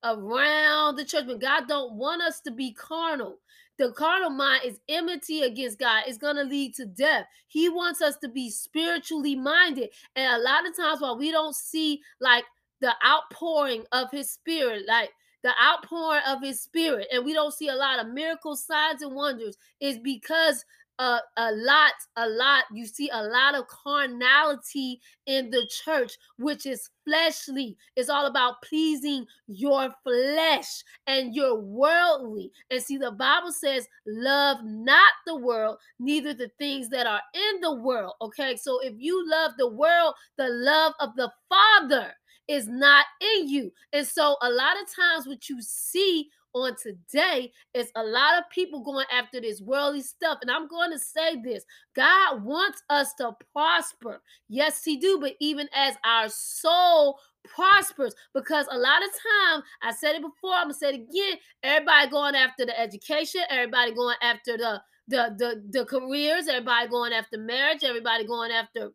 around 0.04 0.96
the 0.96 1.04
church. 1.04 1.24
But 1.26 1.40
God 1.40 1.68
don't 1.68 1.94
want 1.94 2.22
us 2.22 2.40
to 2.40 2.50
be 2.50 2.72
carnal. 2.72 3.38
The 3.78 3.92
carnal 3.92 4.30
mind 4.30 4.62
is 4.64 4.80
enmity 4.88 5.42
against 5.42 5.78
God. 5.78 6.04
It's 6.06 6.18
going 6.18 6.36
to 6.36 6.44
lead 6.44 6.74
to 6.76 6.86
death. 6.86 7.26
He 7.48 7.68
wants 7.68 8.02
us 8.02 8.16
to 8.18 8.28
be 8.28 8.50
spiritually 8.50 9.34
minded. 9.34 9.90
And 10.14 10.32
a 10.32 10.44
lot 10.44 10.66
of 10.68 10.76
times 10.76 11.00
while 11.00 11.18
we 11.18 11.30
don't 11.30 11.56
see 11.56 12.00
like 12.20 12.44
the 12.80 12.94
outpouring 13.04 13.84
of 13.92 14.10
his 14.10 14.30
spirit, 14.30 14.84
like 14.86 15.10
the 15.43 15.53
outpouring 15.62 16.22
of 16.28 16.43
his 16.43 16.61
spirit, 16.61 17.09
and 17.12 17.24
we 17.24 17.32
don't 17.32 17.55
see 17.55 17.68
a 17.68 17.74
lot 17.74 17.99
of 17.99 18.12
miracles, 18.12 18.64
signs, 18.64 19.03
and 19.03 19.14
wonders, 19.14 19.57
is 19.80 19.99
because 19.99 20.64
a, 20.99 21.18
a 21.36 21.53
lot, 21.53 21.93
a 22.16 22.28
lot, 22.28 22.64
you 22.72 22.86
see 22.86 23.11
a 23.12 23.22
lot 23.22 23.55
of 23.55 23.66
carnality 23.66 25.01
in 25.26 25.51
the 25.51 25.68
church, 25.84 26.12
which 26.36 26.66
is 26.66 26.90
fleshly. 27.05 27.76
It's 27.97 28.11
all 28.11 28.26
about 28.26 28.62
pleasing 28.62 29.26
your 29.49 29.93
flesh 30.05 30.84
and 31.07 31.34
your 31.34 31.59
worldly. 31.59 32.53
And 32.70 32.82
see, 32.82 32.99
the 32.99 33.11
Bible 33.11 33.53
says, 33.53 33.88
love 34.07 34.59
not 34.62 35.12
the 35.26 35.36
world, 35.36 35.78
neither 35.99 36.34
the 36.34 36.51
things 36.59 36.88
that 36.90 37.07
are 37.07 37.22
in 37.34 37.61
the 37.61 37.74
world. 37.74 38.12
Okay, 38.20 38.57
so 38.57 38.78
if 38.80 38.95
you 38.97 39.28
love 39.28 39.53
the 39.59 39.68
world, 39.68 40.14
the 40.36 40.49
love 40.49 40.93
of 41.01 41.16
the 41.16 41.32
Father 41.49 42.12
is 42.53 42.68
not 42.68 43.07
in 43.20 43.48
you. 43.48 43.72
And 43.94 44.07
so 44.07 44.36
a 44.42 44.50
lot 44.50 44.76
of 44.80 44.94
times 44.94 45.26
what 45.26 45.48
you 45.48 45.62
see 45.62 46.28
on 46.55 46.76
today 46.76 47.50
is 47.72 47.90
a 47.96 48.05
lot 48.05 48.38
of 48.38 48.44
people 48.50 48.82
going 48.82 49.07
after 49.11 49.40
this 49.40 49.62
worldly 49.62 50.03
stuff. 50.03 50.38
And 50.42 50.50
I'm 50.50 50.68
going 50.68 50.92
to 50.92 50.98
say 50.98 51.40
this 51.42 51.64
God 51.96 52.44
wants 52.44 52.82
us 52.90 53.14
to 53.14 53.32
prosper. 53.55 54.20
Yes, 54.50 54.84
He 54.84 54.98
do, 54.98 55.18
but 55.18 55.32
even 55.40 55.66
as 55.74 55.94
our 56.05 56.28
soul 56.28 57.18
prospers, 57.44 58.14
because 58.34 58.66
a 58.70 58.78
lot 58.78 59.03
of 59.03 59.09
time, 59.11 59.62
I 59.82 59.92
said 59.92 60.14
it 60.16 60.22
before, 60.22 60.53
I'm 60.53 60.64
gonna 60.64 60.74
say 60.74 60.90
it 60.90 60.94
again. 60.96 61.38
Everybody 61.62 62.11
going 62.11 62.34
after 62.34 62.66
the 62.66 62.78
education, 62.78 63.40
everybody 63.48 63.94
going 63.94 64.16
after 64.20 64.59
the 64.59 64.82
the 65.09 65.34
the, 65.38 65.62
the 65.70 65.86
careers, 65.86 66.48
everybody 66.48 66.88
going 66.88 67.14
after 67.14 67.38
marriage, 67.38 67.82
everybody 67.82 68.26
going 68.26 68.50
after 68.53 68.90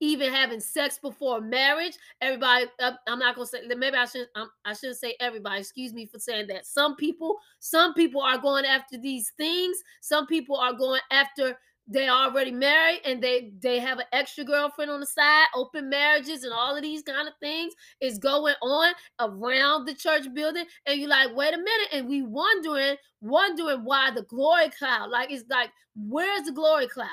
even 0.00 0.32
having 0.32 0.60
sex 0.60 0.98
before 0.98 1.40
marriage. 1.40 1.94
Everybody, 2.20 2.66
I'm 2.80 3.18
not 3.18 3.34
gonna 3.34 3.46
say 3.46 3.60
maybe 3.66 3.96
I 3.96 4.06
shouldn't. 4.06 4.30
I'm, 4.34 4.48
I 4.64 4.72
should 4.74 4.90
not 4.90 4.96
say 4.96 5.16
everybody. 5.20 5.60
Excuse 5.60 5.92
me 5.92 6.06
for 6.06 6.18
saying 6.18 6.48
that. 6.48 6.66
Some 6.66 6.96
people, 6.96 7.36
some 7.58 7.94
people 7.94 8.22
are 8.22 8.38
going 8.38 8.64
after 8.64 8.98
these 8.98 9.32
things. 9.36 9.78
Some 10.00 10.26
people 10.26 10.56
are 10.56 10.72
going 10.72 11.00
after 11.10 11.56
they 11.90 12.08
already 12.08 12.52
married 12.52 13.00
and 13.04 13.20
they 13.20 13.52
they 13.60 13.80
have 13.80 13.98
an 13.98 14.04
extra 14.12 14.44
girlfriend 14.44 14.90
on 14.90 15.00
the 15.00 15.06
side 15.06 15.46
open 15.56 15.90
marriages 15.90 16.44
and 16.44 16.52
all 16.52 16.76
of 16.76 16.82
these 16.82 17.02
kind 17.02 17.26
of 17.26 17.34
things 17.40 17.74
is 18.00 18.16
going 18.16 18.54
on 18.62 18.92
around 19.18 19.86
the 19.86 19.94
church 19.94 20.32
building 20.32 20.64
and 20.86 21.00
you're 21.00 21.08
like 21.08 21.34
wait 21.34 21.52
a 21.52 21.56
minute 21.56 21.88
and 21.92 22.06
we 22.06 22.22
wondering 22.22 22.96
wondering 23.20 23.82
why 23.82 24.10
the 24.12 24.22
glory 24.22 24.70
cloud 24.78 25.10
like 25.10 25.32
it's 25.32 25.48
like 25.50 25.70
where's 25.96 26.46
the 26.46 26.52
glory 26.52 26.86
cloud 26.86 27.08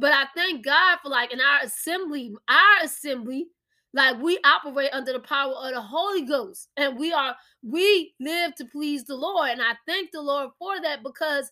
but 0.00 0.12
I 0.12 0.24
thank 0.34 0.64
God 0.64 0.98
for 1.02 1.10
like 1.10 1.32
in 1.32 1.40
our 1.40 1.60
assembly, 1.62 2.34
our 2.48 2.84
assembly, 2.84 3.48
like 3.92 4.20
we 4.20 4.38
operate 4.44 4.90
under 4.92 5.12
the 5.12 5.20
power 5.20 5.52
of 5.52 5.74
the 5.74 5.80
Holy 5.80 6.22
Ghost, 6.22 6.68
and 6.76 6.98
we 6.98 7.12
are 7.12 7.36
we 7.62 8.14
live 8.20 8.54
to 8.56 8.64
please 8.64 9.04
the 9.04 9.16
Lord. 9.16 9.50
And 9.50 9.62
I 9.62 9.74
thank 9.86 10.10
the 10.12 10.22
Lord 10.22 10.50
for 10.58 10.80
that 10.80 11.02
because 11.02 11.50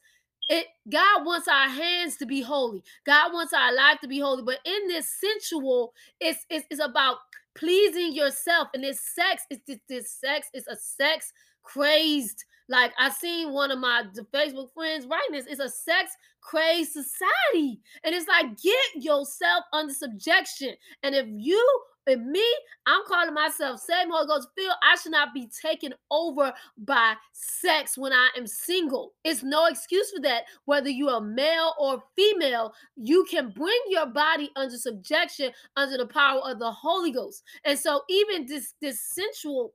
it 0.48 0.66
God 0.90 1.26
wants 1.26 1.46
our 1.46 1.68
hands 1.68 2.16
to 2.16 2.26
be 2.26 2.40
holy. 2.40 2.82
God 3.04 3.32
wants 3.32 3.52
our 3.52 3.74
life 3.74 3.98
to 4.00 4.08
be 4.08 4.20
holy. 4.20 4.42
But 4.42 4.60
in 4.64 4.88
this 4.88 5.08
sensual, 5.20 5.92
it's 6.20 6.46
it's, 6.48 6.66
it's 6.70 6.82
about 6.82 7.18
pleasing 7.54 8.14
yourself. 8.14 8.68
And 8.72 8.84
this 8.84 9.00
sex, 9.00 9.42
is 9.50 9.58
this, 9.66 9.78
this 9.88 10.10
sex 10.10 10.48
is 10.54 10.66
a 10.68 10.76
sex 10.76 11.32
crazed. 11.68 12.44
Like 12.70 12.92
I 12.98 13.10
seen 13.10 13.52
one 13.52 13.70
of 13.70 13.78
my 13.78 14.04
Facebook 14.34 14.72
friends 14.74 15.06
writing 15.06 15.32
this. 15.32 15.46
It's 15.46 15.60
a 15.60 15.68
sex 15.68 16.12
crazed 16.40 16.92
society. 16.92 17.80
And 18.04 18.14
it's 18.14 18.28
like, 18.28 18.60
get 18.60 19.02
yourself 19.04 19.64
under 19.72 19.92
subjection. 19.92 20.74
And 21.02 21.14
if 21.14 21.26
you 21.28 21.64
and 22.06 22.30
me, 22.30 22.44
I'm 22.86 23.02
calling 23.06 23.34
myself 23.34 23.80
same 23.80 24.10
Holy 24.10 24.26
Ghost 24.26 24.48
filled. 24.56 24.72
I 24.82 24.96
should 24.96 25.12
not 25.12 25.34
be 25.34 25.50
taken 25.62 25.92
over 26.10 26.52
by 26.78 27.14
sex 27.32 27.98
when 27.98 28.12
I 28.12 28.30
am 28.36 28.46
single. 28.46 29.12
It's 29.24 29.42
no 29.42 29.66
excuse 29.66 30.10
for 30.10 30.20
that. 30.22 30.44
Whether 30.64 30.88
you're 30.88 31.20
male 31.20 31.74
or 31.78 32.02
female, 32.16 32.72
you 32.96 33.26
can 33.30 33.50
bring 33.50 33.78
your 33.88 34.06
body 34.06 34.50
under 34.56 34.78
subjection 34.78 35.52
under 35.76 35.98
the 35.98 36.06
power 36.06 36.40
of 36.44 36.58
the 36.58 36.70
Holy 36.72 37.12
Ghost. 37.12 37.42
And 37.64 37.78
so 37.78 38.02
even 38.08 38.46
this 38.46 38.74
this 38.80 39.00
sensual 39.00 39.74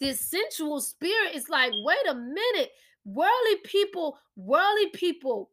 this 0.00 0.20
sensual 0.20 0.80
spirit 0.80 1.34
is 1.34 1.48
like, 1.48 1.72
wait 1.84 2.08
a 2.08 2.14
minute, 2.14 2.70
worldly 3.04 3.56
people, 3.64 4.18
worldly 4.36 4.88
people 4.94 5.50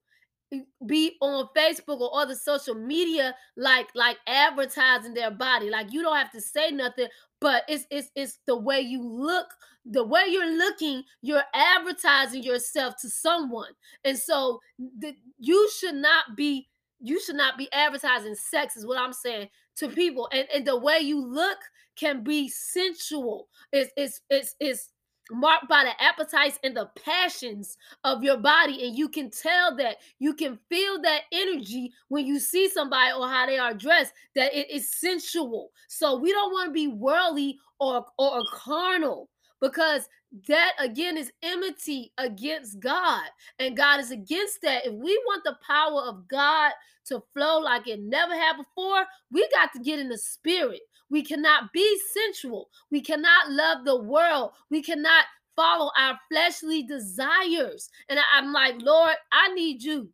eh, 0.53 0.59
be 0.85 1.17
on 1.21 1.47
Facebook 1.57 1.99
or 1.99 2.19
other 2.19 2.35
social 2.35 2.75
media 2.75 3.35
like 3.57 3.87
like 3.95 4.17
advertising 4.27 5.13
their 5.13 5.31
body. 5.31 5.69
Like 5.69 5.91
you 5.91 6.01
don't 6.01 6.17
have 6.17 6.31
to 6.31 6.41
say 6.41 6.71
nothing, 6.71 7.07
but 7.41 7.63
it's 7.67 7.85
it's 7.89 8.09
it's 8.15 8.39
the 8.45 8.57
way 8.57 8.81
you 8.81 9.01
look, 9.01 9.47
the 9.85 10.03
way 10.03 10.25
you're 10.27 10.57
looking, 10.57 11.03
you're 11.21 11.43
advertising 11.53 12.43
yourself 12.43 12.95
to 13.01 13.09
someone. 13.09 13.71
And 14.03 14.17
so 14.17 14.59
the, 14.77 15.15
you 15.39 15.69
should 15.79 15.95
not 15.95 16.35
be 16.35 16.67
you 17.01 17.19
should 17.21 17.35
not 17.35 17.57
be 17.57 17.71
advertising 17.71 18.35
sex 18.35 18.77
is 18.77 18.85
what 18.85 18.97
I'm 18.97 19.13
saying 19.13 19.49
to 19.77 19.89
people. 19.89 20.29
And, 20.31 20.47
and 20.53 20.65
the 20.65 20.77
way 20.77 20.99
you 20.99 21.23
look 21.23 21.57
can 21.95 22.23
be 22.23 22.49
sensual. 22.49 23.47
It's 23.71 23.91
it's 23.95 24.21
it's 24.29 24.55
it's 24.59 24.89
marked 25.31 25.67
by 25.67 25.83
the 25.83 26.03
appetites 26.03 26.59
and 26.63 26.75
the 26.77 26.89
passions 27.03 27.77
of 28.03 28.23
your 28.23 28.37
body 28.37 28.85
and 28.85 28.95
you 28.95 29.09
can 29.09 29.31
tell 29.31 29.75
that 29.75 29.97
you 30.19 30.33
can 30.35 30.59
feel 30.69 31.01
that 31.01 31.21
energy 31.31 31.91
when 32.09 32.27
you 32.27 32.39
see 32.39 32.69
somebody 32.69 33.11
or 33.11 33.27
how 33.27 33.45
they 33.47 33.57
are 33.57 33.73
dressed 33.73 34.13
that 34.35 34.53
it 34.53 34.69
is 34.69 34.91
sensual 34.91 35.71
so 35.87 36.19
we 36.19 36.31
don't 36.31 36.51
want 36.51 36.69
to 36.69 36.73
be 36.73 36.87
worldly 36.87 37.57
or 37.79 38.05
or 38.19 38.39
carnal 38.53 39.27
because 39.61 40.07
that 40.47 40.73
again 40.79 41.17
is 41.17 41.31
enmity 41.41 42.11
against 42.17 42.79
God 42.79 43.23
and 43.59 43.77
God 43.77 43.99
is 43.99 44.11
against 44.11 44.61
that 44.63 44.85
if 44.85 44.93
we 44.93 45.17
want 45.25 45.43
the 45.43 45.57
power 45.65 46.01
of 46.01 46.27
God 46.27 46.71
to 47.05 47.23
flow 47.33 47.59
like 47.59 47.87
it 47.87 48.01
never 48.01 48.33
had 48.33 48.57
before 48.57 49.05
we 49.31 49.47
got 49.53 49.71
to 49.73 49.79
get 49.79 49.99
in 49.99 50.09
the 50.09 50.17
spirit 50.17 50.81
we 51.09 51.23
cannot 51.23 51.71
be 51.71 51.99
sensual. 52.13 52.69
We 52.91 53.01
cannot 53.01 53.51
love 53.51 53.85
the 53.85 54.01
world. 54.01 54.51
We 54.69 54.81
cannot 54.81 55.25
follow 55.55 55.91
our 55.97 56.19
fleshly 56.31 56.83
desires. 56.83 57.89
And 58.09 58.19
I'm 58.33 58.51
like, 58.51 58.75
Lord, 58.79 59.15
I 59.31 59.53
need 59.53 59.83
you 59.83 60.09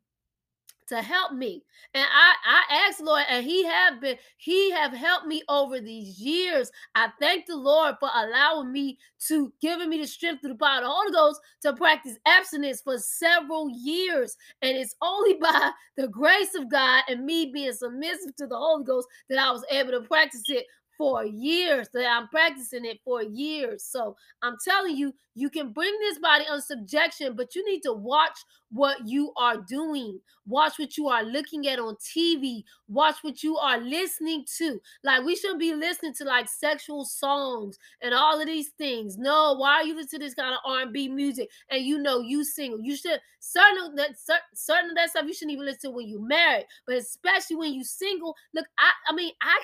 to 0.91 1.01
help 1.01 1.31
me. 1.33 1.63
And 1.93 2.03
I, 2.03 2.33
I 2.45 2.87
asked 2.87 3.01
Lord, 3.01 3.23
and 3.29 3.45
He 3.45 3.65
have 3.65 4.01
been, 4.01 4.17
He 4.37 4.71
have 4.71 4.91
helped 4.93 5.25
me 5.25 5.41
over 5.47 5.79
these 5.79 6.19
years. 6.19 6.69
I 6.95 7.09
thank 7.19 7.45
the 7.45 7.55
Lord 7.55 7.95
for 7.99 8.09
allowing 8.13 8.71
me 8.71 8.97
to 9.27 9.53
giving 9.61 9.89
me 9.89 9.99
the 10.01 10.07
strength 10.07 10.41
through 10.41 10.51
the 10.53 10.55
power 10.55 10.79
of 10.79 10.83
the 10.83 10.89
Holy 10.89 11.11
Ghost 11.11 11.39
to 11.61 11.73
practice 11.73 12.17
abstinence 12.27 12.81
for 12.81 12.97
several 12.97 13.69
years. 13.69 14.35
And 14.61 14.77
it's 14.77 14.95
only 15.01 15.33
by 15.41 15.71
the 15.95 16.09
grace 16.09 16.55
of 16.55 16.69
God 16.69 17.03
and 17.07 17.25
me 17.25 17.51
being 17.53 17.73
submissive 17.73 18.35
to 18.37 18.47
the 18.47 18.57
Holy 18.57 18.83
Ghost 18.83 19.07
that 19.29 19.39
I 19.39 19.51
was 19.51 19.65
able 19.71 19.91
to 19.91 20.01
practice 20.01 20.43
it 20.47 20.65
for 21.01 21.25
years 21.25 21.89
that 21.95 22.05
I'm 22.05 22.27
practicing 22.27 22.85
it 22.85 22.99
for 23.03 23.23
years. 23.23 23.83
So 23.83 24.15
I'm 24.43 24.55
telling 24.63 24.95
you, 24.95 25.15
you 25.33 25.49
can 25.49 25.71
bring 25.71 25.91
this 25.99 26.19
body 26.19 26.45
under 26.47 26.61
subjection, 26.61 27.35
but 27.35 27.55
you 27.55 27.65
need 27.67 27.81
to 27.85 27.93
watch 27.93 28.37
what 28.69 28.97
you 29.07 29.33
are 29.35 29.57
doing. 29.57 30.19
Watch 30.45 30.77
what 30.77 30.97
you 30.97 31.07
are 31.07 31.23
looking 31.23 31.67
at 31.67 31.79
on 31.79 31.95
TV. 31.95 32.63
Watch 32.87 33.15
what 33.23 33.41
you 33.41 33.57
are 33.57 33.79
listening 33.79 34.45
to. 34.59 34.79
Like 35.03 35.25
we 35.25 35.35
shouldn't 35.35 35.59
be 35.59 35.73
listening 35.73 36.13
to 36.19 36.23
like 36.23 36.47
sexual 36.47 37.03
songs 37.05 37.79
and 38.03 38.13
all 38.13 38.39
of 38.39 38.45
these 38.45 38.69
things. 38.77 39.17
No, 39.17 39.55
why 39.57 39.77
are 39.77 39.83
you 39.83 39.95
listening 39.95 40.21
to 40.21 40.25
this 40.27 40.35
kind 40.35 40.53
of 40.53 40.59
R&B 40.63 41.09
music 41.09 41.49
and 41.71 41.83
you 41.83 41.97
know 41.97 42.19
you 42.19 42.43
single? 42.43 42.79
You 42.79 42.95
should 42.95 43.19
certain 43.39 43.95
that 43.95 44.11
certain 44.53 44.91
of 44.91 44.95
that 44.97 45.09
stuff 45.09 45.25
you 45.25 45.33
shouldn't 45.33 45.53
even 45.53 45.65
listen 45.65 45.89
to 45.89 45.95
when 45.95 46.07
you 46.07 46.23
married, 46.23 46.67
but 46.85 46.97
especially 46.97 47.55
when 47.55 47.73
you 47.73 47.83
single. 47.83 48.35
Look, 48.53 48.67
I 48.77 48.91
I 49.09 49.15
mean 49.15 49.31
I 49.41 49.57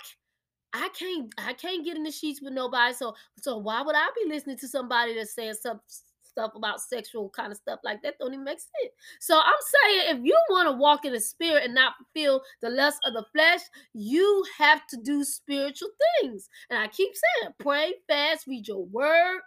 I 0.78 0.90
can't 0.90 1.34
I 1.38 1.54
can't 1.54 1.84
get 1.84 1.98
in 1.98 2.04
the 2.04 2.12
sheets 2.12 2.42
with 2.42 2.54
nobody. 2.54 2.94
So 2.94 3.16
so 3.40 3.58
why 3.58 3.82
would 3.82 3.96
I 3.96 4.08
be 4.16 4.30
listening 4.30 4.58
to 4.58 4.68
somebody 4.68 5.16
that's 5.16 5.34
saying 5.34 5.56
some 5.56 5.82
stuff 6.24 6.52
about 6.56 6.82
sexual 6.82 7.30
kind 7.30 7.52
of 7.52 7.58
stuff 7.58 7.80
like 7.84 8.02
that? 8.04 8.16
Don't 8.20 8.34
even 8.34 8.46
make 8.46 8.60
sense. 8.60 8.94
So 9.20 9.40
I'm 9.40 9.54
saying 9.84 10.18
if 10.18 10.24
you 10.24 10.38
want 10.50 10.68
to 10.68 10.78
walk 10.78 11.06
in 11.06 11.14
the 11.14 11.20
spirit 11.20 11.64
and 11.64 11.74
not 11.74 11.94
feel 12.14 12.42
the 12.62 12.70
lust 12.70 13.00
of 13.06 13.14
the 13.14 13.26
flesh, 13.34 13.62
you 13.94 14.46
have 14.58 14.86
to 14.88 14.98
do 14.98 15.24
spiritual 15.24 15.90
things. 16.22 16.48
And 16.70 16.80
I 16.80 16.88
keep 16.88 17.12
saying 17.14 17.54
pray, 17.60 17.94
fast, 18.08 18.46
read 18.48 18.68
your 18.68 18.86
word, 18.86 19.40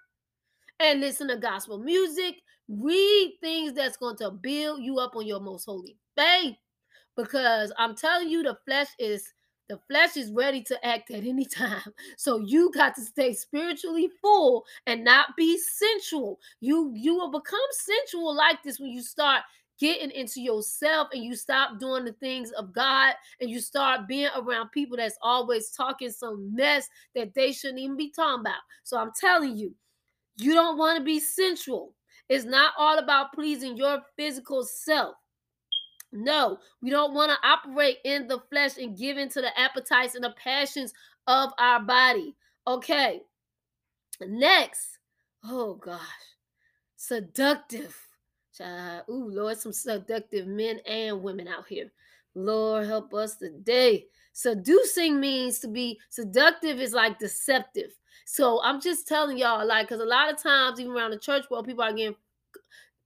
and 0.80 1.00
listen 1.00 1.28
to 1.28 1.36
gospel 1.36 1.78
music. 1.78 2.36
Read 2.68 3.34
things 3.40 3.72
that's 3.72 3.96
going 3.96 4.16
to 4.18 4.30
build 4.30 4.82
you 4.82 4.98
up 4.98 5.16
on 5.16 5.26
your 5.26 5.40
most 5.40 5.64
holy 5.64 5.96
faith. 6.16 6.56
Because 7.16 7.72
I'm 7.78 7.96
telling 7.96 8.28
you, 8.28 8.42
the 8.42 8.56
flesh 8.64 8.88
is 8.98 9.32
the 9.70 9.78
flesh 9.88 10.16
is 10.16 10.32
ready 10.32 10.60
to 10.64 10.84
act 10.84 11.12
at 11.12 11.24
any 11.24 11.44
time. 11.62 11.94
So 12.16 12.40
you 12.40 12.72
got 12.72 12.96
to 12.96 13.02
stay 13.02 13.32
spiritually 13.32 14.10
full 14.20 14.64
and 14.86 15.04
not 15.04 15.36
be 15.36 15.56
sensual. 15.56 16.40
You 16.60 16.92
you 16.96 17.14
will 17.14 17.30
become 17.30 17.60
sensual 17.70 18.34
like 18.34 18.62
this 18.64 18.80
when 18.80 18.90
you 18.90 19.00
start 19.00 19.42
getting 19.78 20.10
into 20.10 20.40
yourself 20.40 21.08
and 21.12 21.24
you 21.24 21.36
stop 21.36 21.78
doing 21.78 22.04
the 22.04 22.12
things 22.14 22.50
of 22.50 22.72
God 22.74 23.14
and 23.40 23.48
you 23.48 23.60
start 23.60 24.08
being 24.08 24.28
around 24.36 24.70
people 24.72 24.96
that's 24.96 25.16
always 25.22 25.70
talking 25.70 26.10
some 26.10 26.54
mess 26.54 26.88
that 27.14 27.32
they 27.34 27.52
shouldn't 27.52 27.78
even 27.78 27.96
be 27.96 28.10
talking 28.10 28.40
about. 28.40 28.60
So 28.82 28.98
I'm 28.98 29.12
telling 29.18 29.56
you, 29.56 29.72
you 30.36 30.52
don't 30.52 30.76
want 30.76 30.98
to 30.98 31.04
be 31.04 31.20
sensual. 31.20 31.94
It's 32.28 32.44
not 32.44 32.74
all 32.76 32.98
about 32.98 33.32
pleasing 33.32 33.76
your 33.76 34.00
physical 34.16 34.64
self. 34.64 35.14
No, 36.12 36.58
we 36.82 36.90
don't 36.90 37.14
want 37.14 37.30
to 37.30 37.46
operate 37.46 37.98
in 38.04 38.26
the 38.26 38.40
flesh 38.50 38.78
and 38.78 38.98
give 38.98 39.16
into 39.16 39.40
the 39.40 39.58
appetites 39.58 40.14
and 40.14 40.24
the 40.24 40.34
passions 40.42 40.92
of 41.26 41.52
our 41.58 41.80
body. 41.80 42.34
Okay. 42.66 43.22
Next, 44.20 44.98
oh 45.44 45.74
gosh, 45.74 46.00
seductive. 46.96 47.96
Ooh, 49.08 49.30
Lord, 49.30 49.56
some 49.56 49.72
seductive 49.72 50.46
men 50.46 50.80
and 50.86 51.22
women 51.22 51.48
out 51.48 51.66
here. 51.66 51.90
Lord, 52.34 52.86
help 52.86 53.14
us 53.14 53.36
today. 53.36 54.04
Seducing 54.32 55.18
means 55.18 55.58
to 55.60 55.68
be 55.68 55.98
seductive 56.10 56.80
is 56.80 56.92
like 56.92 57.18
deceptive. 57.18 57.96
So 58.26 58.60
I'm 58.62 58.80
just 58.80 59.08
telling 59.08 59.38
y'all, 59.38 59.66
like, 59.66 59.88
because 59.88 60.02
a 60.02 60.04
lot 60.04 60.30
of 60.30 60.40
times, 60.40 60.78
even 60.78 60.92
around 60.92 61.12
the 61.12 61.18
church 61.18 61.46
world, 61.50 61.66
people 61.66 61.82
are 61.82 61.92
getting 61.92 62.16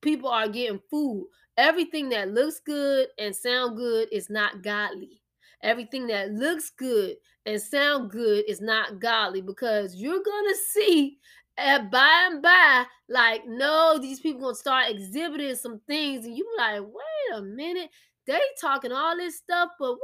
people 0.02 0.28
are 0.28 0.48
getting 0.48 0.80
food. 0.90 1.28
Everything 1.56 2.08
that 2.10 2.30
looks 2.32 2.60
good 2.60 3.08
and 3.18 3.34
sound 3.34 3.76
good 3.76 4.08
is 4.10 4.28
not 4.28 4.62
godly. 4.62 5.22
Everything 5.62 6.06
that 6.08 6.32
looks 6.32 6.70
good 6.70 7.16
and 7.46 7.60
sound 7.60 8.10
good 8.10 8.44
is 8.48 8.60
not 8.60 8.98
godly 9.00 9.40
because 9.40 9.94
you're 9.94 10.22
gonna 10.22 10.54
see 10.72 11.18
at 11.56 11.90
by 11.90 12.28
and 12.30 12.42
by, 12.42 12.84
like, 13.08 13.42
no, 13.46 13.98
these 14.00 14.20
people 14.20 14.40
gonna 14.40 14.54
start 14.54 14.90
exhibiting 14.90 15.54
some 15.54 15.80
things, 15.86 16.26
and 16.26 16.36
you 16.36 16.46
like, 16.58 16.80
wait 16.80 17.38
a 17.38 17.42
minute, 17.42 17.90
they 18.26 18.40
talking 18.60 18.92
all 18.92 19.16
this 19.16 19.36
stuff, 19.36 19.70
but 19.78 19.92
what? 19.92 20.00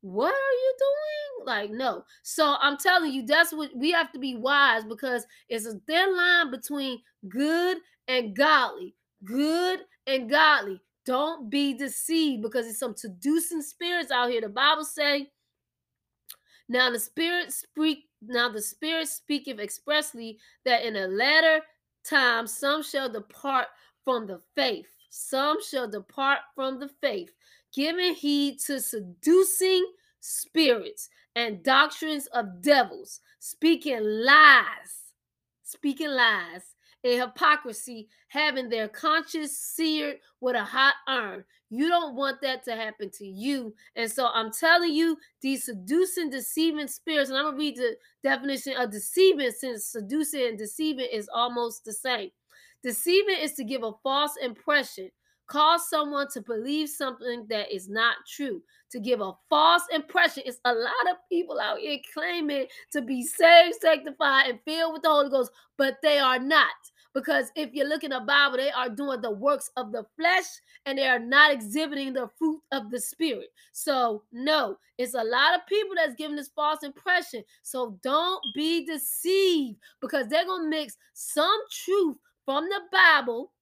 What 0.00 0.32
are 0.32 0.52
you 0.52 0.74
doing? 0.78 1.46
Like, 1.46 1.70
no. 1.72 2.04
So 2.22 2.56
I'm 2.60 2.76
telling 2.78 3.12
you, 3.12 3.26
that's 3.26 3.52
what 3.52 3.70
we 3.74 3.90
have 3.90 4.12
to 4.12 4.18
be 4.20 4.36
wise 4.36 4.84
because 4.84 5.26
it's 5.48 5.66
a 5.66 5.74
thin 5.88 6.16
line 6.16 6.52
between 6.52 7.00
good 7.28 7.78
and 8.06 8.34
godly. 8.36 8.94
Good 9.24 9.80
and 10.06 10.30
godly. 10.30 10.80
Don't 11.04 11.50
be 11.50 11.74
deceived 11.74 12.42
because 12.42 12.66
it's 12.66 12.78
some 12.78 12.96
seducing 12.96 13.62
spirits 13.62 14.10
out 14.10 14.30
here. 14.30 14.42
The 14.42 14.48
Bible 14.48 14.84
say, 14.84 15.30
now 16.68 16.90
the 16.90 16.98
spirit 16.98 17.52
speak 17.52 18.04
now 18.20 18.48
the 18.48 18.60
spirit 18.60 19.08
speaketh 19.08 19.60
expressly 19.60 20.38
that 20.64 20.84
in 20.84 20.96
a 20.96 21.06
latter 21.06 21.62
time 22.04 22.46
some 22.46 22.82
shall 22.82 23.08
depart 23.08 23.68
from 24.04 24.26
the 24.26 24.40
faith. 24.54 24.88
Some 25.08 25.62
shall 25.62 25.88
depart 25.88 26.40
from 26.54 26.78
the 26.78 26.88
faith, 27.00 27.30
giving 27.72 28.14
heed 28.14 28.58
to 28.66 28.80
seducing 28.80 29.86
spirits 30.20 31.08
and 31.36 31.62
doctrines 31.62 32.26
of 32.28 32.60
devils, 32.60 33.20
speaking 33.38 34.00
lies, 34.02 35.14
speaking 35.62 36.10
lies 36.10 36.74
in 37.04 37.20
hypocrisy, 37.20 38.08
having 38.28 38.68
their 38.68 38.88
conscience 38.88 39.52
seared 39.52 40.16
with 40.40 40.56
a 40.56 40.64
hot 40.64 40.94
iron. 41.06 41.44
You 41.70 41.88
don't 41.88 42.14
want 42.14 42.40
that 42.42 42.64
to 42.64 42.74
happen 42.74 43.10
to 43.18 43.26
you. 43.26 43.74
And 43.94 44.10
so 44.10 44.28
I'm 44.32 44.50
telling 44.50 44.94
you, 44.94 45.18
these 45.42 45.64
seducing, 45.64 46.30
deceiving 46.30 46.88
spirits, 46.88 47.30
and 47.30 47.38
I'm 47.38 47.44
going 47.44 47.56
to 47.56 47.60
read 47.60 47.76
the 47.76 47.96
definition 48.22 48.74
of 48.76 48.90
deceiving 48.90 49.50
since 49.50 49.84
seducing 49.84 50.46
and 50.46 50.58
deceiving 50.58 51.08
is 51.12 51.28
almost 51.32 51.84
the 51.84 51.92
same. 51.92 52.30
Deceiving 52.82 53.36
is 53.40 53.52
to 53.54 53.64
give 53.64 53.82
a 53.82 53.92
false 54.02 54.32
impression, 54.42 55.10
cause 55.48 55.88
someone 55.88 56.28
to 56.28 56.42
believe 56.42 56.88
something 56.88 57.46
that 57.48 57.74
is 57.74 57.88
not 57.88 58.16
true, 58.26 58.62
to 58.90 59.00
give 59.00 59.20
a 59.20 59.32
false 59.48 59.82
impression. 59.92 60.44
It's 60.46 60.60
a 60.64 60.72
lot 60.72 61.10
of 61.10 61.16
people 61.28 61.58
out 61.58 61.78
here 61.78 61.98
claiming 62.14 62.66
to 62.92 63.02
be 63.02 63.24
saved, 63.24 63.76
sanctified, 63.80 64.50
and 64.50 64.60
filled 64.64 64.92
with 64.92 65.02
the 65.02 65.08
Holy 65.08 65.30
Ghost, 65.30 65.50
but 65.76 65.96
they 66.02 66.18
are 66.18 66.38
not. 66.38 66.68
Because 67.14 67.50
if 67.56 67.70
you 67.72 67.84
look 67.84 68.04
in 68.04 68.10
the 68.10 68.20
Bible, 68.20 68.58
they 68.58 68.70
are 68.70 68.90
doing 68.90 69.20
the 69.22 69.30
works 69.30 69.70
of 69.76 69.90
the 69.92 70.04
flesh 70.16 70.44
and 70.86 70.98
they 70.98 71.08
are 71.08 71.18
not 71.18 71.52
exhibiting 71.52 72.12
the 72.12 72.28
fruit 72.38 72.60
of 72.70 72.90
the 72.90 73.00
spirit. 73.00 73.48
So, 73.72 74.22
no, 74.30 74.76
it's 74.98 75.14
a 75.14 75.24
lot 75.24 75.54
of 75.54 75.66
people 75.66 75.96
that's 75.96 76.14
giving 76.14 76.36
this 76.36 76.50
false 76.54 76.82
impression. 76.82 77.42
So, 77.62 77.98
don't 78.02 78.44
be 78.54 78.84
deceived 78.84 79.78
because 80.00 80.28
they're 80.28 80.44
going 80.44 80.64
to 80.64 80.68
mix 80.68 80.96
some 81.14 81.58
truth 81.72 82.16
from 82.44 82.64
the 82.64 82.80
Bible 82.92 83.52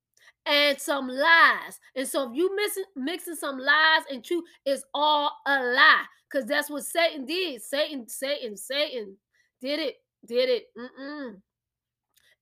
and 0.47 0.81
some 0.81 1.09
lies. 1.09 1.81
And 1.95 2.07
so 2.07 2.31
if 2.31 2.37
you 2.37 2.55
missing 2.55 2.85
mixing 2.95 3.35
some 3.35 3.59
lies 3.59 4.03
and 4.11 4.25
truth, 4.25 4.45
it's 4.65 4.85
all 4.95 5.33
a 5.47 5.63
lie. 5.63 6.05
Because 6.31 6.49
that's 6.49 6.71
what 6.71 6.85
Satan 6.85 7.25
did. 7.25 7.63
Satan, 7.63 8.09
Satan, 8.09 8.57
Satan 8.57 9.17
did 9.61 9.81
it, 9.81 9.97
did 10.27 10.49
it. 10.49 10.65
Mm-mm. 10.77 11.37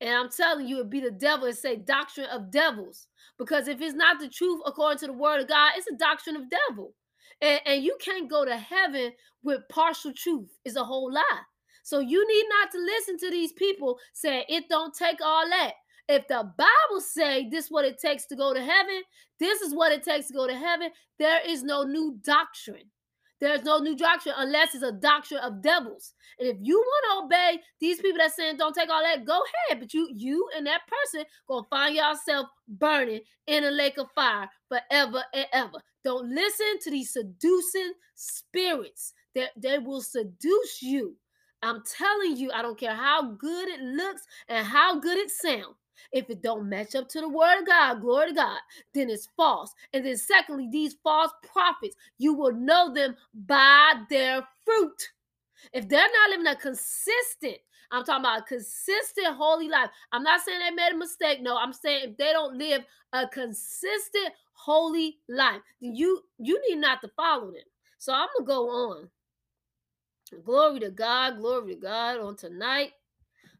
And 0.01 0.11
I'm 0.11 0.31
telling 0.31 0.67
you, 0.67 0.79
it'd 0.79 0.91
be 0.91 1.01
the 1.01 1.11
devil 1.11 1.47
and 1.47 1.57
say 1.57 1.77
doctrine 1.77 2.27
of 2.27 2.51
devils. 2.51 3.07
Because 3.39 3.69
if 3.69 3.81
it's 3.81 3.95
not 3.95 4.21
the 4.21 4.29
truth 4.29 4.61
according 4.67 4.99
to 4.99 5.07
the 5.07 5.13
word 5.13 5.41
of 5.41 5.49
God, 5.49 5.73
it's 5.77 5.87
a 5.87 5.97
doctrine 5.97 6.37
of 6.37 6.51
devil. 6.51 6.95
And, 7.41 7.61
and 7.67 7.83
you 7.83 7.97
can't 8.01 8.31
go 8.31 8.45
to 8.45 8.57
heaven 8.57 9.13
with 9.43 9.69
partial 9.69 10.13
truth. 10.17 10.51
It's 10.65 10.77
a 10.77 10.85
whole 10.85 11.13
lie. 11.13 11.41
So 11.83 12.01
you 12.01 12.27
need 12.27 12.45
not 12.49 12.73
to 12.73 12.79
listen 12.79 13.19
to 13.19 13.31
these 13.31 13.53
people 13.53 13.99
saying 14.15 14.45
it 14.49 14.69
don't 14.69 14.95
take 14.95 15.19
all 15.23 15.49
that. 15.49 15.73
If 16.09 16.29
the 16.29 16.51
Bible 16.57 17.01
say 17.01 17.49
this 17.49 17.71
what 17.71 17.85
it 17.85 17.99
takes 17.99 18.27
to 18.27 18.37
go 18.37 18.53
to 18.53 18.61
heaven, 18.61 19.03
this 19.41 19.61
is 19.63 19.75
what 19.75 19.93
it 19.93 20.03
takes 20.03 20.29
to 20.29 20.35
go 20.35 20.47
to 20.47 20.55
heaven, 20.55 20.91
there 21.19 21.41
is 21.47 21.63
no 21.63 21.85
new 21.85 22.19
doctrine. 22.23 22.91
There's 23.41 23.65
no 23.65 23.79
new 23.79 23.97
doctrine 23.97 24.35
unless 24.39 24.75
it's 24.75 24.85
a 24.85 24.93
doctrine 24.93 25.41
of 25.41 25.61
devils. 25.61 26.15
And 26.39 26.49
if 26.49 26.57
you 26.61 26.79
want 26.79 27.31
to 27.31 27.37
obey 27.37 27.61
these 27.81 28.01
people 28.01 28.19
that 28.19 28.33
saying 28.33 28.57
don't 28.57 28.75
take 28.75 28.89
all 28.89 29.03
that, 29.03 29.25
go 29.25 29.41
ahead. 29.69 29.81
But 29.81 29.93
you, 29.93 30.09
you 30.15 30.49
and 30.57 30.67
that 30.67 30.83
person 30.87 31.25
gonna 31.49 31.67
find 31.69 31.95
yourself 31.97 32.47
burning 32.69 33.21
in 33.47 33.65
a 33.65 33.71
lake 33.71 33.99
of 33.99 34.07
fire 34.15 34.49
forever 34.69 35.25
and 35.35 35.47
ever. 35.53 35.79
Don't 36.05 36.35
listen 36.35 36.79
to 36.83 36.91
these 36.91 37.13
seducing 37.13 37.93
spirits 38.15 39.13
that 39.35 39.51
they 39.57 39.79
will 39.79 40.01
seduce 40.01 40.81
you. 40.83 41.17
I'm 41.63 41.83
telling 41.99 42.37
you, 42.37 42.53
I 42.53 42.63
don't 42.63 42.79
care 42.79 42.95
how 42.95 43.33
good 43.33 43.69
it 43.69 43.81
looks 43.81 44.23
and 44.49 44.67
how 44.67 45.01
good 45.01 45.19
it 45.19 45.31
sounds. 45.31 45.77
If 46.13 46.31
it 46.31 46.43
don't 46.43 46.69
match 46.69 46.95
up 46.95 47.09
to 47.11 47.21
the 47.21 47.29
word 47.29 47.61
of 47.61 47.67
God, 47.67 48.01
glory 48.01 48.29
to 48.29 48.35
God, 48.35 48.59
then 48.95 49.11
it's 49.11 49.29
false. 49.37 49.73
And 49.93 50.05
then 50.05 50.17
secondly, 50.17 50.69
these 50.71 50.97
false 51.03 51.33
prophets, 51.53 51.97
you 52.19 52.35
will 52.35 52.53
know 52.53 52.93
them 52.93 53.17
by 53.35 53.95
their 54.11 54.47
fruit. 54.65 55.11
If 55.73 55.89
they're 55.89 56.01
not 56.01 56.31
living 56.31 56.47
a 56.47 56.57
consistent, 56.57 57.59
I'm 57.91 58.05
talking 58.05 58.25
about 58.25 58.41
a 58.41 58.45
consistent 58.45 59.37
holy 59.37 59.69
life. 59.69 59.91
I'm 60.13 60.23
not 60.23 60.41
saying 60.41 60.59
they 60.61 60.71
made 60.71 60.93
a 60.93 60.97
mistake. 60.97 61.41
No, 61.43 61.57
I'm 61.57 61.73
saying 61.73 62.11
if 62.11 62.17
they 62.17 62.33
don't 62.33 62.59
live 62.59 62.85
a 63.13 63.29
consistent 63.29 64.33
holy 64.53 65.19
life, 65.29 65.61
then 65.81 65.95
you 65.95 66.21
you 66.39 66.61
need 66.69 66.79
not 66.81 67.01
to 67.03 67.09
follow 67.09 67.47
them. 67.47 67.63
So 67.99 68.13
I'm 68.13 68.29
gonna 68.37 68.47
go 68.47 68.69
on. 68.69 69.09
Glory 70.45 70.81
to 70.81 70.91
God, 70.91 71.37
glory 71.39 71.75
to 71.75 71.81
God 71.81 72.19
on 72.19 72.37
tonight 72.37 72.93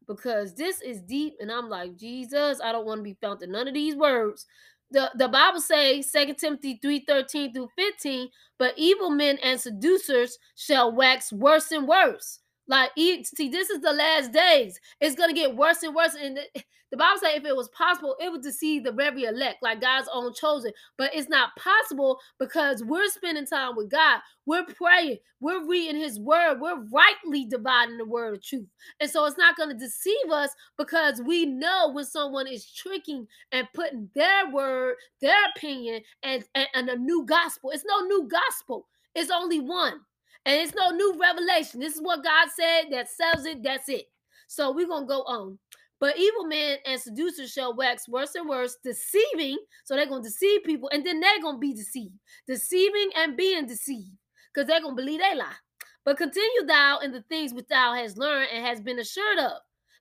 because 0.07 0.53
this 0.55 0.81
is 0.81 1.01
deep 1.01 1.35
and 1.39 1.51
i'm 1.51 1.69
like 1.69 1.95
jesus 1.97 2.59
i 2.63 2.71
don't 2.71 2.85
want 2.85 2.99
to 2.99 3.03
be 3.03 3.17
found 3.21 3.41
in 3.41 3.51
none 3.51 3.67
of 3.67 3.73
these 3.73 3.95
words. 3.95 4.45
The, 4.91 5.11
the 5.15 5.27
bible 5.27 5.61
says 5.61 6.11
2 6.11 6.35
timothy 6.35 6.79
3 6.81 7.05
13 7.07 7.53
through 7.53 7.69
15 7.75 8.29
but 8.59 8.73
evil 8.77 9.09
men 9.09 9.37
and 9.43 9.59
seducers 9.59 10.37
shall 10.55 10.95
wax 10.95 11.33
worse 11.33 11.71
and 11.71 11.87
worse 11.87 12.39
like, 12.67 12.91
see, 12.95 13.49
this 13.49 13.69
is 13.69 13.81
the 13.81 13.93
last 13.93 14.31
days. 14.31 14.79
It's 14.99 15.15
gonna 15.15 15.33
get 15.33 15.55
worse 15.55 15.83
and 15.83 15.95
worse. 15.95 16.15
And 16.19 16.39
the, 16.91 16.97
Bible 16.97 17.19
says 17.19 17.35
if 17.35 17.45
it 17.45 17.55
was 17.55 17.69
possible, 17.69 18.15
it 18.19 18.31
would 18.31 18.41
deceive 18.41 18.83
the 18.83 18.91
very 18.91 19.23
elect, 19.23 19.57
like 19.61 19.81
God's 19.81 20.09
own 20.11 20.33
chosen. 20.33 20.71
But 20.97 21.13
it's 21.13 21.29
not 21.29 21.55
possible 21.57 22.19
because 22.39 22.83
we're 22.83 23.07
spending 23.09 23.45
time 23.45 23.75
with 23.75 23.89
God. 23.91 24.19
We're 24.47 24.65
praying. 24.65 25.17
We're 25.39 25.67
reading 25.67 26.01
His 26.01 26.19
Word. 26.19 26.59
We're 26.59 26.83
rightly 26.91 27.45
dividing 27.45 27.97
the 27.97 28.05
word 28.05 28.35
of 28.35 28.43
truth. 28.43 28.67
And 28.99 29.09
so 29.09 29.25
it's 29.25 29.37
not 29.37 29.57
gonna 29.57 29.75
deceive 29.75 30.31
us 30.31 30.49
because 30.77 31.21
we 31.21 31.45
know 31.45 31.91
when 31.93 32.05
someone 32.05 32.47
is 32.47 32.71
tricking 32.71 33.27
and 33.51 33.67
putting 33.73 34.09
their 34.15 34.49
word, 34.49 34.95
their 35.21 35.49
opinion, 35.55 36.01
and, 36.23 36.43
and, 36.55 36.67
and 36.73 36.89
a 36.89 36.97
new 36.97 37.25
gospel. 37.25 37.71
It's 37.71 37.85
no 37.85 37.99
new 38.07 38.27
gospel. 38.27 38.87
It's 39.13 39.31
only 39.31 39.59
one. 39.59 40.01
And 40.45 40.61
it's 40.61 40.75
no 40.75 40.91
new 40.91 41.17
revelation. 41.19 41.79
This 41.79 41.95
is 41.95 42.01
what 42.01 42.23
God 42.23 42.47
said 42.55 42.91
that 42.91 43.09
sells 43.09 43.45
it. 43.45 43.63
That's 43.63 43.89
it. 43.89 44.05
So 44.47 44.71
we're 44.71 44.87
going 44.87 45.03
to 45.03 45.07
go 45.07 45.23
on. 45.23 45.59
But 45.99 46.17
evil 46.17 46.45
men 46.45 46.77
and 46.85 46.99
seducers 46.99 47.51
shall 47.51 47.75
wax 47.75 48.07
worse 48.07 48.35
and 48.35 48.47
worse, 48.47 48.77
deceiving. 48.83 49.57
So 49.85 49.95
they're 49.95 50.05
going 50.05 50.23
to 50.23 50.29
deceive 50.29 50.63
people, 50.63 50.89
and 50.91 51.05
then 51.05 51.19
they're 51.19 51.41
going 51.41 51.55
to 51.55 51.59
be 51.59 51.73
deceived. 51.73 52.13
Deceiving 52.47 53.09
and 53.15 53.37
being 53.37 53.65
deceived 53.65 54.11
because 54.53 54.67
they're 54.67 54.81
going 54.81 54.95
to 54.95 55.01
believe 55.01 55.21
they 55.21 55.35
lie. 55.35 55.55
But 56.03 56.17
continue 56.17 56.65
thou 56.67 56.99
in 56.99 57.11
the 57.11 57.23
things 57.23 57.53
which 57.53 57.67
thou 57.67 57.93
hast 57.95 58.17
learned 58.17 58.49
and 58.53 58.65
has 58.65 58.81
been 58.81 58.99
assured 58.99 59.39
of. 59.39 59.53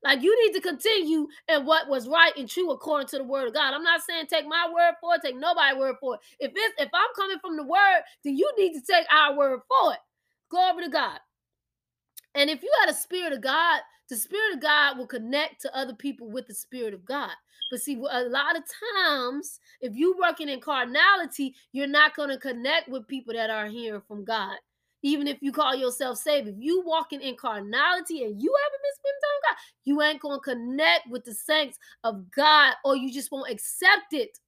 Like 0.02 0.20
you 0.20 0.36
need 0.46 0.52
to 0.54 0.60
continue 0.60 1.28
in 1.48 1.64
what 1.64 1.88
was 1.88 2.06
right 2.06 2.32
and 2.36 2.48
true 2.48 2.70
according 2.72 3.08
to 3.08 3.18
the 3.18 3.24
word 3.24 3.48
of 3.48 3.54
God. 3.54 3.72
I'm 3.72 3.82
not 3.82 4.02
saying 4.02 4.26
take 4.26 4.46
my 4.46 4.68
word 4.72 4.94
for 5.00 5.14
it, 5.14 5.22
take 5.24 5.36
nobody's 5.36 5.78
word 5.78 5.96
for 5.98 6.16
it. 6.16 6.20
If 6.40 6.52
it's 6.54 6.74
if 6.78 6.90
I'm 6.92 7.08
coming 7.16 7.38
from 7.40 7.56
the 7.56 7.62
word, 7.62 8.02
then 8.22 8.36
you 8.36 8.52
need 8.58 8.74
to 8.74 8.82
take 8.82 9.06
our 9.10 9.34
word 9.34 9.60
for 9.66 9.94
it. 9.94 9.98
Glory 10.50 10.84
to 10.84 10.90
God. 10.90 11.18
And 12.34 12.50
if 12.50 12.62
you 12.62 12.70
got 12.80 12.94
a 12.94 12.98
spirit 12.98 13.32
of 13.32 13.40
God, 13.40 13.80
the 14.08 14.16
spirit 14.16 14.54
of 14.54 14.60
God 14.60 14.98
will 14.98 15.06
connect 15.06 15.60
to 15.62 15.76
other 15.76 15.94
people 15.94 16.30
with 16.30 16.46
the 16.46 16.54
spirit 16.54 16.94
of 16.94 17.04
God. 17.04 17.30
But 17.70 17.80
see, 17.80 17.94
a 17.94 18.24
lot 18.24 18.56
of 18.56 18.62
times, 18.96 19.60
if 19.80 19.94
you're 19.94 20.18
working 20.18 20.48
in 20.48 20.60
carnality, 20.60 21.54
you're 21.72 21.86
not 21.86 22.14
going 22.14 22.28
to 22.28 22.38
connect 22.38 22.88
with 22.88 23.08
people 23.08 23.34
that 23.34 23.50
are 23.50 23.66
hearing 23.66 24.02
from 24.06 24.24
God. 24.24 24.56
Even 25.02 25.28
if 25.28 25.38
you 25.40 25.52
call 25.52 25.74
yourself 25.74 26.18
saved, 26.18 26.48
if 26.48 26.54
you 26.58 26.82
walking 26.84 27.20
in 27.20 27.36
carnality 27.36 28.24
and 28.24 28.40
you 28.40 28.54
haven't 28.64 28.82
been 28.82 28.94
spending 28.94 29.20
time 29.22 29.34
God, 29.48 29.56
you 29.84 30.02
ain't 30.02 30.20
going 30.20 30.38
to 30.38 30.40
connect 30.40 31.10
with 31.10 31.24
the 31.24 31.34
saints 31.34 31.78
of 32.04 32.30
God, 32.30 32.74
or 32.84 32.96
you 32.96 33.12
just 33.12 33.30
won't 33.30 33.50
accept 33.50 34.12
it 34.12 34.38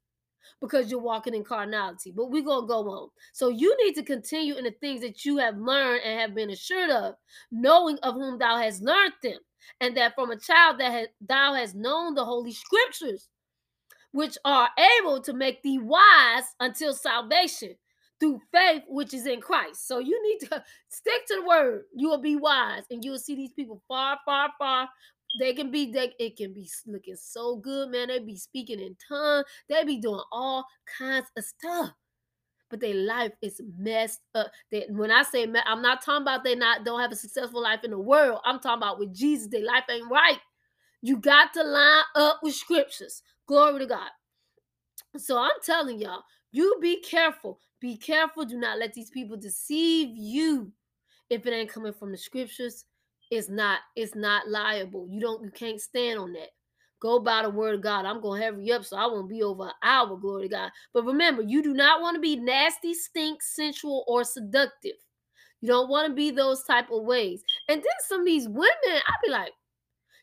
because 0.61 0.91
you're 0.91 1.01
walking 1.01 1.35
in 1.35 1.45
carnality. 1.45 2.13
But 2.13 2.31
we're 2.31 2.43
going 2.43 2.63
to 2.63 2.69
go 2.69 2.89
on. 2.89 3.11
So 3.33 3.49
you 3.49 3.77
need 3.85 3.95
to 3.95 4.03
continue 4.03 4.57
in 4.57 4.65
the 4.65 4.75
things 4.81 5.01
that 5.03 5.25
you 5.25 5.39
have 5.39 5.57
learned 5.57 6.03
and 6.05 6.21
have 6.21 6.35
been 6.35 6.51
assured 6.51 6.91
of, 6.91 7.15
knowing 7.51 7.99
of 8.03 8.15
whom 8.15 8.39
thou 8.39 8.57
hast 8.57 8.83
learned 8.83 9.15
them, 9.23 9.39
and 9.81 9.97
that 9.97 10.15
from 10.15 10.31
a 10.31 10.39
child 10.39 10.79
that 10.81 10.93
has, 10.93 11.09
thou 11.21 11.55
hast 11.55 11.75
known 11.75 12.15
the 12.15 12.25
holy 12.25 12.53
scriptures, 12.53 13.29
which 14.13 14.39
are 14.45 14.69
able 15.01 15.21
to 15.21 15.33
make 15.33 15.63
thee 15.63 15.79
wise 15.79 16.45
until 16.61 16.95
salvation 16.95 17.75
through 18.19 18.41
faith 18.53 18.83
which 18.89 19.13
is 19.13 19.27
in 19.27 19.41
Christ. 19.41 19.87
So 19.87 19.99
you 19.99 20.21
need 20.23 20.49
to 20.49 20.63
stick 20.89 21.27
to 21.29 21.37
the 21.37 21.47
word. 21.47 21.83
You 21.95 22.09
will 22.09 22.21
be 22.21 22.37
wise 22.37 22.85
and 22.91 23.05
you 23.05 23.11
will 23.13 23.19
see 23.19 23.35
these 23.35 23.53
people 23.53 23.83
far, 23.89 24.19
far, 24.25 24.51
far. 24.59 24.89
They 25.39 25.53
can 25.55 25.71
be, 25.71 25.93
they, 25.93 26.15
it 26.19 26.37
can 26.37 26.53
be 26.53 26.69
looking 26.87 27.17
so 27.17 27.57
good, 27.57 27.91
man. 27.91 28.09
They 28.09 28.19
be 28.19 28.37
speaking 28.37 28.81
in 28.81 28.97
tongues. 29.09 29.47
They 29.69 29.85
be 29.85 29.99
doing 29.99 30.23
all 30.33 30.65
kinds 30.99 31.27
of 31.37 31.45
stuff. 31.45 31.91
But 32.69 32.81
their 32.81 32.95
life 32.95 33.33
is 33.43 33.61
messed 33.79 34.23
up. 34.35 34.51
They, 34.73 34.87
when 34.89 35.11
I 35.11 35.23
say, 35.23 35.47
I'm 35.67 35.83
not 35.83 36.03
talking 36.03 36.23
about 36.23 36.43
they 36.43 36.57
not 36.57 36.85
don't 36.85 37.01
have 37.01 37.13
a 37.13 37.17
successful 37.17 37.63
life 37.63 37.85
in 37.85 37.93
the 37.93 37.99
world. 37.99 38.41
I'm 38.45 38.59
talking 38.59 38.83
about 38.83 38.99
with 38.99 39.15
Jesus, 39.15 39.49
their 39.49 39.65
life 39.65 39.85
ain't 39.89 40.11
right. 40.11 40.39
You 41.03 41.19
got 41.19 41.53
to 41.55 41.63
line 41.63 42.03
up 42.17 42.41
with 42.43 42.55
scriptures. 42.55 43.23
Glory 43.47 43.79
to 43.81 43.87
God. 43.87 44.09
So 45.17 45.39
I'm 45.39 45.51
telling 45.65 46.01
y'all, 46.01 46.25
you 46.51 46.79
be 46.81 47.01
careful. 47.01 47.61
Be 47.81 47.97
careful. 47.97 48.45
Do 48.45 48.59
not 48.59 48.79
let 48.79 48.95
these 48.95 49.11
people 49.11 49.37
deceive 49.37 50.17
you. 50.17 50.73
If 51.31 51.47
it 51.47 51.53
ain't 51.53 51.73
coming 51.73 51.93
from 51.93 52.13
the 52.13 52.19
scriptures, 52.19 52.85
it's 53.31 53.49
not, 53.49 53.81
it's 53.95 54.15
not 54.15 54.49
liable. 54.49 55.07
You 55.11 55.21
don't, 55.21 55.43
you 55.45 55.51
can't 55.51 55.81
stand 55.81 56.19
on 56.19 56.33
that. 56.35 56.49
Go 57.01 57.19
by 57.19 57.43
the 57.43 57.51
word 57.51 57.75
of 57.75 57.83
God. 57.83 58.07
I'm 58.07 58.23
gonna 58.23 58.43
hurry 58.43 58.73
up 58.73 58.85
so 58.85 58.97
I 58.97 59.07
won't 59.07 59.29
be 59.29 59.43
over 59.43 59.65
an 59.65 59.73
hour, 59.83 60.17
glory 60.17 60.45
to 60.45 60.49
God. 60.49 60.71
But 60.95 61.05
remember, 61.05 61.43
you 61.43 61.63
do 61.63 61.75
not 61.75 62.01
want 62.01 62.15
to 62.15 62.21
be 62.21 62.37
nasty, 62.37 62.95
stink, 62.95 63.43
sensual, 63.43 64.05
or 64.09 64.25
seductive. 64.25 64.97
You 65.61 65.69
don't 65.69 65.91
want 65.91 66.09
to 66.09 66.15
be 66.15 66.31
those 66.31 66.63
type 66.65 66.91
of 66.91 67.03
ways. 67.05 67.43
And 67.69 67.83
then 67.83 67.93
some 68.07 68.21
of 68.21 68.27
these 68.27 68.49
women, 68.49 68.71
I'd 68.87 69.25
be 69.25 69.31
like, 69.31 69.53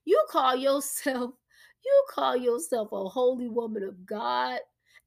you 0.06 0.22
call 0.30 0.56
yourself, 0.56 1.32
you 1.86 2.06
call 2.10 2.36
yourself 2.36 2.90
a 2.92 3.08
holy 3.08 3.50
woman 3.50 3.84
of 3.84 4.06
God, 4.06 4.60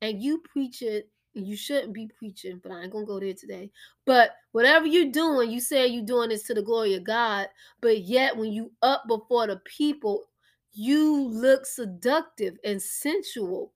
and 0.03 0.23
you 0.23 0.43
preach 0.53 0.83
it 0.83 1.09
you 1.45 1.57
shouldn't 1.57 1.93
be 1.93 2.09
preaching, 2.19 2.61
but 2.63 2.73
I 2.73 2.83
ain't 2.83 2.93
gonna 2.93 3.07
go 3.07 3.21
there 3.21 3.35
today. 3.35 3.71
But 4.05 4.33
whatever 4.53 4.87
you're 4.87 5.11
doing, 5.11 5.51
you 5.51 5.61
say 5.61 5.87
you're 5.87 6.05
doing 6.05 6.31
this 6.31 6.45
to 6.45 6.55
the 6.55 6.63
glory 6.63 6.95
of 6.95 7.05
God, 7.05 7.49
but 7.81 8.03
yet 8.03 8.37
when 8.37 8.53
you 8.53 8.73
up 8.83 9.05
before 9.09 9.47
the 9.47 9.61
people, 9.65 10.25
you 10.73 11.29
look 11.29 11.67
seductive 11.67 12.57
and 12.65 12.81
sensual. 12.81 13.73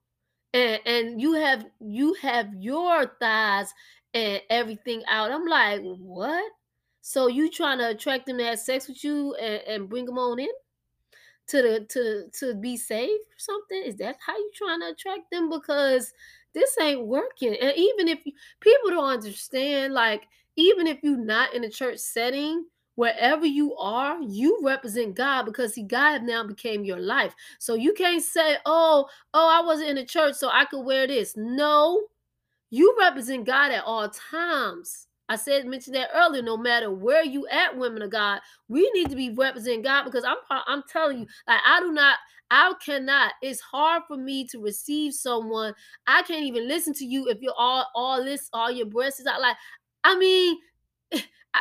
And 0.53 0.81
and 0.87 1.21
you 1.21 1.35
have 1.35 1.67
you 1.81 2.15
have 2.15 2.49
your 2.59 3.07
thighs 3.21 3.73
and 4.15 4.43
everything 4.51 5.03
out. 5.09 5.31
I'm 5.31 5.47
like, 5.47 5.81
what? 5.83 6.51
So 7.03 7.29
you 7.29 7.51
trying 7.51 7.79
to 7.79 7.91
attract 7.91 8.27
them 8.27 8.39
to 8.39 8.45
have 8.45 8.59
sex 8.59 8.89
with 8.89 9.03
you 9.03 9.35
and, 9.35 9.63
and 9.67 9.89
bring 9.89 10.05
them 10.07 10.19
on 10.19 10.39
in? 10.39 10.49
To 11.51 11.63
the 11.63 11.87
to 11.91 12.29
to 12.39 12.55
be 12.55 12.77
saved 12.77 13.11
or 13.11 13.39
something? 13.39 13.83
Is 13.85 13.97
that 13.97 14.17
how 14.25 14.37
you 14.37 14.51
trying 14.55 14.81
to 14.81 14.89
attract 14.89 15.31
them? 15.31 15.51
Because 15.51 16.13
this 16.55 16.77
ain't 16.81 17.07
working. 17.07 17.55
And 17.55 17.73
even 17.77 18.09
if 18.09 18.25
you, 18.25 18.33
people 18.61 18.91
don't 18.91 19.13
understand, 19.13 19.95
like 19.95 20.25
even 20.57 20.87
if 20.87 20.99
you're 21.03 21.17
not 21.17 21.55
in 21.55 21.65
a 21.65 21.71
church 21.71 21.99
setting, 21.99 22.67
wherever 22.95 23.47
you 23.47 23.75
are, 23.77 24.21
you 24.21 24.61
represent 24.63 25.15
God 25.15 25.45
because 25.45 25.75
He 25.75 25.83
God 25.83 26.23
now 26.23 26.45
became 26.45 26.85
your 26.85 27.01
life. 27.01 27.35
So 27.59 27.75
you 27.75 27.93
can't 27.93 28.23
say, 28.23 28.57
"Oh, 28.67 29.09
oh, 29.35 29.49
I 29.49 29.65
wasn't 29.65 29.91
in 29.91 29.97
the 29.97 30.05
church, 30.05 30.35
so 30.35 30.49
I 30.53 30.65
could 30.67 30.85
wear 30.85 31.07
this." 31.07 31.35
No, 31.37 32.03
you 32.71 32.97
represent 32.99 33.47
God 33.47 33.73
at 33.73 33.85
all 33.85 34.09
times. 34.09 35.09
I 35.31 35.37
said 35.37 35.64
mentioned 35.64 35.95
that 35.95 36.11
earlier. 36.12 36.43
No 36.43 36.57
matter 36.57 36.91
where 36.91 37.24
you 37.24 37.47
at, 37.47 37.78
women 37.78 38.03
of 38.03 38.11
God, 38.11 38.41
we 38.68 38.91
need 38.93 39.09
to 39.11 39.16
be 39.16 39.31
representing 39.31 39.83
God 39.83 40.05
because 40.05 40.24
I'm 40.24 40.37
I'm 40.51 40.83
telling 40.91 41.20
you, 41.20 41.26
like 41.47 41.61
I 41.64 41.78
do 41.78 41.93
not, 41.93 42.16
I 42.51 42.72
cannot. 42.85 43.35
It's 43.41 43.61
hard 43.61 44.03
for 44.09 44.16
me 44.16 44.45
to 44.49 44.61
receive 44.61 45.14
someone. 45.14 45.72
I 46.09 46.22
can't 46.22 46.45
even 46.45 46.66
listen 46.66 46.93
to 46.95 47.05
you 47.07 47.28
if 47.28 47.41
you're 47.41 47.55
all 47.57 47.87
all 47.95 48.24
this, 48.24 48.51
all 48.53 48.72
your 48.72 48.87
breasts 48.87 49.20
is 49.20 49.26
out. 49.28 49.41
Like, 49.41 49.57
I 50.03 50.18
mean, 50.18 50.59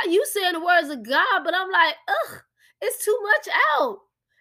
you 0.10 0.26
saying 0.26 0.54
the 0.54 0.66
words 0.66 0.90
of 0.90 1.08
God, 1.08 1.44
but 1.46 1.54
I'm 1.54 1.70
like, 1.70 1.94
ugh, 2.08 2.40
it's 2.82 3.06
too 3.06 3.18
much 3.22 3.56
out. 3.78 4.00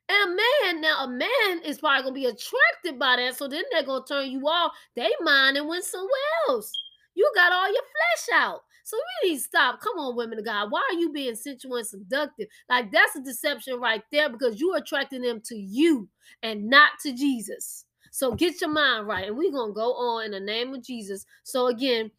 And 0.08 0.36
man, 0.36 0.80
now 0.80 1.04
a 1.04 1.08
man 1.08 1.62
is 1.66 1.80
probably 1.80 2.02
gonna 2.02 2.14
be 2.14 2.24
attracted 2.24 2.98
by 2.98 3.16
that, 3.16 3.36
so 3.36 3.46
then 3.46 3.64
they're 3.70 3.82
gonna 3.82 4.06
turn 4.08 4.30
you 4.30 4.40
off. 4.48 4.72
They 4.96 5.10
mind 5.20 5.58
and 5.58 5.68
went 5.68 5.84
somewhere 5.84 6.08
else. 6.48 6.72
You 7.14 7.30
got 7.34 7.52
all 7.52 7.70
your 7.70 7.82
flesh 7.82 8.40
out. 8.40 8.62
So 8.88 8.96
we 9.22 9.28
need 9.28 9.36
to 9.36 9.42
stop. 9.42 9.82
Come 9.82 9.98
on, 9.98 10.16
women 10.16 10.38
of 10.38 10.46
God. 10.46 10.70
Why 10.70 10.80
are 10.90 10.98
you 10.98 11.12
being 11.12 11.34
sensual 11.34 11.76
and 11.76 11.86
seductive? 11.86 12.48
Like 12.70 12.90
that's 12.90 13.16
a 13.16 13.20
deception 13.20 13.78
right 13.78 14.02
there 14.10 14.30
because 14.30 14.58
you're 14.58 14.78
attracting 14.78 15.20
them 15.20 15.42
to 15.44 15.54
you 15.54 16.08
and 16.42 16.70
not 16.70 16.92
to 17.02 17.12
Jesus. 17.12 17.84
So 18.12 18.32
get 18.32 18.62
your 18.62 18.70
mind 18.70 19.06
right. 19.06 19.26
And 19.28 19.36
we're 19.36 19.52
gonna 19.52 19.74
go 19.74 19.92
on 19.92 20.24
in 20.24 20.30
the 20.30 20.40
name 20.40 20.72
of 20.72 20.82
Jesus. 20.82 21.26
So 21.42 21.66
again, 21.66 22.10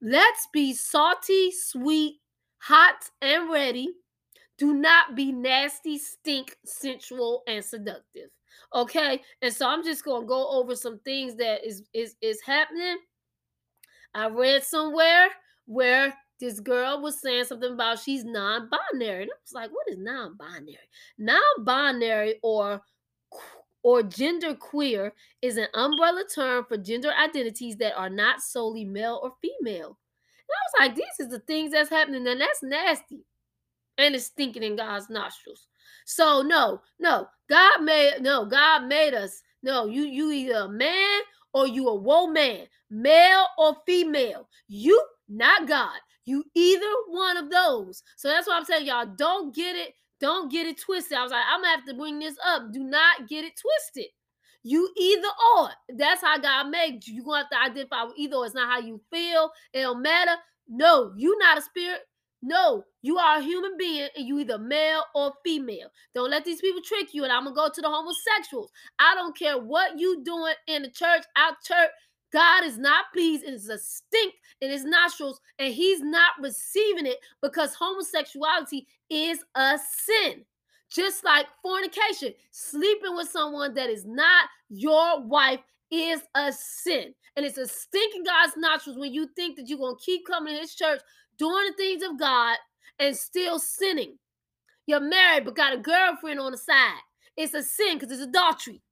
let's 0.00 0.48
be 0.54 0.72
salty, 0.72 1.50
sweet, 1.50 2.14
hot, 2.60 3.10
and 3.20 3.50
ready. 3.50 3.90
Do 4.56 4.72
not 4.72 5.14
be 5.14 5.32
nasty, 5.32 5.98
stink, 5.98 6.56
sensual, 6.64 7.42
and 7.46 7.62
seductive. 7.62 8.30
Okay. 8.74 9.20
And 9.42 9.52
so 9.52 9.68
I'm 9.68 9.84
just 9.84 10.02
gonna 10.02 10.24
go 10.24 10.48
over 10.48 10.74
some 10.76 10.98
things 11.00 11.34
that 11.36 11.62
is 11.62 11.82
is 11.92 12.16
is 12.22 12.40
happening. 12.40 12.96
I 14.14 14.28
read 14.28 14.64
somewhere 14.64 15.28
where 15.66 16.14
this 16.40 16.60
girl 16.60 17.00
was 17.00 17.20
saying 17.20 17.44
something 17.44 17.72
about 17.72 17.98
she's 17.98 18.24
non-binary. 18.24 19.22
And 19.22 19.30
I 19.30 19.38
was 19.42 19.52
like, 19.52 19.70
what 19.70 19.88
is 19.88 19.98
non-binary? 19.98 20.76
Non-binary 21.18 22.40
or 22.42 22.82
or 23.82 24.02
gender 24.02 24.54
queer 24.54 25.12
is 25.42 25.58
an 25.58 25.68
umbrella 25.74 26.24
term 26.34 26.64
for 26.64 26.78
gender 26.78 27.12
identities 27.12 27.76
that 27.76 27.94
are 27.96 28.08
not 28.08 28.40
solely 28.40 28.84
male 28.84 29.20
or 29.22 29.32
female. 29.42 29.98
And 30.48 30.50
I 30.50 30.62
was 30.64 30.80
like, 30.80 30.94
these 30.96 31.26
is 31.26 31.28
the 31.28 31.40
things 31.40 31.72
that's 31.72 31.90
happening, 31.90 32.26
and 32.26 32.40
that's 32.40 32.62
nasty. 32.62 33.24
And 33.98 34.14
it's 34.14 34.24
stinking 34.24 34.62
in 34.62 34.76
God's 34.76 35.10
nostrils. 35.10 35.68
So 36.06 36.42
no, 36.42 36.80
no, 36.98 37.28
God 37.48 37.82
made 37.82 38.20
no, 38.20 38.44
God 38.46 38.86
made 38.86 39.14
us. 39.14 39.42
No, 39.62 39.86
you 39.86 40.02
you 40.02 40.30
either 40.30 40.64
a 40.64 40.68
man 40.68 41.20
or 41.52 41.66
you 41.66 41.88
a 41.88 41.94
woman, 41.94 42.66
male 42.90 43.46
or 43.56 43.76
female. 43.86 44.48
You 44.66 45.00
not 45.34 45.68
God. 45.68 45.98
You 46.24 46.44
either 46.54 46.86
one 47.08 47.36
of 47.36 47.50
those. 47.50 48.02
So 48.16 48.28
that's 48.28 48.46
why 48.46 48.56
I'm 48.56 48.64
saying 48.64 48.86
y'all 48.86 49.06
don't 49.16 49.54
get 49.54 49.76
it, 49.76 49.94
don't 50.20 50.50
get 50.50 50.66
it 50.66 50.80
twisted. 50.80 51.18
I 51.18 51.22
was 51.22 51.32
like, 51.32 51.44
I'm 51.50 51.60
gonna 51.60 51.76
have 51.76 51.84
to 51.86 51.94
bring 51.94 52.18
this 52.18 52.36
up. 52.46 52.72
Do 52.72 52.82
not 52.82 53.28
get 53.28 53.44
it 53.44 53.52
twisted. 53.60 54.10
You 54.62 54.90
either 54.96 55.28
or. 55.58 55.68
That's 55.90 56.22
how 56.22 56.38
God 56.38 56.70
made 56.70 57.06
you. 57.06 57.16
You're 57.16 57.24
gonna 57.24 57.38
have 57.42 57.50
to 57.50 57.60
identify 57.60 58.04
with 58.04 58.14
either 58.16 58.36
or. 58.36 58.46
It's 58.46 58.54
not 58.54 58.70
how 58.70 58.78
you 58.78 59.00
feel. 59.10 59.50
It 59.74 59.82
don't 59.82 60.02
matter. 60.02 60.36
No, 60.68 61.12
you're 61.16 61.38
not 61.38 61.58
a 61.58 61.62
spirit. 61.62 62.00
No, 62.46 62.84
you 63.00 63.16
are 63.18 63.38
a 63.38 63.42
human 63.42 63.76
being 63.78 64.08
and 64.16 64.26
you 64.26 64.38
either 64.38 64.58
male 64.58 65.02
or 65.14 65.32
female. 65.44 65.88
Don't 66.14 66.30
let 66.30 66.44
these 66.44 66.60
people 66.60 66.82
trick 66.82 67.12
you. 67.12 67.24
And 67.24 67.32
I'm 67.32 67.44
gonna 67.44 67.56
go 67.56 67.68
to 67.68 67.80
the 67.80 67.88
homosexuals. 67.88 68.70
I 68.98 69.14
don't 69.14 69.36
care 69.36 69.58
what 69.58 69.98
you 69.98 70.22
doing 70.24 70.54
in 70.66 70.82
the 70.82 70.90
church, 70.90 71.24
out 71.36 71.54
church. 71.66 71.90
God 72.34 72.64
is 72.64 72.78
not 72.78 73.04
pleased. 73.12 73.44
It 73.44 73.54
is 73.54 73.68
a 73.68 73.78
stink 73.78 74.34
in 74.60 74.68
his 74.68 74.84
nostrils, 74.84 75.40
and 75.60 75.72
he's 75.72 76.00
not 76.00 76.32
receiving 76.42 77.06
it 77.06 77.18
because 77.40 77.76
homosexuality 77.76 78.88
is 79.08 79.38
a 79.54 79.78
sin. 80.04 80.44
Just 80.90 81.24
like 81.24 81.46
fornication, 81.62 82.34
sleeping 82.50 83.14
with 83.14 83.28
someone 83.28 83.72
that 83.74 83.88
is 83.88 84.04
not 84.04 84.48
your 84.68 85.24
wife 85.24 85.60
is 85.92 86.22
a 86.34 86.52
sin. 86.52 87.14
And 87.36 87.46
it's 87.46 87.58
a 87.58 87.68
stink 87.68 88.16
in 88.16 88.24
God's 88.24 88.54
nostrils 88.56 88.98
when 88.98 89.14
you 89.14 89.28
think 89.36 89.54
that 89.54 89.68
you're 89.68 89.78
going 89.78 89.96
to 89.96 90.04
keep 90.04 90.26
coming 90.26 90.54
to 90.54 90.60
his 90.60 90.74
church, 90.74 91.00
doing 91.38 91.66
the 91.68 91.74
things 91.76 92.02
of 92.02 92.18
God, 92.18 92.56
and 92.98 93.16
still 93.16 93.60
sinning. 93.60 94.18
You're 94.86 94.98
married 94.98 95.44
but 95.44 95.56
got 95.56 95.72
a 95.72 95.78
girlfriend 95.78 96.40
on 96.40 96.50
the 96.50 96.58
side. 96.58 96.98
It's 97.36 97.54
a 97.54 97.62
sin 97.62 97.96
because 97.96 98.10
it's 98.10 98.28
adultery. 98.28 98.82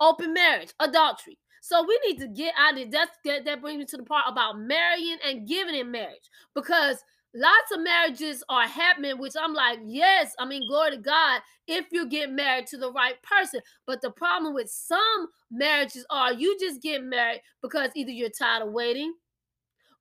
Open 0.00 0.32
marriage, 0.32 0.72
adultery. 0.78 1.36
So 1.60 1.84
we 1.86 1.98
need 2.06 2.18
to 2.20 2.28
get 2.28 2.54
out 2.58 2.72
of 2.72 2.78
it. 2.78 2.90
That's 2.90 3.10
that, 3.24 3.44
that 3.44 3.60
brings 3.60 3.78
me 3.78 3.84
to 3.86 3.96
the 3.98 4.02
part 4.02 4.24
about 4.26 4.58
marrying 4.58 5.18
and 5.24 5.46
giving 5.46 5.74
in 5.74 5.90
marriage 5.90 6.30
because 6.54 6.96
lots 7.34 7.70
of 7.72 7.80
marriages 7.80 8.42
are 8.48 8.66
happening, 8.66 9.18
which 9.18 9.34
I'm 9.40 9.54
like, 9.54 9.78
yes, 9.84 10.34
I 10.38 10.46
mean, 10.46 10.66
glory 10.66 10.92
to 10.92 10.96
God 10.96 11.40
if 11.66 11.86
you 11.92 12.08
get 12.08 12.30
married 12.32 12.66
to 12.68 12.78
the 12.78 12.92
right 12.92 13.22
person. 13.22 13.60
But 13.86 14.00
the 14.00 14.10
problem 14.10 14.54
with 14.54 14.70
some 14.70 15.28
marriages 15.50 16.06
are 16.10 16.32
you 16.32 16.58
just 16.58 16.82
get 16.82 17.04
married 17.04 17.42
because 17.62 17.90
either 17.94 18.10
you're 18.10 18.30
tired 18.30 18.66
of 18.66 18.72
waiting. 18.72 19.14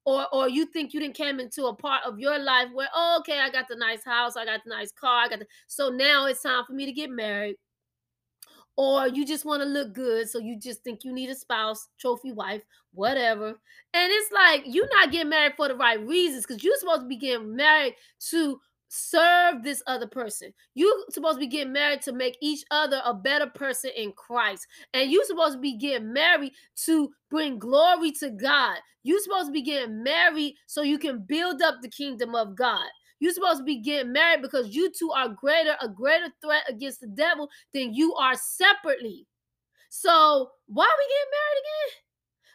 Or, 0.05 0.26
or 0.34 0.49
you 0.49 0.66
think 0.66 0.93
you 0.93 1.01
didn't 1.01 1.18
came 1.18 1.39
into 1.39 1.66
a 1.66 1.76
part 1.76 2.01
of 2.03 2.18
your 2.18 2.39
life 2.39 2.70
where 2.74 2.88
oh, 2.95 3.18
okay 3.20 3.39
I 3.41 3.51
got 3.51 3.68
the 3.68 3.76
nice 3.76 4.03
house 4.03 4.38
I 4.38 4.45
got 4.45 4.62
the 4.64 4.70
nice 4.70 4.91
car 4.91 5.26
I 5.26 5.28
got 5.28 5.39
the 5.39 5.45
so 5.68 5.89
now 5.89 6.26
it's 6.26 6.41
time 6.41 6.64
for 6.66 6.74
me 6.74 6.86
to 6.86 6.93
get 6.93 7.12
married 7.12 7.57
or 8.80 9.10
you 9.10 9.26
just 9.26 9.44
want 9.44 9.62
to 9.62 9.68
look 9.68 9.92
good, 9.94 10.30
so 10.30 10.40
you 10.40 10.58
just 10.58 10.86
think 10.86 11.04
you 11.04 11.12
need 11.12 11.30
a 11.30 11.36
spouse, 11.36 11.90
trophy 12.00 12.32
wife, 12.32 12.62
whatever. 12.94 13.48
And 13.50 14.10
it's 14.10 14.32
like 14.32 14.64
you're 14.66 14.88
not 14.88 15.12
getting 15.12 15.28
married 15.28 15.56
for 15.58 15.68
the 15.68 15.76
right 15.76 16.00
reasons 16.08 16.46
because 16.46 16.64
you're 16.64 16.78
supposed 16.78 17.02
to 17.02 17.08
be 17.08 17.18
getting 17.18 17.58
married 17.58 17.96
to 18.30 18.58
serve 18.88 19.64
this 19.64 19.84
other 19.86 20.08
person. 20.08 20.54
You're 20.76 20.96
supposed 21.10 21.36
to 21.36 21.40
be 21.42 21.48
getting 21.48 21.74
married 21.74 22.02
to 22.04 22.14
make 22.14 22.38
each 22.42 22.64
other 22.72 23.02
a 23.04 23.14
better 23.14 23.48
person 23.48 23.92
in 23.98 24.14
Christ. 24.14 24.66
And 24.94 25.12
you're 25.12 25.26
supposed 25.26 25.56
to 25.56 25.60
be 25.60 25.76
getting 25.76 26.14
married 26.14 26.54
to 26.86 27.10
bring 27.30 27.60
glory 27.60 28.14
to 28.22 28.30
God. 28.30 28.78
You're 29.04 29.20
supposed 29.20 29.48
to 29.48 29.52
be 29.52 29.62
getting 29.62 30.04
married 30.04 30.56
so 30.68 30.84
you 30.84 31.00
can 31.00 31.26
build 31.28 31.62
up 31.62 31.82
the 31.82 31.90
kingdom 31.90 32.34
of 32.34 32.56
God. 32.56 32.88
You're 33.20 33.34
supposed 33.34 33.59
to 33.59 33.63
be 33.63 33.78
getting 33.78 34.13
married 34.13 34.41
because 34.41 34.74
you 34.76 34.91
two 34.91 35.11
are 35.11 35.30
greater, 35.30 35.76
a 35.82 35.89
greater 35.89 36.30
threat 36.41 36.63
against 36.70 37.01
the 37.01 37.07
devil 37.07 37.49
than 37.74 37.93
you 37.93 38.15
are 38.15 38.36
separately. 38.36 39.28
So 39.89 40.51
why 40.67 40.86
are 40.86 40.97
we 40.97 41.03
getting 41.03 41.32
married 41.32 41.59
again? 41.59 42.03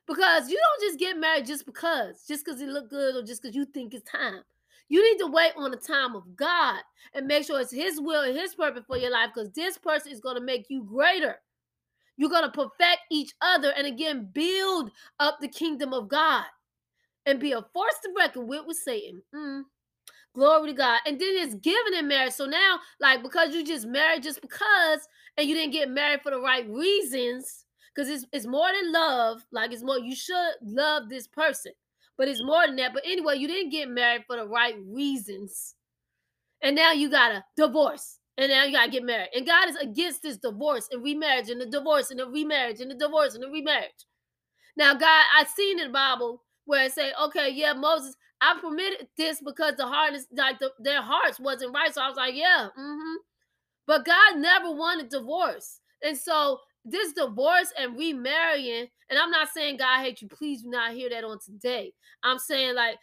Because 0.07 0.51
you 0.51 0.59
don't 0.59 0.89
just 0.89 0.99
get 0.99 1.19
married 1.19 1.47
just 1.47 1.67
because, 1.67 2.25
just 2.27 2.45
because 2.45 2.61
it 2.61 2.69
look 2.69 2.91
good 2.91 3.17
or 3.17 3.23
just 3.23 3.43
because 3.43 3.57
you 3.57 3.65
think 3.65 3.95
it's 3.95 4.11
time. 4.11 4.43
You 4.89 5.03
need 5.03 5.19
to 5.19 5.27
wait 5.31 5.53
on 5.57 5.71
the 5.71 5.77
time 5.77 6.15
of 6.15 6.37
God 6.37 6.81
and 7.15 7.27
make 7.27 7.47
sure 7.47 7.61
it's 7.61 7.73
His 7.73 8.01
will 8.01 8.23
and 8.23 8.37
His 8.37 8.55
purpose 8.55 8.85
for 8.87 8.99
your 8.99 9.11
life 9.11 9.31
because 9.35 9.51
this 9.53 9.79
person 9.79 10.13
is 10.13 10.21
going 10.21 10.37
to 10.37 10.43
make 10.43 10.67
you 10.69 10.85
greater. 10.85 11.37
You're 12.17 12.31
going 12.31 12.45
to 12.45 12.51
perfect 12.51 13.01
each 13.11 13.33
other 13.41 13.73
and 13.77 13.87
again 13.87 14.31
build 14.33 14.91
up 15.19 15.39
the 15.41 15.49
kingdom 15.49 15.93
of 15.93 16.09
God 16.09 16.45
and 17.27 17.41
be 17.41 17.53
a 17.53 17.63
force 17.73 17.95
to 18.05 18.13
reckon 18.17 18.47
with 18.47 18.67
with 18.67 18.77
Satan. 18.77 19.23
Mm. 19.35 19.63
Glory 20.35 20.71
to 20.71 20.77
God. 20.77 21.01
And 21.07 21.21
then 21.21 21.35
it's 21.37 21.55
given 21.55 21.95
in 21.95 22.09
marriage. 22.09 22.33
So 22.33 22.47
now, 22.47 22.79
like, 23.01 23.23
because 23.23 23.55
you 23.55 23.65
just 23.65 23.87
married 23.87 24.23
just 24.23 24.41
because, 24.41 25.09
and 25.37 25.49
you 25.49 25.55
didn't 25.55 25.73
get 25.73 25.89
married 25.89 26.23
for 26.23 26.31
the 26.31 26.41
right 26.41 26.69
reasons, 26.69 27.65
because 27.95 28.11
it's, 28.11 28.27
it's 28.33 28.47
more 28.47 28.69
than 28.73 28.93
love. 28.93 29.45
Like, 29.53 29.73
it's 29.73 29.85
more, 29.85 29.99
you 29.99 30.17
should 30.17 30.55
love 30.63 31.09
this 31.09 31.29
person, 31.29 31.73
but 32.19 32.27
it's 32.27 32.43
more 32.43 32.67
than 32.67 32.77
that. 32.77 32.93
But 32.93 33.05
anyway, 33.07 33.37
you 33.37 33.47
didn't 33.47 33.71
get 33.71 33.89
married 33.89 34.25
for 34.27 34.37
the 34.37 34.47
right 34.47 34.75
reasons. 34.85 35.77
And 36.63 36.75
now 36.75 36.93
you 36.93 37.09
got 37.11 37.33
a 37.33 37.45
divorce. 37.57 38.19
And 38.37 38.51
now 38.51 38.65
you 38.65 38.73
gotta 38.73 38.91
get 38.91 39.05
married. 39.05 39.29
And 39.33 39.47
God 39.47 39.69
is 39.69 39.77
against 39.77 40.23
this 40.23 40.39
divorce 40.39 40.89
and 40.91 41.05
remarriage 41.05 41.51
and 41.51 41.61
the 41.61 41.67
divorce 41.67 42.11
and 42.11 42.19
the 42.19 42.27
remarriage 42.27 42.81
and 42.81 42.91
the 42.91 42.97
divorce 42.97 43.35
and 43.35 43.45
the 43.45 43.49
remarriage. 43.49 43.91
Now, 44.77 44.95
God, 44.95 45.25
I've 45.39 45.49
seen 45.49 45.79
in 45.79 45.87
the 45.87 45.93
Bible 45.93 46.43
where 46.65 46.87
it 46.87 46.93
say, 46.93 47.13
okay, 47.27 47.51
yeah, 47.51 47.75
Moses, 47.75 48.17
I 48.45 48.61
permitted 48.61 49.09
this 49.17 49.41
because 49.41 49.75
the 49.77 49.87
heart 49.87 50.13
like 50.37 50.59
the, 50.59 50.71
their 50.79 51.01
hearts 51.01 51.41
wasn't 51.41 51.75
right. 51.75 51.95
So 51.95 52.03
I 52.03 52.09
was 52.09 52.17
like, 52.17 52.35
yeah, 52.35 52.69
mm-hmm. 52.79 53.17
But 53.87 54.05
God 54.05 54.37
never 54.37 54.71
wanted 54.71 55.09
divorce. 55.09 55.81
And 56.03 56.17
so 56.17 56.61
this 56.85 57.15
divorce 57.15 57.73
and 57.79 57.97
remarrying, 57.97 58.87
and 59.09 59.19
I'm 59.19 59.31
not 59.31 59.49
saying 59.49 59.79
God 59.79 60.05
hates 60.05 60.21
you. 60.21 60.29
Please 60.29 60.63
do 60.63 60.69
not 60.69 60.93
hear 60.93 61.09
that 61.09 61.25
on 61.25 61.39
today. 61.45 61.95
I'm 62.23 62.39
saying 62.39 62.75
like 62.75 62.99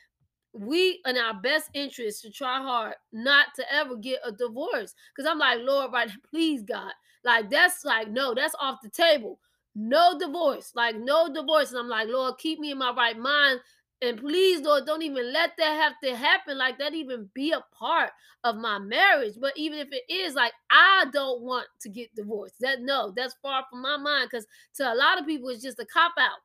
we 0.53 1.01
in 1.05 1.17
our 1.17 1.33
best 1.33 1.69
interest 1.73 2.21
to 2.21 2.29
try 2.29 2.61
hard 2.61 2.93
not 3.11 3.47
to 3.55 3.73
ever 3.73 3.95
get 3.95 4.19
a 4.23 4.31
divorce. 4.31 4.93
Because 5.15 5.29
I'm 5.29 5.39
like, 5.39 5.59
Lord, 5.61 5.91
right, 5.91 6.09
please, 6.29 6.61
God. 6.61 6.91
Like 7.23 7.49
that's 7.49 7.83
like, 7.83 8.09
no, 8.11 8.35
that's 8.35 8.55
off 8.59 8.79
the 8.83 8.89
table. 8.89 9.39
No 9.73 10.19
divorce, 10.19 10.71
like 10.75 10.97
no 10.97 11.33
divorce. 11.33 11.71
And 11.71 11.79
I'm 11.79 11.87
like, 11.87 12.09
Lord, 12.09 12.37
keep 12.37 12.59
me 12.59 12.71
in 12.71 12.77
my 12.77 12.91
right 12.91 13.17
mind 13.17 13.61
and 14.01 14.17
please, 14.17 14.61
Lord, 14.61 14.85
don't 14.85 15.03
even 15.03 15.31
let 15.31 15.51
that 15.57 15.73
have 15.81 15.93
to 16.03 16.15
happen. 16.15 16.57
Like 16.57 16.79
that 16.79 16.93
even 16.93 17.29
be 17.33 17.51
a 17.51 17.63
part 17.77 18.09
of 18.43 18.55
my 18.55 18.79
marriage. 18.79 19.35
But 19.39 19.53
even 19.55 19.77
if 19.79 19.89
it 19.91 20.03
is, 20.11 20.33
like 20.33 20.53
I 20.71 21.05
don't 21.13 21.41
want 21.41 21.67
to 21.81 21.89
get 21.89 22.13
divorced. 22.15 22.55
That 22.61 22.81
no, 22.81 23.13
that's 23.15 23.35
far 23.41 23.63
from 23.69 23.81
my 23.81 23.97
mind. 23.97 24.29
Because 24.31 24.47
to 24.75 24.91
a 24.91 24.95
lot 24.95 25.19
of 25.19 25.27
people, 25.27 25.49
it's 25.49 25.61
just 25.61 25.79
a 25.79 25.85
cop 25.85 26.13
out. 26.19 26.39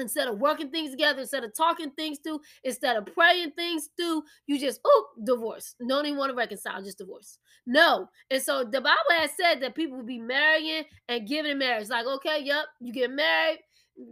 Instead 0.00 0.28
of 0.28 0.38
working 0.38 0.70
things 0.70 0.92
together, 0.92 1.22
instead 1.22 1.42
of 1.42 1.52
talking 1.56 1.90
things 1.92 2.18
through, 2.22 2.40
instead 2.62 2.96
of 2.96 3.06
praying 3.06 3.50
things 3.52 3.88
through, 3.96 4.22
you 4.46 4.60
just 4.60 4.80
oh 4.84 5.06
divorce. 5.24 5.74
Don't 5.88 6.06
even 6.06 6.18
want 6.18 6.30
to 6.30 6.36
reconcile, 6.36 6.82
just 6.82 6.98
divorce. 6.98 7.38
No. 7.66 8.08
And 8.30 8.40
so 8.40 8.62
the 8.62 8.80
Bible 8.80 8.96
has 9.10 9.30
said 9.36 9.60
that 9.60 9.74
people 9.74 9.96
will 9.96 10.04
be 10.04 10.20
marrying 10.20 10.84
and 11.08 11.26
giving 11.26 11.50
in 11.50 11.58
marriage. 11.58 11.88
Like, 11.88 12.06
okay, 12.06 12.40
yep, 12.42 12.66
you 12.80 12.92
get 12.92 13.10
married, 13.10 13.58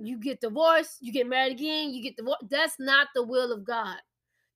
you 0.03 0.19
get 0.19 0.41
divorced, 0.41 0.99
you 1.01 1.13
get 1.13 1.29
married 1.29 1.53
again, 1.53 1.93
you 1.93 2.03
get 2.03 2.17
divorced. 2.17 2.45
That's 2.51 2.77
not 2.79 3.09
the 3.15 3.23
will 3.23 3.53
of 3.53 3.65
God. 3.65 3.97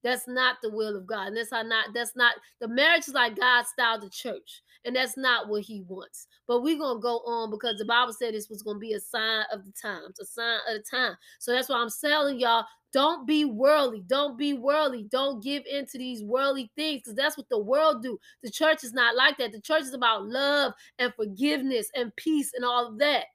That's 0.02 0.26
not 0.26 0.56
the 0.62 0.70
will 0.70 0.96
of 0.96 1.06
God. 1.06 1.28
And 1.28 1.36
that's 1.36 1.52
not 1.52 1.86
that's 1.94 2.16
not 2.16 2.34
the 2.60 2.68
marriage 2.68 3.06
is 3.06 3.14
like 3.14 3.36
God 3.36 3.66
styled 3.66 4.02
the 4.02 4.10
church. 4.10 4.62
And 4.84 4.96
that's 4.96 5.16
not 5.18 5.48
what 5.48 5.62
he 5.62 5.82
wants. 5.86 6.26
But 6.48 6.62
we're 6.62 6.78
gonna 6.78 7.00
go 7.00 7.18
on 7.18 7.50
because 7.50 7.76
the 7.76 7.84
Bible 7.84 8.14
said 8.14 8.32
this 8.32 8.48
was 8.48 8.62
gonna 8.62 8.78
be 8.78 8.94
a 8.94 9.00
sign 9.00 9.44
of 9.52 9.64
the 9.66 9.72
times, 9.72 10.18
a 10.18 10.24
sign 10.24 10.58
of 10.68 10.74
the 10.74 10.84
time. 10.90 11.16
So 11.38 11.52
that's 11.52 11.68
why 11.68 11.76
I'm 11.76 11.90
telling 12.00 12.40
y'all, 12.40 12.64
don't 12.92 13.26
be 13.26 13.44
worldly, 13.44 14.02
don't 14.06 14.38
be 14.38 14.54
worldly, 14.54 15.06
don't 15.10 15.42
give 15.42 15.64
into 15.70 15.98
these 15.98 16.24
worldly 16.24 16.70
things, 16.76 17.02
because 17.02 17.14
that's 17.14 17.36
what 17.36 17.48
the 17.50 17.58
world 17.58 18.02
do. 18.02 18.18
The 18.42 18.50
church 18.50 18.82
is 18.82 18.94
not 18.94 19.16
like 19.16 19.36
that. 19.36 19.52
The 19.52 19.60
church 19.60 19.82
is 19.82 19.94
about 19.94 20.24
love 20.24 20.72
and 20.98 21.12
forgiveness 21.14 21.88
and 21.94 22.16
peace 22.16 22.52
and 22.54 22.64
all 22.64 22.86
of 22.86 22.98
that 23.00 23.26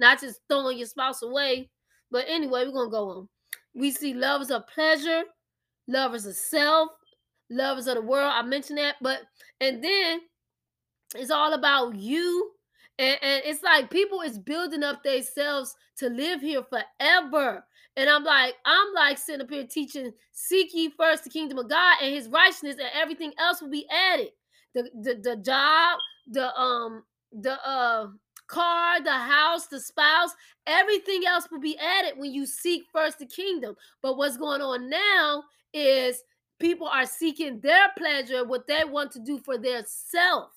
not 0.00 0.20
just 0.20 0.40
throwing 0.48 0.78
your 0.78 0.86
spouse 0.88 1.22
away. 1.22 1.70
But 2.10 2.24
anyway, 2.26 2.64
we're 2.64 2.72
gonna 2.72 2.90
go 2.90 3.10
on. 3.10 3.28
We 3.74 3.92
see 3.92 4.14
lovers 4.14 4.50
of 4.50 4.66
pleasure, 4.66 5.22
lovers 5.86 6.26
of 6.26 6.34
self, 6.34 6.88
lovers 7.50 7.86
of 7.86 7.96
the 7.96 8.02
world. 8.02 8.32
I 8.34 8.42
mentioned 8.42 8.78
that, 8.78 8.96
but 9.00 9.20
and 9.60 9.84
then 9.84 10.22
it's 11.14 11.30
all 11.30 11.52
about 11.52 11.94
you. 11.94 12.50
And, 12.98 13.18
and 13.22 13.42
it's 13.44 13.62
like 13.62 13.90
people 13.90 14.20
is 14.22 14.38
building 14.38 14.82
up 14.82 15.02
themselves 15.02 15.74
to 15.98 16.08
live 16.08 16.40
here 16.40 16.62
forever. 16.62 17.64
And 17.96 18.10
I'm 18.10 18.24
like, 18.24 18.54
I'm 18.64 18.94
like 18.94 19.18
sitting 19.18 19.40
up 19.42 19.50
here 19.50 19.66
teaching, 19.66 20.12
seek 20.32 20.70
ye 20.74 20.90
first 20.98 21.24
the 21.24 21.30
kingdom 21.30 21.58
of 21.58 21.68
God 21.68 21.98
and 22.02 22.14
his 22.14 22.28
righteousness, 22.28 22.76
and 22.78 22.90
everything 22.94 23.32
else 23.38 23.60
will 23.60 23.70
be 23.70 23.86
added. 23.90 24.30
The 24.74 24.90
the, 25.02 25.20
the 25.22 25.36
job, 25.36 25.98
the 26.26 26.54
um, 26.58 27.04
the 27.32 27.52
uh 27.66 28.08
car, 28.50 29.02
the 29.02 29.12
house, 29.12 29.66
the 29.66 29.80
spouse, 29.80 30.30
everything 30.66 31.22
else 31.26 31.48
will 31.50 31.60
be 31.60 31.78
added 31.78 32.18
when 32.18 32.32
you 32.32 32.46
seek 32.46 32.84
first 32.92 33.18
the 33.18 33.26
kingdom. 33.26 33.76
But 34.02 34.16
what's 34.16 34.36
going 34.36 34.60
on 34.60 34.90
now 34.90 35.44
is 35.72 36.22
people 36.58 36.88
are 36.88 37.06
seeking 37.06 37.60
their 37.60 37.88
pleasure, 37.96 38.44
what 38.44 38.66
they 38.66 38.84
want 38.84 39.12
to 39.12 39.20
do 39.20 39.38
for 39.38 39.56
their 39.56 39.84
self, 39.86 40.50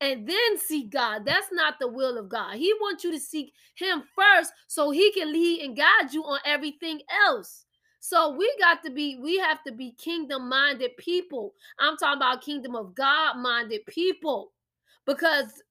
and 0.00 0.26
then 0.26 0.58
seek 0.58 0.90
God. 0.90 1.24
That's 1.24 1.48
not 1.52 1.74
the 1.78 1.88
will 1.88 2.18
of 2.18 2.28
God. 2.28 2.56
He 2.56 2.72
wants 2.80 3.04
you 3.04 3.12
to 3.12 3.20
seek 3.20 3.52
Him 3.76 4.02
first 4.16 4.52
so 4.66 4.90
He 4.90 5.12
can 5.12 5.32
lead 5.32 5.62
and 5.62 5.76
guide 5.76 6.12
you 6.12 6.24
on 6.24 6.40
everything 6.46 7.00
else. 7.26 7.64
So 8.00 8.34
we 8.36 8.52
got 8.58 8.82
to 8.84 8.90
be, 8.90 9.16
we 9.16 9.38
have 9.38 9.62
to 9.64 9.72
be 9.72 9.92
kingdom 9.92 10.48
minded 10.48 10.96
people. 10.98 11.54
I'm 11.78 11.96
talking 11.96 12.18
about 12.18 12.42
kingdom 12.42 12.74
of 12.74 12.94
God 12.94 13.38
minded 13.38 13.86
people 13.86 14.52
because 15.06 15.62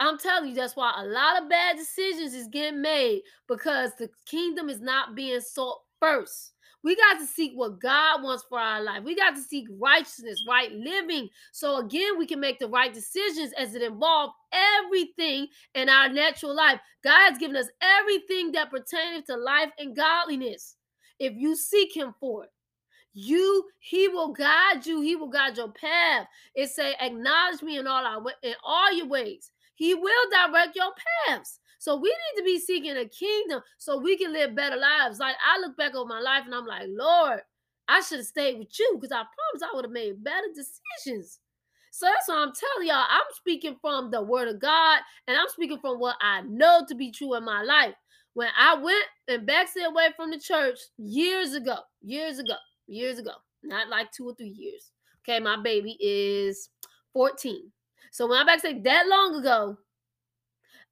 I'm 0.00 0.18
telling 0.18 0.50
you, 0.50 0.54
that's 0.54 0.76
why 0.76 0.92
a 0.96 1.06
lot 1.06 1.40
of 1.42 1.48
bad 1.48 1.76
decisions 1.76 2.34
is 2.34 2.48
getting 2.48 2.82
made 2.82 3.22
because 3.48 3.92
the 3.98 4.10
kingdom 4.26 4.68
is 4.68 4.80
not 4.80 5.14
being 5.14 5.40
sought 5.40 5.78
first. 6.00 6.52
We 6.82 6.96
got 6.96 7.18
to 7.18 7.26
seek 7.26 7.52
what 7.54 7.80
God 7.80 8.22
wants 8.22 8.44
for 8.46 8.58
our 8.58 8.82
life. 8.82 9.04
We 9.04 9.16
got 9.16 9.34
to 9.36 9.40
seek 9.40 9.66
righteousness, 9.80 10.44
right 10.46 10.70
living. 10.70 11.30
So 11.50 11.78
again, 11.78 12.18
we 12.18 12.26
can 12.26 12.40
make 12.40 12.58
the 12.58 12.68
right 12.68 12.92
decisions 12.92 13.52
as 13.58 13.74
it 13.74 13.80
involves 13.80 14.34
everything 14.52 15.46
in 15.74 15.88
our 15.88 16.10
natural 16.10 16.54
life. 16.54 16.78
God 17.02 17.30
has 17.30 17.38
given 17.38 17.56
us 17.56 17.68
everything 17.80 18.52
that 18.52 18.70
pertains 18.70 19.24
to 19.26 19.36
life 19.36 19.70
and 19.78 19.96
godliness. 19.96 20.76
If 21.18 21.32
you 21.36 21.56
seek 21.56 21.96
him 21.96 22.14
for 22.20 22.44
it, 22.44 22.50
you 23.14 23.64
he 23.78 24.08
will 24.08 24.32
guide 24.32 24.84
you 24.84 25.00
he 25.00 25.14
will 25.14 25.28
guide 25.28 25.56
your 25.56 25.70
path 25.70 26.26
it 26.56 26.68
say 26.68 26.96
acknowledge 27.00 27.62
me 27.62 27.78
in 27.78 27.86
all 27.86 28.04
our 28.04 28.20
in 28.42 28.54
all 28.64 28.92
your 28.92 29.06
ways 29.06 29.52
he 29.74 29.94
will 29.94 30.30
direct 30.30 30.76
your 30.76 30.92
paths. 31.26 31.58
So 31.78 31.96
we 31.96 32.08
need 32.08 32.40
to 32.40 32.44
be 32.44 32.58
seeking 32.58 32.96
a 32.96 33.06
kingdom 33.06 33.60
so 33.78 33.98
we 33.98 34.16
can 34.16 34.32
live 34.32 34.54
better 34.54 34.76
lives. 34.76 35.18
Like 35.18 35.36
I 35.44 35.60
look 35.60 35.76
back 35.76 35.94
on 35.94 36.08
my 36.08 36.20
life 36.20 36.44
and 36.46 36.54
I'm 36.54 36.66
like, 36.66 36.86
Lord, 36.88 37.40
I 37.88 38.00
should 38.00 38.18
have 38.18 38.26
stayed 38.26 38.58
with 38.58 38.68
you 38.78 38.98
because 38.98 39.12
I 39.12 39.22
promise 39.22 39.62
I 39.62 39.74
would 39.74 39.84
have 39.84 39.92
made 39.92 40.24
better 40.24 40.46
decisions. 40.54 41.40
So 41.90 42.06
that's 42.06 42.26
what 42.26 42.38
I'm 42.38 42.52
telling 42.52 42.88
y'all. 42.88 43.04
I'm 43.08 43.22
speaking 43.34 43.76
from 43.80 44.10
the 44.10 44.22
word 44.22 44.48
of 44.48 44.60
God 44.60 45.00
and 45.28 45.36
I'm 45.36 45.48
speaking 45.48 45.78
from 45.78 46.00
what 46.00 46.16
I 46.20 46.40
know 46.42 46.84
to 46.88 46.94
be 46.94 47.10
true 47.10 47.34
in 47.34 47.44
my 47.44 47.62
life. 47.62 47.94
When 48.32 48.48
I 48.58 48.74
went 48.74 49.04
and 49.28 49.46
backslid 49.46 49.86
away 49.86 50.08
from 50.16 50.30
the 50.30 50.40
church 50.40 50.78
years 50.98 51.54
ago, 51.54 51.76
years 52.02 52.38
ago, 52.38 52.54
years 52.86 53.18
ago, 53.18 53.30
not 53.62 53.88
like 53.88 54.10
two 54.10 54.28
or 54.28 54.34
three 54.34 54.48
years. 54.48 54.90
Okay, 55.22 55.38
my 55.38 55.60
baby 55.62 55.96
is 56.00 56.68
14. 57.12 57.70
So 58.14 58.28
when 58.28 58.38
I 58.38 58.44
backslid 58.44 58.84
that 58.84 59.08
long 59.08 59.34
ago, 59.40 59.76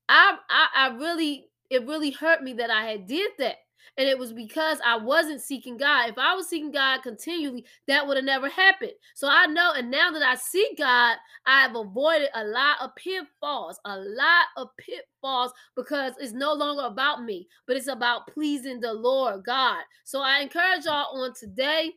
I, 0.08 0.36
I 0.50 0.68
I 0.76 0.96
really 0.96 1.46
it 1.70 1.86
really 1.86 2.10
hurt 2.10 2.42
me 2.42 2.52
that 2.54 2.70
I 2.70 2.84
had 2.84 3.06
did 3.06 3.30
that 3.38 3.56
And 3.96 4.08
it 4.08 4.18
was 4.18 4.32
because 4.32 4.78
I 4.84 4.96
wasn't 4.96 5.40
seeking 5.40 5.76
God. 5.78 6.10
If 6.10 6.18
I 6.18 6.34
was 6.34 6.48
seeking 6.48 6.72
God 6.72 7.02
continually, 7.02 7.64
that 7.88 8.06
would 8.06 8.16
have 8.16 8.24
never 8.26 8.48
happened. 8.48 8.92
So 9.14 9.28
I 9.30 9.46
know, 9.46 9.72
and 9.76 9.90
now 9.90 10.10
that 10.12 10.22
I 10.22 10.34
see 10.36 10.68
God, 10.78 11.16
I 11.46 11.62
have 11.62 11.76
avoided 11.76 12.30
a 12.34 12.44
lot 12.44 12.78
of 12.82 12.96
pitfalls, 12.96 13.80
a 13.84 13.98
lot 13.98 14.46
of 14.56 14.68
pitfalls 14.78 15.52
because 15.76 16.14
it's 16.20 16.32
no 16.32 16.54
longer 16.54 16.84
about 16.84 17.24
me, 17.24 17.48
but 17.66 17.76
it's 17.76 17.88
about 17.88 18.26
pleasing 18.28 18.80
the 18.80 18.92
Lord 18.94 19.44
God. 19.44 19.82
So 20.04 20.22
I 20.22 20.40
encourage 20.40 20.86
y'all 20.86 21.22
on 21.22 21.34
today 21.34 21.92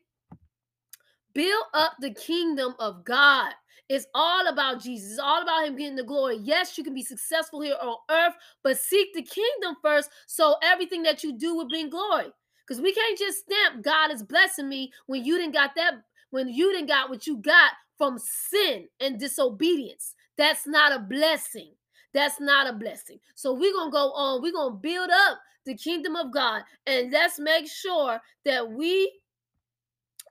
build 1.34 1.66
up 1.74 1.94
the 2.00 2.14
kingdom 2.14 2.76
of 2.80 3.04
God. 3.06 3.54
It's 3.88 4.08
all 4.16 4.48
about 4.48 4.82
Jesus. 4.82 5.12
It's 5.12 5.20
all 5.20 5.42
about 5.44 5.68
Him 5.68 5.76
getting 5.76 5.96
the 5.96 6.04
glory. 6.04 6.38
Yes, 6.38 6.78
you 6.78 6.84
can 6.84 6.94
be 6.94 7.04
successful 7.04 7.62
here 7.62 7.76
on 7.82 7.98
earth, 8.10 8.34
but 8.64 8.78
seek 8.78 9.14
the 9.14 9.22
kingdom 9.22 9.76
first 9.82 10.10
so 10.26 10.56
everything 10.64 11.04
that 11.04 11.24
you 11.24 11.38
do 11.38 11.56
will 11.56 11.68
bring 11.68 11.90
glory. 11.90 12.28
Because 12.66 12.82
we 12.82 12.94
can't 12.94 13.18
just 13.18 13.40
stamp 13.40 13.84
God 13.84 14.12
is 14.12 14.24
blessing 14.24 14.68
me 14.68 14.92
when 15.06 15.24
you 15.24 15.38
didn't 15.38 15.54
got 15.54 15.76
that, 15.76 15.94
when 16.32 16.48
you 16.48 16.72
didn't 16.72 16.88
got 16.88 17.10
what 17.10 17.28
you 17.28 17.38
got 17.38 17.74
from 17.98 18.18
sin 18.18 18.88
and 19.00 19.20
disobedience. 19.20 20.16
That's 20.38 20.66
not 20.66 20.92
a 20.92 21.00
blessing. 21.00 21.74
That's 22.14 22.40
not 22.40 22.68
a 22.68 22.74
blessing. 22.74 23.20
So 23.36 23.54
we're 23.54 23.74
going 23.74 23.90
to 23.90 23.96
go 23.96 24.12
on. 24.14 24.42
We're 24.42 24.52
going 24.52 24.74
to 24.74 24.80
build 24.80 25.10
up 25.12 25.40
the 25.66 25.76
kingdom 25.76 26.16
of 26.16 26.34
God. 26.34 26.64
And 26.88 27.12
let's 27.12 27.40
make 27.40 27.70
sure 27.70 28.20
that 28.46 28.72
we 28.72 29.20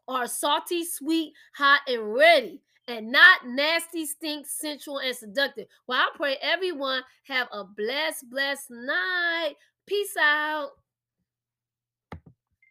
are 0.08 0.26
salty, 0.26 0.84
sweet, 0.84 1.32
hot, 1.54 1.80
and 1.86 2.14
ready, 2.14 2.60
and 2.88 3.10
not 3.10 3.46
nasty, 3.46 4.06
stink, 4.06 4.46
sensual, 4.46 4.98
and 4.98 5.16
seductive. 5.16 5.66
Well, 5.86 6.00
I 6.00 6.10
pray 6.16 6.36
everyone 6.42 7.02
have 7.24 7.48
a 7.52 7.64
blessed, 7.64 8.30
blessed 8.30 8.70
night. 8.70 9.54
Peace 9.86 10.16
out. 10.20 10.70